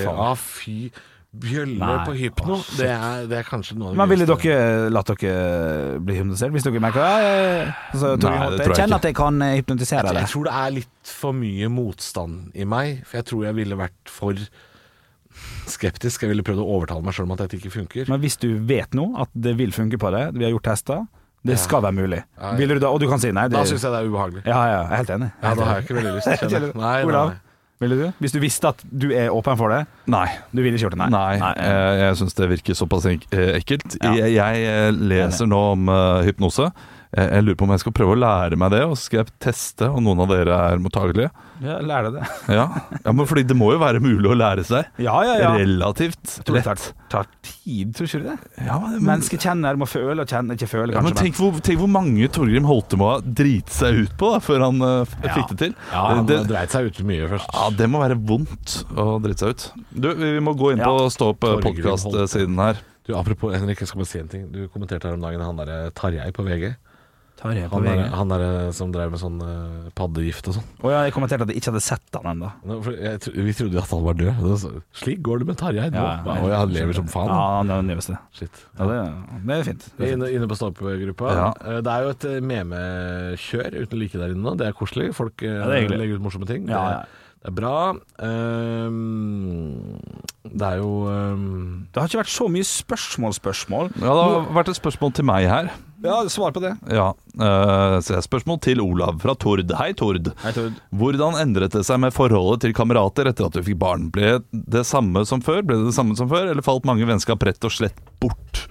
Ja, 0.03 0.33
fy 0.35 0.91
Bjølle 1.41 1.79
Nei. 1.81 1.95
på 2.07 2.13
hypno. 2.15 2.59
Det 2.77 2.87
er, 2.91 3.25
det 3.29 3.39
er 3.41 3.47
kanskje 3.47 3.75
noe 3.79 3.89
av 3.89 3.95
det 3.95 3.99
Men 4.01 4.11
ville 4.11 4.27
dere 4.29 4.91
latt 4.93 5.11
dere 5.11 5.97
bli 6.05 6.19
hypnotisert 6.19 6.53
hvis 6.55 6.67
dere 6.67 6.79
jeg, 6.79 7.73
altså, 7.91 8.13
Nei, 8.13 8.15
det 8.15 8.21
tror 8.21 8.53
jeg 8.53 8.61
Jeg 8.61 8.79
kjenner 8.79 9.01
at 9.01 9.09
jeg 9.09 9.17
kan 9.17 9.41
hypnotisere 9.49 10.05
deg? 10.07 10.21
Jeg 10.23 10.31
tror 10.31 10.47
det 10.47 10.55
er 10.61 10.77
litt 10.77 11.11
for 11.15 11.37
mye 11.41 11.71
motstand 11.73 12.55
i 12.55 12.69
meg, 12.69 13.03
for 13.09 13.19
jeg 13.19 13.29
tror 13.31 13.43
jeg 13.49 13.59
ville 13.59 13.79
vært 13.79 14.15
for 14.15 14.47
skeptisk. 15.67 16.23
Jeg 16.23 16.31
ville 16.31 16.45
prøvd 16.45 16.63
å 16.63 16.67
overtale 16.77 17.03
meg 17.05 17.15
sjøl 17.17 17.27
om 17.27 17.35
at 17.35 17.43
dette 17.45 17.59
ikke 17.59 17.73
funker. 17.73 18.09
Men 18.11 18.21
hvis 18.23 18.39
du 18.41 18.49
vet 18.69 18.95
nå 18.95 19.09
at 19.21 19.31
det 19.33 19.55
vil 19.59 19.75
funke 19.75 19.99
på 20.01 20.11
det, 20.15 20.27
vi 20.37 20.47
har 20.47 20.53
gjort 20.55 20.69
tester, 20.71 21.05
det 21.45 21.59
skal 21.61 21.83
være 21.85 21.93
mulig. 21.93 22.21
Ja, 22.39 22.51
ja. 22.51 22.53
Vil 22.57 22.73
du 22.73 22.79
da, 22.81 22.89
og 22.89 23.01
du 23.03 23.05
kan 23.09 23.21
si 23.21 23.29
nei. 23.35 23.45
Det, 23.51 23.59
Da 23.59 23.65
syns 23.69 23.83
jeg 23.85 23.93
det 23.93 23.99
er 23.99 24.07
ubehagelig. 24.09 24.45
Ja, 24.47 24.61
ja, 24.65 24.77
jeg 24.79 24.85
er 24.85 25.01
helt 25.03 25.11
enig. 25.17 25.27
Ja, 25.43 25.51
da 25.59 25.67
har 25.67 25.75
jeg 25.77 25.85
ikke 25.85 25.97
veldig 25.99 26.13
lyst. 26.15 26.31
Nei, 26.85 26.95
nei, 27.05 27.11
nei. 27.13 27.44
Ville 27.83 27.97
du? 27.99 28.05
Hvis 28.23 28.33
du 28.35 28.39
visste 28.43 28.71
at 28.71 28.83
du 28.87 29.09
er 29.11 29.33
åpen 29.35 29.57
for 29.59 29.73
det, 29.73 29.81
Nei. 30.11 30.25
du 30.51 30.61
ville 30.61 30.75
ikke 30.77 30.87
gjort 30.87 30.97
det? 30.97 31.09
Nei, 31.11 31.37
Nei. 31.41 31.53
eh, 31.59 31.93
jeg 32.05 32.19
syns 32.21 32.37
det 32.37 32.49
virker 32.53 32.77
såpass 32.77 33.07
eh, 33.11 33.17
ekkelt. 33.57 33.97
Ja. 34.01 34.13
Jeg, 34.21 34.35
jeg 34.37 34.67
eh, 34.69 34.91
leser 35.13 35.49
nå 35.51 35.61
om 35.73 35.89
hypnose. 36.27 36.69
Eh, 37.15 37.29
Jeg 37.37 37.45
lurer 37.45 37.55
på 37.59 37.63
om 37.67 37.71
jeg 37.71 37.79
skal 37.85 37.93
prøve 37.95 38.15
å 38.15 38.19
lære 38.19 38.57
meg 38.59 38.73
det, 38.75 38.81
og 38.83 38.95
så 38.97 39.05
skal 39.07 39.21
jeg 39.21 39.33
teste 39.39 39.87
om 39.87 40.03
noen 40.03 40.19
av 40.25 40.31
dere 40.33 40.55
er 40.73 40.81
mottagelige. 40.83 41.29
Ja, 41.63 41.77
lær 41.79 42.09
deg 42.09 42.17
det. 42.17 42.25
Ja, 42.51 42.65
ja 43.05 43.11
men 43.15 43.27
fordi 43.29 43.45
det 43.47 43.55
må 43.55 43.69
jo 43.71 43.79
være 43.79 44.01
mulig 44.03 44.27
å 44.27 44.35
lære 44.35 44.65
seg. 44.67 44.89
Ja, 44.99 45.13
ja, 45.23 45.37
ja. 45.39 45.51
Relativt 45.55 46.19
lett. 46.41 46.49
det 46.51 46.63
tar, 46.65 46.81
tar 47.13 47.29
tid, 47.47 47.93
tror 47.95 48.09
ikke 48.09 48.19
du 48.19 48.27
det? 48.33 48.35
Ja, 48.67 48.79
men, 48.83 48.97
Mennesket 49.07 49.45
kjenner, 49.47 49.79
må 49.79 49.87
føle 49.87 50.25
og 50.25 50.33
kjenner, 50.33 50.59
ikke 50.59 50.67
føle, 50.73 50.97
ja, 50.97 51.03
men 51.05 51.15
tenk, 51.15 51.37
hvor, 51.39 51.55
tenk 51.63 51.79
hvor 51.79 51.91
mange 51.93 52.27
Torgrim 52.35 52.67
Holte 52.67 52.99
må 52.99 53.13
ha 53.13 53.21
driti 53.23 53.71
seg 53.77 54.01
ut 54.03 54.17
på 54.19 54.33
da, 54.35 54.41
før 54.43 54.65
han 54.67 54.83
uh, 54.83 55.15
fikk 55.23 55.53
det 55.53 55.59
til. 55.63 55.77
Ja, 55.93 56.01
han 56.11 56.27
det, 56.27 56.41
dreit 56.51 56.75
seg 56.75 56.89
ut 56.91 56.99
mye 57.07 57.29
først. 57.31 57.47
ja, 57.55 57.69
det 57.79 57.87
må 57.95 58.03
være 58.03 58.19
vondt 58.19 58.81
å 58.99 59.07
drite 59.23 59.45
seg 59.45 59.55
ut. 59.55 59.69
Du, 59.95 60.09
vi 60.19 60.33
må 60.43 60.51
gå 60.59 60.73
inn 60.75 60.83
Ja. 60.83 60.91
på 60.91 61.07
Stå 61.15 61.31
opp 61.31 61.39
Torgrim 61.47 61.63
podkast-siden 61.69 62.59
her. 62.59 62.83
Du, 63.05 63.13
Apropos 63.15 63.53
Henrik, 63.53 63.79
jeg 63.83 63.87
skal 63.87 64.01
bare 64.01 64.09
si 64.09 64.19
en 64.19 64.27
ting. 64.31 64.47
Du 64.51 64.65
kommenterte 64.73 65.05
her 65.07 65.15
om 65.15 65.21
dagen 65.23 65.39
han 65.45 65.59
derre 65.59 65.91
Tarjei 65.95 66.25
på 66.33 66.43
VG. 66.43 66.71
Tarjei 67.45 67.69
på 67.69 67.77
Han 67.77 67.85
VG. 67.85 67.95
der, 68.01 68.09
han 68.19 68.33
der 68.33 68.45
som 68.75 68.91
drev 68.95 69.13
med 69.13 69.21
sånn 69.21 69.37
eh, 69.45 69.89
paddegift 69.95 70.49
og 70.51 70.57
sånn. 70.57 70.67
Å 70.81 70.91
ja, 70.91 70.99
jeg 71.05 71.13
kommenterte 71.15 71.45
at 71.45 71.53
jeg 71.53 71.61
ikke 71.61 71.71
hadde 71.75 71.83
sett 71.85 72.17
han 72.19 72.29
ennå. 72.33 72.49
Nå, 72.65 72.77
for 72.83 72.97
jeg 72.97 73.21
tro- 73.21 73.33
Vi 73.45 73.53
trodde 73.59 73.77
jo 73.77 73.83
at 73.85 73.93
han 73.95 74.03
var 74.09 74.17
død. 74.19 74.33
Det 74.41 74.49
var 74.49 74.59
så- 74.65 74.81
Slik 75.03 75.21
går 75.21 75.39
det 75.43 75.47
med 75.53 75.57
Tarjei 75.61 75.89
nå. 75.93 76.01
Ja, 76.01 76.13
ja. 76.25 76.35
Å 76.41 76.49
ja, 76.49 76.57
han 76.63 76.73
lever 76.73 76.93
som 76.99 77.07
faen. 77.07 77.29
Ja, 77.29 77.41
han. 77.61 77.69
er 77.69 77.81
den 77.83 77.89
nyeste. 77.93 78.17
Shit. 78.33 78.63
Ja, 78.79 78.87
det, 78.89 78.97
det 79.45 79.59
er 79.59 79.63
fint. 79.69 79.85
Det 79.85 80.01
er 80.01 80.07
fint. 80.09 80.15
Inne, 80.17 80.31
inne 80.35 80.47
på 80.51 80.57
Stå-opp-gruppa. 80.59 81.35
Ja. 81.37 81.47
Eh, 81.65 81.81
Det 81.85 81.91
er 81.95 82.01
jo 82.03 82.09
et 82.15 82.25
eh, 82.33 82.39
memekjør 82.53 83.77
uten 83.85 83.99
like 84.01 84.17
der 84.17 84.33
inne 84.33 84.43
nå. 84.49 84.55
Det 84.57 84.67
er 84.67 84.73
koselig. 84.73 85.13
Folk 85.13 85.43
eh, 85.45 85.53
det 85.61 85.69
er 85.69 85.81
hyggelig. 85.85 85.99
legger 86.01 86.15
ut 86.19 86.25
morsomme 86.27 86.47
ting. 86.49 86.67
Ja, 86.67 86.83
ja. 86.89 86.97
Det, 87.05 87.21
Det 87.45 87.51
er 87.51 87.57
bra. 87.61 87.93
Ehm, 88.25 89.85
det 90.45 90.67
er 90.67 90.77
jo 90.77 90.91
um... 91.09 91.85
Det 91.89 92.01
har 92.01 92.09
ikke 92.09 92.21
vært 92.21 92.33
så 92.35 92.47
mye 92.51 92.67
spørsmål-spørsmål. 92.67 93.91
Ja, 93.97 94.13
det 94.13 94.25
har 94.29 94.47
vært 94.59 94.71
et 94.71 94.77
spørsmål 94.77 95.13
til 95.17 95.25
meg 95.27 95.47
her. 95.49 95.71
Ja, 96.05 96.19
svar 96.29 96.53
på 96.53 96.61
det. 96.61 96.75
Ja, 96.91 97.07
uh, 97.15 97.95
så 98.03 98.13
jeg 98.13 98.27
Spørsmål 98.27 98.59
til 98.61 98.83
Olav 98.83 99.17
fra 99.23 99.33
Tord. 99.41 99.73
Hei, 99.79 99.89
Tord. 99.97 100.29
Hvordan 100.93 101.39
endret 101.41 101.73
det 101.73 101.81
seg 101.87 102.01
med 102.03 102.13
forholdet 102.13 102.65
til 102.65 102.75
kamerater 102.77 103.31
etter 103.31 103.47
at 103.47 103.57
du 103.57 103.63
fikk 103.65 103.79
barn? 103.81 104.11
Ble 104.13 104.37
det 104.51 104.85
samme 104.85 105.25
som 105.25 105.41
før, 105.45 105.63
Ble 105.65 105.79
det 105.81 105.89
det 105.89 105.97
samme 105.97 106.17
som 106.19 106.29
før, 106.29 106.51
eller 106.53 106.65
falt 106.65 106.85
mange 106.85 107.07
vennskap 107.09 107.41
rett 107.47 107.65
og 107.65 107.73
slett 107.73 107.97
bort? 108.21 108.67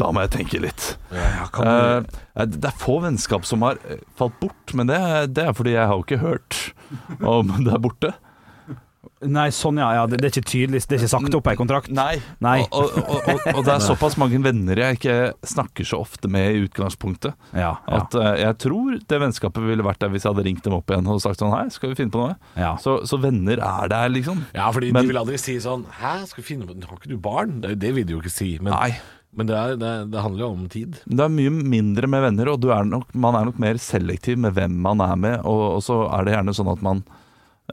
Da 0.00 0.10
må 0.10 0.24
jeg 0.24 0.32
tenke 0.34 0.58
litt. 0.58 0.96
Eh, 1.14 2.00
det 2.50 2.66
er 2.66 2.80
få 2.80 2.98
vennskap 3.04 3.46
som 3.46 3.62
har 3.62 3.78
falt 4.18 4.34
bort, 4.42 4.74
men 4.74 4.90
det, 4.90 4.98
det 5.38 5.44
er 5.46 5.54
fordi 5.54 5.76
jeg 5.76 5.86
har 5.86 5.94
jo 5.94 6.02
ikke 6.02 6.24
hørt 6.24 6.62
om 7.22 7.54
det 7.62 7.76
er 7.76 7.84
borte. 7.84 8.10
Nei, 9.24 9.48
sånn 9.54 9.78
ja. 9.80 9.88
ja 9.96 10.04
det, 10.10 10.18
det 10.22 10.28
er 10.28 10.34
ikke 10.34 10.50
tydelig. 10.50 10.82
Det 10.84 10.96
er 10.96 11.02
ikke 11.02 11.12
sagt 11.12 11.36
opp 11.38 11.48
i 11.50 11.56
kontrakt. 11.58 11.90
Nei. 11.94 12.18
Nei. 12.44 12.58
Og, 12.68 12.92
og, 13.00 13.14
og, 13.24 13.46
og 13.54 13.62
det 13.66 13.74
er 13.74 13.84
såpass 13.84 14.18
mange 14.20 14.40
venner 14.44 14.80
jeg 14.80 14.98
ikke 14.98 15.16
snakker 15.54 15.88
så 15.88 16.00
ofte 16.04 16.30
med 16.32 16.54
i 16.54 16.64
utgangspunktet. 16.66 17.36
Ja, 17.52 17.74
ja. 17.88 18.00
At 18.00 18.16
uh, 18.18 18.30
jeg 18.40 18.58
tror 18.64 18.98
det 19.00 19.20
vennskapet 19.22 19.64
ville 19.64 19.86
vært 19.86 20.02
der 20.04 20.12
hvis 20.12 20.26
jeg 20.26 20.34
hadde 20.34 20.46
ringt 20.46 20.64
dem 20.66 20.76
opp 20.76 20.92
igjen 20.92 21.10
og 21.10 21.22
sagt 21.24 21.42
sånn 21.42 21.54
Hei, 21.54 21.66
skal 21.72 21.92
vi 21.92 21.98
finne 21.98 22.14
på 22.14 22.22
noe? 22.22 22.36
Ja. 22.58 22.74
Så, 22.82 23.00
så 23.08 23.18
venner 23.22 23.60
er 23.62 23.90
der, 23.92 24.12
liksom. 24.12 24.44
Ja, 24.56 24.70
fordi 24.74 24.92
Men- 24.94 25.06
de 25.06 25.14
vil 25.14 25.20
aldri 25.20 25.40
si 25.40 25.56
sånn 25.62 25.84
Hæ, 26.00 26.14
skal 26.30 26.42
vi 26.42 26.46
finne 26.46 26.68
på 26.68 26.76
Har 26.88 26.98
ikke 26.98 27.12
du 27.12 27.18
barn? 27.20 27.60
Det, 27.64 27.76
det 27.82 27.92
vil 27.96 28.06
de 28.08 28.16
jo 28.16 28.22
ikke 28.22 28.32
si. 28.32 28.54
Men, 28.60 28.74
Nei. 28.74 28.94
men 29.34 29.48
det, 29.50 29.56
er, 29.58 29.76
det, 29.80 29.92
det 30.12 30.22
handler 30.24 30.46
jo 30.46 30.52
om 30.54 30.64
tid. 30.72 31.00
Det 31.06 31.24
er 31.24 31.32
mye 31.32 31.52
mindre 31.74 32.10
med 32.10 32.24
venner, 32.28 32.50
og 32.52 32.62
du 32.62 32.70
er 32.74 32.86
nok, 32.88 33.10
man 33.14 33.38
er 33.38 33.48
nok 33.48 33.60
mer 33.62 33.78
selektiv 33.82 34.40
med 34.42 34.56
hvem 34.56 34.76
man 34.84 35.02
er 35.04 35.18
med. 35.20 35.36
Og, 35.42 35.64
og 35.78 35.84
så 35.86 36.04
er 36.08 36.26
det 36.26 36.36
gjerne 36.36 36.56
sånn 36.56 36.72
at 36.74 36.84
man 36.84 37.04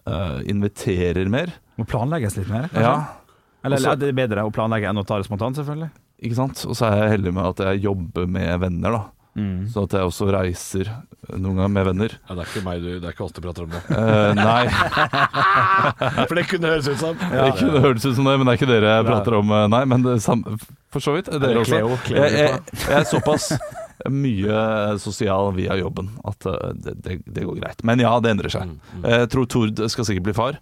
eh, 0.06 0.39
inviterer 0.51 1.30
mer. 1.30 1.54
Må 1.77 1.86
planlegges 1.89 2.38
litt 2.38 2.49
mer, 2.51 2.67
kanskje? 2.71 2.82
Ja, 2.86 2.95
Eller, 3.63 3.77
Også- 3.77 3.91
er 3.91 3.95
det 4.01 4.15
bedre 4.17 4.41
å 4.47 4.51
planlegge 4.54 4.89
enn 4.89 4.97
å 4.97 5.06
ta 5.06 5.17
det 5.21 5.25
spontant, 5.30 5.56
selvfølgelig? 5.56 5.91
ikke 6.21 6.36
sant? 6.38 6.65
Og 6.69 6.75
så 6.77 6.86
er 6.91 6.97
jeg 7.04 7.12
heldig 7.17 7.34
med 7.34 7.45
at 7.49 7.58
jeg 7.65 7.82
jobber 7.84 8.27
med 8.30 8.60
venner, 8.62 8.91
da. 8.91 9.04
Så 9.71 9.86
at 9.88 9.93
jeg 9.95 10.01
også 10.04 10.25
reiser 10.34 10.89
noen 11.39 11.56
ganger 11.56 11.69
med 11.71 11.86
venner. 11.88 12.12
Ja, 12.27 12.36
det 12.36 12.43
er 12.43 12.49
ikke 12.51 12.63
meg 12.65 12.82
du, 12.84 12.89
det 12.99 13.08
er 13.08 13.13
ikke 13.15 13.23
oss 13.23 13.32
du 13.32 13.39
prater 13.41 13.63
om 13.63 13.69
nå. 13.71 13.80
Uh, 13.88 14.34
nei, 14.36 14.65
For 16.27 16.36
det 16.36 16.43
kunne 16.51 16.67
høres 16.73 16.89
ut 16.91 16.99
som. 16.99 17.15
det 17.15 17.54
kunne 17.62 17.80
høres 17.86 18.06
ut 18.06 18.15
som 18.17 18.27
det, 18.27 18.36
men 18.38 18.45
det 18.49 18.54
er 18.54 18.60
ikke 18.60 18.69
dere 18.73 18.91
jeg 18.97 19.06
prater 19.08 19.38
om. 19.39 19.54
eh, 19.56 19.67
Nei, 19.71 19.82
men 19.93 20.04
det, 20.06 20.17
sam, 20.25 20.43
for 20.91 20.99
så 21.06 21.15
vidt. 21.15 21.32
Dere 21.32 21.62
også. 21.63 21.80
Jeg, 22.12 22.32
jeg, 22.36 22.60
jeg 22.75 22.97
er 22.99 23.08
såpass 23.08 23.51
mye 24.09 24.97
sosial 25.01 25.51
via 25.57 25.75
jobben 25.79 26.09
at 26.27 26.45
eh, 26.49 26.71
det, 26.73 26.95
det, 27.05 27.17
det 27.25 27.45
går 27.47 27.59
greit. 27.61 27.83
Men 27.87 28.01
ja, 28.03 28.13
det 28.23 28.33
endrer 28.33 28.53
seg. 28.53 28.75
Jeg 29.03 29.29
tror 29.33 29.49
Tord 29.51 29.83
skal 29.91 30.07
sikkert 30.07 30.29
bli 30.29 30.37
far. 30.37 30.59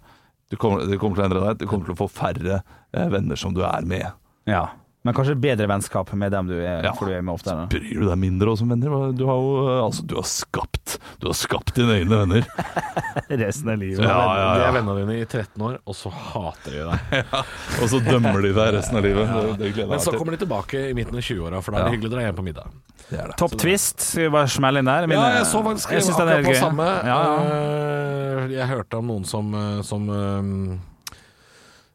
Du 0.50 0.56
kommer, 0.58 0.82
det 0.90 0.98
kommer 0.98 1.16
til 1.16 1.24
å 1.24 1.28
endre 1.28 1.42
deg. 1.46 1.60
Du 1.62 1.70
kommer 1.70 1.86
til 1.86 1.94
å 1.94 2.00
få 2.02 2.08
færre 2.10 2.60
eh, 2.60 3.08
venner 3.12 3.38
som 3.38 3.54
du 3.54 3.62
er 3.66 3.86
med. 3.86 4.08
Ja. 4.50 4.64
Men 5.02 5.14
kanskje 5.16 5.32
bedre 5.40 5.64
vennskap 5.70 6.10
med 6.12 6.28
dem 6.34 6.46
du 6.50 6.58
er, 6.60 6.82
Ja. 6.84 6.90
du 6.92 7.08
er 7.08 7.22
med 7.24 7.32
oftere. 7.32 7.62
Bryr 7.72 8.02
du 8.02 8.06
deg 8.10 8.18
mindre 8.20 8.50
også 8.52 8.58
som 8.66 8.68
venner? 8.68 9.12
Du 9.16 9.22
har 9.24 9.38
jo 9.40 9.54
eh, 9.64 9.78
altså, 9.86 10.02
du 10.04 10.14
har 10.18 10.26
skapt 10.28 10.98
Du 11.22 11.26
har 11.30 11.36
skapt 11.38 11.72
dine 11.74 11.94
egne 11.96 12.18
venner. 12.20 12.44
Resten 13.40 13.70
av 13.72 13.78
livet. 13.80 14.04
Ja, 14.04 14.18
ja, 14.36 14.50
De 14.58 14.66
er 14.66 14.74
vennene 14.76 14.98
dine 15.00 15.16
i 15.22 15.24
13 15.24 15.62
år, 15.64 15.78
og 15.88 15.96
så 15.96 16.12
hater 16.12 16.76
de 16.76 16.84
deg. 16.90 17.32
Og 17.80 17.88
så 17.94 18.00
dømmer 18.04 18.42
de 18.44 18.52
deg 18.56 18.74
resten 18.76 18.96
av 19.00 19.04
livet. 19.06 19.28
Det, 19.32 19.56
det 19.62 19.72
gleder 19.74 19.88
Men 19.88 19.96
jeg 19.98 20.04
så 20.04 20.10
meg 20.10 20.12
til. 20.12 20.18
kommer 20.20 20.36
de 20.36 20.40
tilbake 20.44 20.82
i 20.90 20.92
midten 21.00 21.16
av 21.16 21.24
20-åra, 21.24 21.62
for 21.64 21.72
da 21.72 21.78
er 21.78 21.84
det 21.84 21.90
Ja. 21.90 21.96
hyggelig 21.96 22.10
å 22.10 22.14
dra 22.16 22.24
hjem 22.26 22.36
på 22.40 22.44
middag. 22.50 22.76
Det 23.10 23.16
det. 23.24 23.36
Topp 23.40 23.56
twist, 23.58 24.04
skal 24.10 24.26
vi 24.28 24.30
bare 24.36 24.52
smelle 24.52 24.82
inn 24.84 24.90
der? 24.92 25.06
Mine- 25.10 25.24
Ja, 25.24 25.38
jeg 25.40 25.48
så 25.48 25.62
faktisk 25.64 25.90
jeg 25.96 26.04
akkurat 26.04 26.44
på 26.44 26.54
samme. 26.60 26.88
Ja, 27.08 27.18
ja. 27.24 27.40
Eh, 27.40 28.48
Jeg 28.50 28.68
hørte 28.68 28.98
om 29.00 29.06
noen 29.06 29.24
som, 29.26 29.48
eh, 29.54 29.80
som 29.82 30.08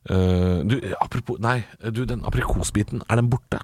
eh, 0.09 0.59
du, 0.67 0.75
apropos 0.99 1.39
Nei, 1.41 1.61
du, 1.91 2.03
den 2.09 2.25
aprikosbiten, 2.27 3.03
er 3.09 3.21
den 3.21 3.31
borte? 3.31 3.61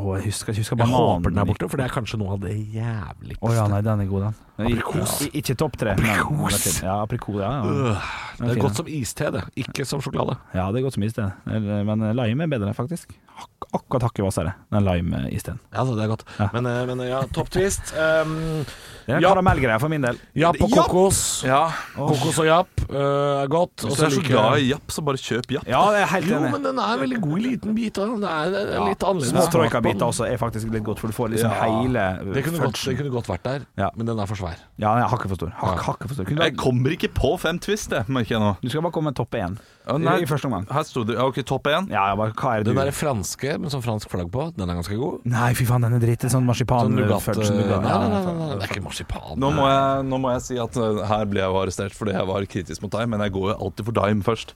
Å, 0.00 0.14
jeg 0.16 0.30
husker 0.30 0.54
jeg 0.54 0.64
husker 0.64 0.80
Jeg 0.80 0.88
håper 0.92 1.32
den 1.32 1.42
er 1.42 1.48
borte, 1.48 1.68
for 1.68 1.80
det 1.80 1.88
er 1.88 1.94
kanskje 1.94 2.20
noe 2.20 2.36
av 2.36 2.44
det 2.44 2.54
jævligste. 2.56 3.42
Å 3.44 3.56
ja, 3.56 3.66
nei, 3.68 3.82
den 3.84 4.04
er 4.04 4.08
god, 4.10 4.28
den. 4.28 4.38
Aprikos. 4.66 5.22
I- 5.26 5.30
Ikke 5.40 5.56
topp 5.56 5.76
tre. 5.80 5.94
men- 5.96 6.10
Aprikos. 6.10 6.82
Ja, 6.82 7.00
aprikos. 7.02 7.40
Ja, 7.40 7.50
ja. 7.50 7.96
Det 8.40 8.46
er, 8.48 8.54
det 8.54 8.56
er 8.56 8.60
godt 8.62 8.76
som 8.76 8.86
iste, 8.88 9.30
det. 9.32 9.42
Ikke 9.56 9.84
som 9.86 10.00
sjokolade. 10.00 10.38
ja, 10.54 10.70
det 10.72 10.80
er 10.80 10.82
godt 10.86 10.94
som 10.94 11.02
iste. 11.02 11.32
Men 11.46 12.16
lime 12.16 12.44
er 12.44 12.46
bedre, 12.58 12.74
faktisk. 12.74 13.10
Ak 13.40 13.48
akkurat 13.72 14.02
hakket 14.02 14.24
hvassere, 14.24 14.52
den 14.72 14.84
lime-isteen. 14.84 15.58
Ja, 15.72 15.84
det 15.84 16.02
er 16.04 16.08
godt. 16.10 16.24
Ja. 16.38 16.48
Men, 16.52 16.66
eh, 16.66 16.86
men 16.86 16.98
ja, 17.08 17.20
topp 17.32 17.48
twist. 17.50 17.92
Um, 17.96 18.64
Det 19.06 19.16
er 19.16 19.20
Ja. 19.20 19.28
karamellgreier 19.34 19.80
for 19.80 19.88
min 19.88 20.02
del. 20.02 20.18
japp 20.36 20.60
og 20.60 20.70
kokos. 20.70 21.42
Ja, 21.44 21.70
Kokos 21.96 22.38
og 22.38 22.44
japp 22.46 22.68
uh, 22.90 23.42
er 23.42 23.46
godt. 23.48 23.76
Hvis 23.82 23.92
Og 23.92 23.96
du 23.96 24.04
er 24.04 24.10
så 24.10 24.22
glad 24.22 24.58
i 24.60 24.68
japp, 24.70 24.86
så 24.88 25.02
bare 25.04 25.16
kjøp 25.16 25.46
japp. 25.50 25.66
Ja, 25.66 25.80
det 25.90 26.02
er 26.02 26.06
helt 26.06 26.26
enig. 26.26 26.50
Jo, 26.50 26.50
men 26.58 26.62
den 26.62 26.78
er 26.78 26.98
veldig 26.98 27.20
god 27.20 27.38
i 27.38 27.42
liten 27.42 27.74
bit. 27.74 27.94
da. 27.94 28.04
Det 28.06 28.30
er, 28.30 28.50
det 28.50 28.74
er 28.76 28.84
litt 28.88 29.02
annerledes. 29.02 29.30
Små 29.30 29.82
på 29.82 30.06
også 30.10 30.26
er 30.32 30.36
faktisk 30.36 30.70
litt 30.72 30.84
godt, 30.84 30.98
for 31.00 31.06
du 31.08 31.12
får 31.14 31.30
liksom 31.30 31.50
Ja. 31.50 31.80
hele 31.80 32.34
Det 32.34 32.44
kunne, 32.44 32.58
godt, 32.58 32.84
det 32.84 32.96
kunne 32.98 33.10
godt 33.10 33.26
vært 33.26 33.42
der, 33.42 33.60
Ja. 33.78 33.90
men 33.96 34.06
den 34.06 34.18
er 34.18 34.26
for 34.26 34.34
svær. 34.36 34.49
Ja, 34.80 34.94
den 34.96 35.02
er 35.04 35.08
hakket 35.12 35.28
for 35.32 35.36
stor. 35.40 35.50
Hak, 35.60 35.76
Ja. 35.76 35.82
hakket 35.90 36.08
for 36.08 36.14
stor. 36.16 36.24
Kunne 36.28 36.44
Jeg 36.46 36.54
du, 36.56 36.62
kommer 36.62 36.90
ikke 36.96 37.10
på 37.14 37.30
fem 37.40 37.58
twist, 37.60 37.90
jeg, 37.92 38.04
merker 38.08 38.36
jeg 38.36 38.40
nå. 38.40 38.56
du 38.62 38.68
skal 38.72 38.82
bare 38.86 38.92
komme 38.96 39.10
med 39.12 39.16
topp 39.18 39.36
én 39.36 39.58
Å, 39.90 39.96
i, 39.96 40.02
nei. 40.04 40.14
i 40.22 40.28
første 40.30 40.46
omgang. 40.48 40.64
Her 40.70 40.82
sto 40.88 41.02
det 41.04 41.16
ja, 41.18 41.24
Ok, 41.28 41.42
topp 41.44 41.66
én. 41.68 41.88
Ja, 41.90 42.06
ja, 42.12 42.16
bare, 42.16 42.32
hva 42.32 42.54
er 42.54 42.64
det 42.64 42.70
Den 42.70 42.78
du 42.78 42.80
der 42.84 42.92
franske 42.96 43.58
med 43.60 43.70
sånn 43.74 43.82
fransk 43.84 44.08
flagg 44.12 44.30
på, 44.32 44.48
den 44.56 44.68
er 44.70 44.78
ganske 44.80 44.96
god. 45.00 45.20
Nei, 45.28 45.52
fy 45.58 45.64
faen, 45.68 45.82
den 45.86 45.94
er 45.98 46.04
dritt. 46.04 46.26
Sånn 46.32 46.46
marsipan 46.48 46.88
Sånn 46.88 46.96
nougat 46.96 47.22
fudge, 47.26 47.46
øh, 47.50 47.60
nougat. 47.60 47.82
nei, 47.84 47.98
nei, 47.98 48.08
nei, 48.08 48.24
nei, 48.24 48.34
nei, 48.40 48.56
det 48.56 48.62
er 48.68 48.74
ikke 48.74 48.84
marsipan. 48.88 49.32
Nå 49.36 49.52
må, 49.56 49.68
jeg, 49.68 50.04
nå 50.10 50.18
må 50.24 50.32
jeg 50.38 50.42
si 50.48 50.58
at 50.62 50.76
uh, 50.80 51.04
her 51.12 51.24
ble 51.30 51.40
jeg 51.44 51.48
jo 51.52 51.60
arrestert 51.64 51.96
fordi 51.96 52.16
jeg 52.16 52.26
var 52.32 52.46
kritisk 52.56 52.82
mot 52.82 52.92
deg, 52.98 53.08
men 53.08 53.20
jeg 53.26 53.32
går 53.36 53.48
jo 53.52 53.56
alltid 53.68 53.84
for 53.90 53.92
Dime 54.00 54.22
først. 54.26 54.54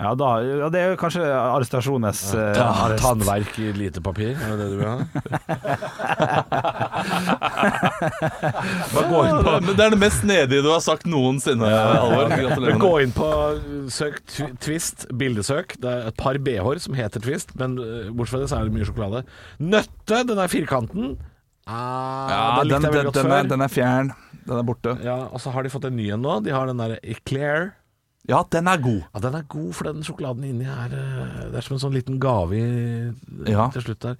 Ja, 0.00 0.14
da, 0.16 0.28
ja, 0.40 0.68
det 0.72 0.80
er 0.80 0.92
jo 0.94 0.96
kanskje 1.00 1.24
arrestasjones 1.28 2.20
eh, 2.32 2.52
Ta, 2.56 2.68
arrest. 2.86 3.02
tannverk 3.04 3.58
i 3.60 3.66
lite 3.76 4.00
papir, 4.04 4.32
er 4.32 4.54
det 4.56 4.58
det 4.58 4.68
du 4.72 4.76
vil 4.80 4.88
ha? 4.88 4.96
Bare 8.90 9.06
gå 9.10 9.20
inn 9.28 9.40
på 9.44 9.54
Men 9.66 9.72
det 9.76 9.84
er 9.86 9.94
det 9.94 10.00
mest 10.00 10.24
nedige 10.28 10.64
du 10.64 10.70
har 10.72 10.82
sagt 10.84 11.06
noensinne, 11.10 11.68
Alvor. 11.70 12.32
Gratulerer 12.32 12.80
Gå 12.82 12.92
inn 13.04 13.12
på 13.16 13.28
søk 13.92 14.20
Twist, 14.64 15.06
bildesøk. 15.20 15.76
Det 15.82 15.90
er 15.90 16.08
et 16.10 16.18
par 16.20 16.38
BH-er 16.40 16.80
som 16.82 16.96
heter 16.98 17.22
Twist, 17.24 17.52
men 17.60 17.76
øh, 17.80 18.08
bortsett 18.14 18.30
fra 18.36 18.42
det 18.44 18.50
så 18.52 18.60
er 18.60 18.68
det 18.70 18.74
mye 18.76 18.86
sjokolade. 18.88 19.22
Nøtte, 19.60 20.22
den 20.30 20.38
er 20.40 20.50
firkanten. 20.52 21.12
Ah, 21.70 22.30
Ja, 22.30 22.40
den 22.64 22.70
den, 22.82 22.88
den, 22.92 23.12
den, 23.14 23.32
er, 23.36 23.48
den 23.50 23.60
er 23.66 23.70
fjern. 23.70 24.12
Den 24.46 24.56
er 24.58 24.64
borte. 24.66 24.96
Ja, 25.04 25.18
Og 25.30 25.40
så 25.42 25.52
har 25.54 25.62
de 25.66 25.70
fått 25.72 25.84
en 25.90 25.96
ny 25.98 26.08
en 26.14 26.22
nå. 26.24 26.38
De 26.44 26.50
har 26.54 26.66
den 26.70 26.80
der 26.80 26.96
Eclair. 27.04 27.72
Ja, 28.28 28.42
den 28.52 28.68
er 28.68 28.76
god. 28.78 29.00
Ja, 29.14 29.20
Den 29.20 29.34
er 29.34 29.42
god, 29.48 29.72
for 29.74 29.84
den 29.88 30.02
sjokoladen 30.04 30.44
inni 30.44 30.64
er 30.68 30.92
øh, 30.92 31.50
Det 31.50 31.56
er 31.56 31.64
som 31.66 31.74
en 31.76 31.80
sånn 31.80 31.94
liten 31.96 32.18
gave 32.20 32.52
i, 32.58 33.12
Ja. 33.48 33.68
til 33.72 33.82
slutt 33.82 34.00
der. 34.00 34.16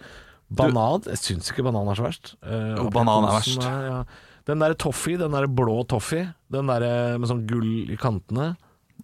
Banan. 0.50 1.02
Jeg 1.06 1.18
syns 1.20 1.50
ikke 1.52 1.62
banan 1.62 1.86
er 1.92 1.94
så 1.94 2.02
verst. 2.08 2.34
Eh, 2.42 2.74
Jo, 2.80 2.88
banan 2.90 3.24
er 3.28 3.36
verst. 3.36 3.58
verst. 3.60 3.68
ja. 3.68 4.04
Den 4.48 4.58
der 4.58 4.74
toffee, 4.74 5.16
den 5.20 5.30
der 5.30 5.46
blå 5.46 5.84
toffee, 5.86 6.32
den 6.50 6.66
der 6.66 7.18
med 7.20 7.28
sånn 7.28 7.46
gull 7.46 7.90
i 7.92 7.96
kantene, 7.96 8.56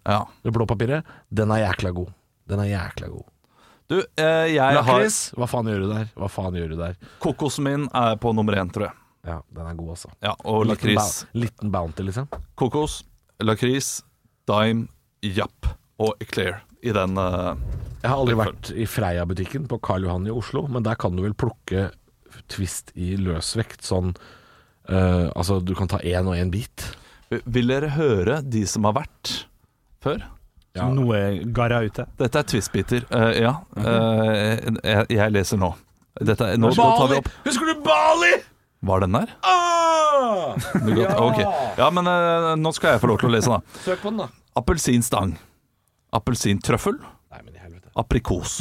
Ja. 0.06 0.24
det 0.42 0.52
blå 0.52 0.66
papiret, 0.66 1.04
den 1.32 1.50
er 1.52 1.66
jækla 1.68 1.92
god. 1.94 2.12
Den 2.48 2.60
er 2.60 2.64
jækla 2.72 3.08
god. 3.12 3.24
Du, 3.88 4.00
eh, 4.16 4.48
jeg 4.56 4.58
har 4.58 4.82
Lakris, 4.82 5.30
hva 5.36 5.46
faen 5.46 5.66
gjør 5.70 5.80
du 5.84 5.92
der? 5.92 6.08
Hva 6.16 6.28
faen 6.28 6.54
gjør 6.54 6.68
du 6.70 6.76
der? 6.76 6.96
Kokosen 7.20 7.62
min 7.64 7.88
er 7.94 8.16
på 8.16 8.32
nummer 8.34 8.54
én, 8.54 8.72
tror 8.72 8.86
jeg. 8.88 8.92
Ja, 9.26 9.40
den 9.54 9.66
er 9.66 9.74
god, 9.74 9.90
altså. 9.90 10.10
Ja, 10.22 10.34
Og 10.44 10.66
Liten 10.66 10.94
ba 10.96 11.04
Liten 11.34 11.70
bounty, 11.70 12.02
liksom. 12.02 12.26
Kokos, 12.56 13.04
lakris, 13.40 14.02
Dime, 14.46 14.86
Japp 15.22 15.66
og 16.02 16.14
Eclair 16.22 16.60
i 16.86 16.92
den 16.94 17.16
Uh, 17.18 17.56
Jeg 18.02 18.10
har 18.12 18.20
aldri 18.20 18.36
vært 18.38 18.70
i 18.76 18.84
Freia-butikken 18.86 19.64
på 19.70 19.78
Karl 19.82 20.04
Johan 20.06 20.26
i 20.28 20.34
Oslo, 20.34 20.66
men 20.70 20.84
der 20.86 20.94
kan 21.00 21.16
du 21.16 21.24
vel 21.24 21.34
plukke 21.34 21.88
Twist 22.52 22.92
i 22.94 23.14
løsvekt, 23.18 23.80
sånn 23.86 24.12
uh, 24.90 25.26
Altså, 25.34 25.58
du 25.64 25.72
kan 25.74 25.88
ta 25.90 25.98
én 26.04 26.28
og 26.28 26.36
én 26.36 26.50
bit. 26.52 26.84
Vil 27.48 27.66
dere 27.72 27.88
høre 27.96 28.40
de 28.44 28.62
som 28.70 28.84
har 28.86 28.94
vært 29.00 29.32
før? 30.04 30.20
Ja. 30.76 30.90
Noe 30.92 31.40
garra 31.56 31.80
ute. 31.82 32.04
Dette 32.20 32.38
er 32.42 32.46
twistbiter. 32.52 33.06
Uh, 33.10 33.32
ja, 33.40 33.54
Uh, 33.72 34.52
jeg, 34.84 35.06
jeg 35.16 35.32
leser 35.32 35.58
nå. 35.58 35.72
Dette 36.20 36.52
er, 36.52 36.60
nå, 36.60 36.70
nå 36.70 36.84
tar 36.96 37.08
vi 37.10 37.16
opp 37.18 37.26
Husker 37.44 37.68
du 37.72 37.80
Bali? 37.84 38.30
Var 38.86 39.04
den 39.06 39.18
der? 39.18 39.34
Ah! 39.42 39.52
Ja. 40.96 41.10
Ok. 41.20 41.38
Ja, 41.76 41.90
men 41.92 42.06
eh, 42.08 42.52
nå 42.58 42.70
skal 42.74 42.94
jeg 42.94 43.02
få 43.02 43.10
lov 43.10 43.18
til 43.20 43.28
å 43.28 43.34
lese, 43.34 43.52
da. 43.52 43.80
Søk 43.84 44.00
på 44.00 44.12
den, 44.12 44.22
da. 44.24 44.28
Appelsinstang. 44.56 45.34
Appelsintrøffel. 46.16 46.96
Nei, 47.34 47.40
men 47.44 47.52
i 47.58 47.60
helvete. 47.60 47.90
Aprikos. 48.00 48.54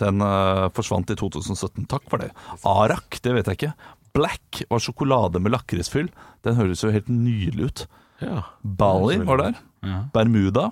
Den 0.00 0.22
eh, 0.24 0.66
forsvant 0.76 1.12
i 1.12 1.16
2017. 1.20 1.84
Takk 1.90 2.06
for 2.10 2.22
det. 2.22 2.30
Arak, 2.68 3.18
det 3.24 3.34
vet 3.36 3.50
jeg 3.50 3.58
ikke. 3.60 3.72
Black 4.16 4.62
var 4.72 4.82
sjokolade 4.82 5.42
med 5.42 5.52
lakrisfyll. 5.54 6.08
Den 6.46 6.56
høres 6.58 6.82
jo 6.86 6.92
helt 6.94 7.10
nydelig 7.12 7.68
ut. 7.68 7.84
Ja. 8.24 8.42
Bali 8.62 9.20
var 9.26 9.44
der. 9.44 9.60
Bermuda. 10.14 10.70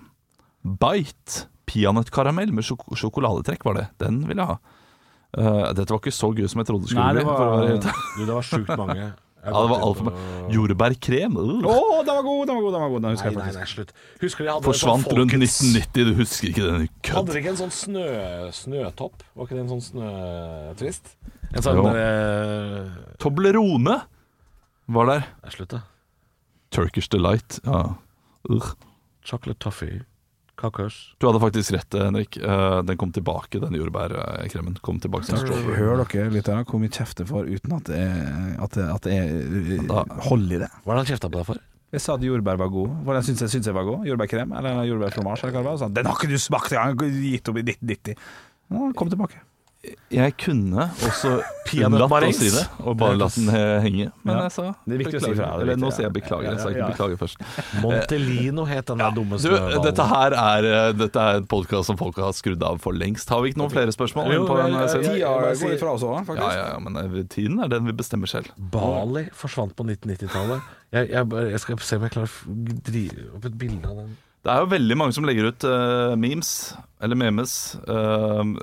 Bite. 0.64 1.44
Peanøttkaramell 1.68 2.50
med 2.56 2.64
sjok 2.64 2.86
sjokoladetrekk 2.96 3.66
var 3.68 3.76
det. 3.76 3.86
Den 4.00 4.22
vil 4.28 4.40
jeg 4.40 4.48
ha. 4.48 4.56
Eh, 5.36 5.72
dette 5.76 5.90
var 5.92 5.98
ikke 6.00 6.14
så 6.16 6.30
gøy 6.32 6.48
som 6.48 6.62
jeg 6.62 6.66
trodde 6.70 6.86
det 6.86 6.90
skulle 6.94 7.04
Nei, 7.04 7.14
det 7.18 7.24
var- 7.28 7.66
bli. 7.66 7.78
Du, 7.78 8.22
det 8.26 8.34
var 8.34 8.42
sjukt 8.48 8.76
mange. 8.80 9.08
Ja, 9.48 9.52
det 9.54 9.68
var 9.70 9.80
altfor 9.86 10.08
Jordbærkrem. 10.50 11.36
Å, 11.38 11.42
Uh. 11.62 12.00
den 12.04 12.10
var 12.10 12.24
god, 12.26 12.40
den 12.48 12.56
var 12.56 12.62
god! 12.64 12.72
den 12.74 12.80
var 12.82 12.88
god 12.90 13.02
Den 13.04 13.12
husker 13.14 13.30
Nei, 13.30 13.30
jeg 13.30 13.38
nei, 13.38 13.44
faktisk. 13.46 13.58
nei, 13.58 13.68
slutt. 13.70 13.92
Hadde 14.50 14.64
Forsvant 14.66 15.04
sånn 15.06 15.16
rundt 15.20 15.32
1990, 15.38 16.04
du 16.08 16.14
husker 16.18 16.48
ikke 16.50 16.64
den 16.66 16.74
Hadde 16.74 16.88
kødd. 17.06 17.28
dere 17.30 17.38
ikke 17.38 17.52
en 17.54 17.60
sånn 17.60 17.72
snø, 17.72 18.02
snøtopp? 18.58 19.22
Var 19.38 19.46
ikke 19.46 19.56
det 19.56 19.62
en 19.62 19.70
sånn 19.70 19.84
snøtvist? 19.86 21.14
En 21.54 21.64
sånn 21.64 21.88
eh, 21.94 22.90
Toblerone 23.22 23.96
var 24.98 25.06
der. 25.14 25.24
Slutt, 25.54 25.70
da. 25.78 25.80
Turkish 26.74 27.08
Delight. 27.08 27.60
Ja. 27.64 27.84
Uh. 28.50 28.72
Chocolate 29.24 29.62
toffee. 29.64 30.02
Kakos. 30.58 30.96
Du 31.22 31.28
hadde 31.28 31.38
faktisk 31.40 31.72
rett, 31.76 31.94
Henrik. 32.02 32.36
Eh, 32.42 32.82
Den 32.82 32.96
kom 32.98 33.12
tilbake, 33.14 33.60
den 33.62 33.76
jordbærkremen. 33.78 34.76
Kom 34.82 34.98
tilbake 35.00 35.24
som 35.28 35.38
strawberry. 35.38 35.76
Hør 35.78 36.02
dere 36.04 36.30
litt 36.34 36.50
her, 36.50 36.64
hvor 36.66 36.82
mye 36.82 36.90
kjefter 36.90 37.28
får 37.28 37.46
uten 37.54 37.76
at 37.76 37.84
det 37.90 37.98
er, 38.02 38.56
at 38.66 38.70
det, 38.74 38.86
at 38.96 39.02
det 39.06 39.86
Da- 39.88 40.04
hold 40.28 40.50
i 40.52 40.58
det? 40.58 40.70
Hva 40.84 40.92
er 40.92 40.98
det 40.98 41.06
han 41.06 41.10
kjefta 41.14 41.30
på 41.30 41.38
deg 41.38 41.46
for? 41.46 41.62
Jeg 41.90 42.00
sa 42.04 42.14
at 42.18 42.20
jordbær 42.26 42.58
var 42.60 42.68
god. 42.68 42.90
Hva 43.06 43.22
syns 43.24 43.40
jeg, 43.40 43.48
syns 43.54 43.66
jeg 43.70 43.74
var 43.74 43.84
god? 43.86 44.04
Jordbærkrem 44.04 44.50
eller 44.58 44.82
jordbærfromasje? 44.90 45.44
Eller 45.48 45.54
hva 45.56 45.62
det 45.62 45.70
var? 45.70 45.78
Så 45.88 45.94
Den 45.94 46.04
har 46.10 46.18
ikke 46.18 46.28
du 46.28 46.36
smakt 46.36 46.72
engang! 46.72 46.98
Gitt 47.22 47.48
opp 47.48 47.56
i 47.56 47.62
1990. 47.62 48.16
Ja, 48.70 48.92
kom 48.98 49.08
tilbake. 49.08 49.40
Jeg 50.10 50.32
kunne 50.42 50.88
også 51.06 51.30
unnlatt 51.86 52.10
å 52.10 52.30
si 52.34 52.48
det, 52.50 52.64
og 52.82 52.96
bare 52.98 53.14
latt 53.20 53.36
den 53.38 53.46
henge. 53.84 54.08
Men 54.26 54.40
jeg 54.42 54.50
sa 54.56 54.64
Det 54.82 54.96
er 54.96 55.00
viktig 55.04 55.20
å 55.20 55.22
si 55.22 55.28
beklager. 55.30 55.38
fra, 55.38 55.46
det 55.46 55.54
er 55.54 55.62
Eller 55.68 55.78
nå 55.78 55.90
sier 55.94 56.06
jeg 56.08 56.14
beklager. 56.16 56.48
Jeg 56.50 56.58
sa 56.64 56.72
Ja, 56.72 56.74
ikke 56.74 56.88
beklager 56.96 57.20
først. 57.20 57.44
Montelino 57.84 58.64
het 58.66 58.90
den 58.90 58.98
der 59.04 59.14
dumme 59.14 59.38
snøballen. 59.38 59.84
dette 59.86 60.06
her 60.10 60.36
er, 60.42 60.68
eh, 60.72 60.90
dette 60.98 61.22
er 61.30 61.38
en 61.40 61.46
podkast 61.54 61.92
som 61.92 62.00
folk 62.00 62.18
har 62.18 62.34
skrudd 62.36 62.66
av 62.66 62.80
for 62.82 62.98
lengst. 62.98 63.30
Har 63.30 63.44
vi 63.46 63.52
ikke 63.54 63.62
noen 63.62 63.72
flere 63.76 63.94
spørsmål? 63.94 64.34
Jo, 64.34 64.44
på 64.50 64.58
den, 64.58 64.74
jeg- 64.74 64.98
eh? 64.98 65.08
Tida 65.14 65.54
går 65.62 65.76
ifra 65.78 65.94
oss 65.94 66.02
òg, 66.10 66.18
faktisk. 66.26 66.42
Ja, 66.42 66.58
ja, 66.58 66.68
ja, 66.74 66.78
men 66.82 66.96
eh, 67.04 67.22
tiden 67.30 67.62
er 67.62 67.68
den 67.76 67.86
vi 67.86 67.92
bestemmer 68.02 68.26
selv. 68.34 68.50
Bali 68.58 69.28
forsvant 69.32 69.76
på 69.78 69.86
1990-tallet. 69.86 70.74
Jeg, 70.90 71.10
jeg, 71.14 71.50
jeg 71.54 71.60
skal 71.60 71.78
se 71.84 71.96
om 72.02 72.08
jeg 72.08 72.16
klarer 72.18 72.40
å 72.50 72.80
drive 72.90 73.30
opp 73.38 73.44
et 73.46 73.58
bilde 73.62 73.86
av 73.94 74.02
den. 74.02 74.16
Det 74.46 74.52
er 74.52 74.62
jo 74.62 74.68
veldig 74.70 74.96
mange 74.96 75.14
som 75.16 75.26
legger 75.26 75.50
ut 75.50 75.64
uh, 75.66 76.14
memes, 76.16 76.50
eller 77.02 77.18
memes. 77.18 77.52
Uh, 77.90 78.54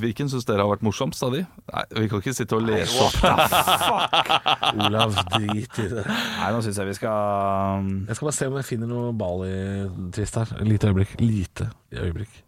hvilken 0.00 0.30
syns 0.30 0.46
dere 0.48 0.62
har 0.62 0.70
vært 0.70 0.84
morsomst 0.86 1.24
av 1.26 1.34
de? 1.34 1.42
Nei, 1.72 1.82
Vi 1.98 2.10
kan 2.12 2.22
ikke 2.22 2.34
sitte 2.36 2.56
og 2.56 2.62
lese 2.68 3.02
opp. 3.04 3.18
Olav, 4.86 5.16
drit 5.34 5.80
i 5.82 5.88
det. 5.90 6.04
Nei, 6.06 6.52
nå 6.54 6.62
syns 6.64 6.78
jeg 6.78 6.90
vi 6.92 6.94
skal 7.00 7.82
um, 7.82 7.90
Jeg 8.06 8.16
skal 8.16 8.30
bare 8.30 8.38
se 8.38 8.48
om 8.52 8.60
jeg 8.60 8.68
finner 8.70 8.90
noe 8.90 9.10
Bali-trist 9.18 10.38
her. 10.40 10.54
Et 10.60 10.70
lite 10.70 10.92
øyeblikk. 10.92 11.16
Lite 11.20 11.70
øyeblikk. 11.98 12.38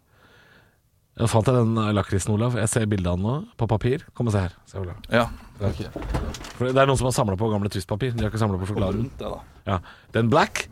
Jeg 1.19 1.29
fant 1.29 1.49
jeg 1.51 1.59
den 1.59 1.77
lakrisen, 1.93 2.31
Olav. 2.33 2.55
Jeg 2.57 2.71
ser 2.71 2.87
bildet 2.89 3.11
av 3.11 3.19
den 3.19 3.27
nå, 3.27 3.35
på 3.59 3.67
papir. 3.69 4.07
Kom 4.17 4.31
og 4.31 4.33
se 4.33 4.47
her. 4.47 4.55
Se, 4.65 4.79
Olav. 4.81 5.03
Ja. 5.13 5.27
For 5.59 6.71
det 6.71 6.79
er 6.79 6.87
noen 6.89 6.97
som 6.97 7.11
har 7.11 7.13
samla 7.19 7.35
på 7.37 7.51
gamle 7.51 7.69
twistpapir. 7.69 8.15
De 8.15 8.25
har 8.25 8.31
ikke 8.33 8.41
samla 8.41 8.57
på 8.57 8.71
sjokoladen. 8.71 9.03
Rundt 9.03 9.19
det, 9.19 9.29
da. 9.35 9.67
Ja. 9.75 9.77
Den 10.15 10.31
black 10.33 10.65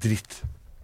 dritt. 0.00 0.40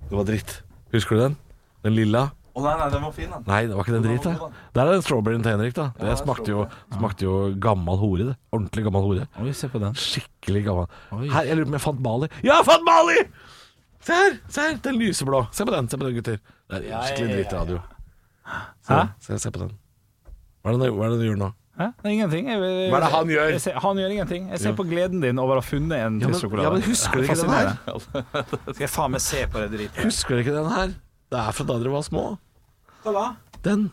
Det 0.09 0.17
var 0.19 0.25
dritt. 0.29 0.63
Husker 0.95 1.17
du 1.17 1.23
den? 1.25 1.37
Den 1.85 1.95
lilla. 1.97 2.27
Å 2.55 2.63
nei, 2.63 2.73
nei, 2.79 2.87
den 2.93 3.03
var 3.03 3.13
fin, 3.17 3.31
den. 3.33 3.43
Nei, 3.51 3.61
det 3.67 3.75
var 3.75 3.83
ikke 3.83 3.95
den 3.97 4.05
dritt, 4.07 4.27
da. 4.29 4.49
Der 4.77 4.87
er 4.87 4.93
den 4.95 5.03
strawberryen 5.03 5.43
til 5.43 5.57
Henrik, 5.57 5.73
da. 5.75 5.89
Det 5.99 6.13
smakte 6.21 6.53
jo, 6.53 6.67
smakte 6.95 7.27
jo 7.27 7.33
gammel 7.59 7.99
hore, 7.99 8.27
det. 8.29 8.37
Ordentlig 8.55 8.85
gammel 8.87 9.03
hore. 9.09 9.25
Oi, 9.43 9.51
se 9.59 9.67
på 9.73 9.81
den. 9.83 9.97
Skikkelig 9.99 10.63
gammel. 10.69 10.87
Oi. 11.19 11.25
Her, 11.33 11.49
jeg 11.51 11.59
lurer 11.59 11.67
på 11.67 11.73
om 11.73 11.79
jeg 11.81 11.85
fant 11.89 12.05
Bali. 12.07 12.29
Ja, 12.47 12.61
jeg 12.61 12.69
fant 12.69 12.87
Bali! 12.87 13.17
Se 14.05 14.13
her! 14.21 14.39
se 14.53 14.69
her, 14.69 14.79
Den 14.85 15.01
lyseblå. 15.01 15.41
Se 15.57 15.67
på 15.67 15.75
den, 15.75 15.89
se 15.91 15.99
på 15.99 16.07
den, 16.07 16.15
gutter. 16.21 16.39
Det 16.71 16.81
er 16.93 17.09
skikkelig 17.09 17.41
drittradio. 17.41 17.81
Se, 18.87 19.01
se, 19.27 19.39
se 19.49 19.51
på 19.51 19.65
den- 19.65 19.75
hva 20.65 20.73
er 20.73 20.79
det 20.79 21.19
den 21.19 21.27
gjør 21.27 21.41
nå? 21.43 21.51
Hæ? 21.75 21.89
Det 21.91 22.07
er 22.07 22.13
ingenting. 22.15 22.47
Jeg, 22.53 22.61
jeg, 22.63 22.91
Hva 22.93 22.99
er 23.01 23.03
det 23.05 23.11
han 23.17 23.31
gjør? 23.35 23.49
Jeg 23.51 23.61
ser, 23.65 23.79
han 23.83 23.99
gjør 23.99 24.13
ingenting. 24.15 24.45
Jeg 24.53 24.61
ser 24.63 24.71
Ja. 24.71 24.77
på 24.79 24.85
gleden 24.87 25.21
din 25.25 25.39
over 25.43 25.59
å 25.59 25.63
ha 25.63 25.67
funnet 25.67 25.97
en 25.99 26.21
Ja, 26.21 26.29
men- 26.29 26.31
tristsjokolade. 26.31 26.63
ja, 26.63 26.71
men 26.71 26.83
husker 26.87 27.19
du 27.19 27.23
ikke 27.25 27.41
den 27.41 27.51
her? 27.51 27.75
Skal 28.75 28.85
jeg 28.87 28.93
faen 28.95 29.11
meg 29.11 29.21
se 29.21 29.47
på 29.51 29.59
det 29.65 29.71
dritet? 29.75 30.05
Husker 30.05 30.37
du 30.37 30.43
ikke 30.45 30.55
den 30.55 30.71
her? 30.71 30.95
Det 31.35 31.41
er 31.41 31.53
fra 31.53 31.65
da 31.67 31.79
dere 31.83 31.91
var 31.97 32.03
små. 32.07 32.25
Hva 33.03 33.13
da? 33.13 33.27
Den. 33.65 33.91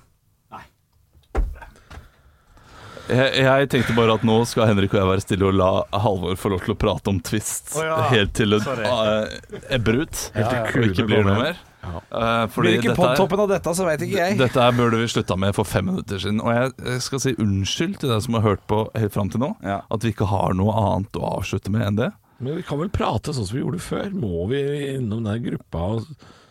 Jeg, 3.12 3.44
jeg 3.44 3.68
tenkte 3.74 3.96
bare 3.98 4.14
at 4.16 4.24
nå 4.24 4.38
skal 4.48 4.70
Henrik 4.70 4.94
og 4.94 5.02
jeg 5.02 5.08
være 5.10 5.24
stille 5.26 5.48
og 5.50 5.58
la 5.58 5.70
Halvor 6.00 6.38
få 6.40 6.52
lov 6.54 6.62
til 6.64 6.76
å 6.76 6.78
prate 6.80 7.12
om 7.12 7.18
Twist 7.20 7.74
oh, 7.76 7.84
ja. 7.84 7.98
helt 8.14 8.32
til 8.38 8.54
det 8.54 8.62
uh, 8.64 9.26
ebber 9.74 10.04
ut. 10.06 10.22
Helt 10.38 10.48
til 10.54 10.60
og 10.62 10.70
kulene 10.72 10.92
ikke 10.94 11.08
blir 11.10 11.26
noe 11.28 11.40
mer. 11.42 11.60
Ja. 11.82 11.98
Eh, 11.98 12.48
fordi 12.54 12.76
Blir 12.76 12.80
ikke 12.82 12.96
på 13.00 13.10
toppen 13.18 13.42
av 13.44 13.50
dette, 13.52 13.74
så 13.78 13.86
veit 13.88 14.04
ikke 14.06 14.20
jeg. 14.20 14.38
Dette 14.40 14.62
her 14.62 14.76
burde 14.78 15.00
vi 15.02 15.08
slutta 15.10 15.38
med 15.40 15.56
for 15.58 15.68
fem 15.68 15.88
minutter 15.90 16.22
siden. 16.22 16.42
Og 16.44 16.54
jeg 16.54 16.74
jeg 16.92 17.06
skal 17.08 17.24
si 17.24 17.36
unnskyld 17.42 17.98
til 18.02 18.14
deg 18.14 18.22
som 18.26 18.38
har 18.38 18.46
hørt 18.46 18.66
på 18.70 18.84
helt 18.98 19.16
fram 19.16 19.32
til 19.34 19.42
nå. 19.44 19.54
Ja. 19.66 19.82
At 19.90 20.06
vi 20.06 20.14
ikke 20.14 20.30
har 20.30 20.54
noe 20.58 20.76
annet 20.78 21.18
å 21.18 21.26
avslutte 21.40 21.74
med 21.74 21.88
enn 21.88 22.02
det. 22.04 22.12
Men 22.42 22.58
vi 22.58 22.66
kan 22.66 22.80
vel 22.82 22.90
prate 22.94 23.34
sånn 23.36 23.46
som 23.46 23.58
vi 23.58 23.64
gjorde 23.64 23.82
før? 23.86 24.14
Må 24.18 24.48
vi 24.50 24.62
innom 24.96 25.26
den 25.28 25.44
gruppa 25.46 25.84
og 25.96 26.08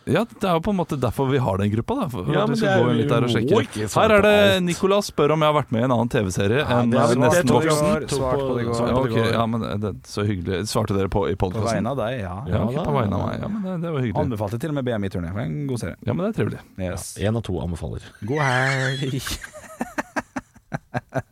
Ja, 0.09 0.23
Det 0.25 0.47
er 0.49 0.55
jo 0.57 0.61
på 0.65 0.71
en 0.73 0.77
måte 0.79 0.97
derfor 0.97 1.27
vi 1.29 1.37
har 1.37 1.57
den 1.61 1.69
gruppa. 1.69 1.93
Da, 1.99 2.05
for 2.09 2.25
Ja, 2.33 2.41
at 2.43 2.49
vi 2.49 2.55
skal 2.57 2.81
gå 2.81 2.89
inn 2.89 2.97
litt 2.97 3.09
der 3.11 3.21
og 3.27 3.29
sjekke. 3.29 3.85
Her 3.93 4.13
er 4.15 4.21
det. 4.25 4.63
Nicolas 4.65 5.11
spør 5.11 5.33
om 5.35 5.43
jeg 5.45 5.53
har 5.53 5.57
vært 5.61 5.71
med 5.75 5.81
i 5.81 5.85
en 5.85 5.93
annen 5.93 6.09
TV-serie 6.09 6.63
enn 6.65 6.89
det 6.89 6.97
er- 6.99 7.11
eh, 7.11 7.21
Nesten 7.21 7.53
voksen. 7.53 8.07
svart 8.09 9.13
Ja, 9.15 9.25
ja, 9.31 9.45
men 9.45 9.63
eh, 9.63 9.77
det, 9.77 9.93
Så 10.09 10.25
hyggelig. 10.25 10.65
Svarte 10.67 10.97
dere 10.97 11.07
på 11.07 11.29
i 11.29 11.35
På 11.35 11.51
vegne 11.51 11.89
av 11.93 11.97
deg, 11.97 12.19
ja. 12.21 12.33
Ja, 12.47 12.63
ok, 12.65 12.73
Ja, 12.73 12.83
på 12.83 12.91
vegne 12.97 13.13
av 13.13 13.27
meg. 13.29 13.39
Ja, 13.41 13.47
men 13.47 13.61
det, 13.61 13.81
det 13.85 13.91
var 13.93 13.99
hyggelig. 14.01 14.25
Anbefalte 14.25 14.59
til 14.59 14.69
og 14.69 14.75
med 14.75 14.85
BMI-turné. 14.85 15.37
En 15.45 15.67
god 15.67 15.79
serie. 15.79 15.95
Ja, 16.05 16.13
men 16.13 16.25
det 16.25 16.33
er 16.33 16.43
trivelig. 16.43 16.59
Yes. 16.79 17.17
Én 17.21 17.37
av 17.37 17.43
to 17.43 17.59
anbefaler. 17.61 18.01
God 18.25 18.41
helg. 18.41 19.21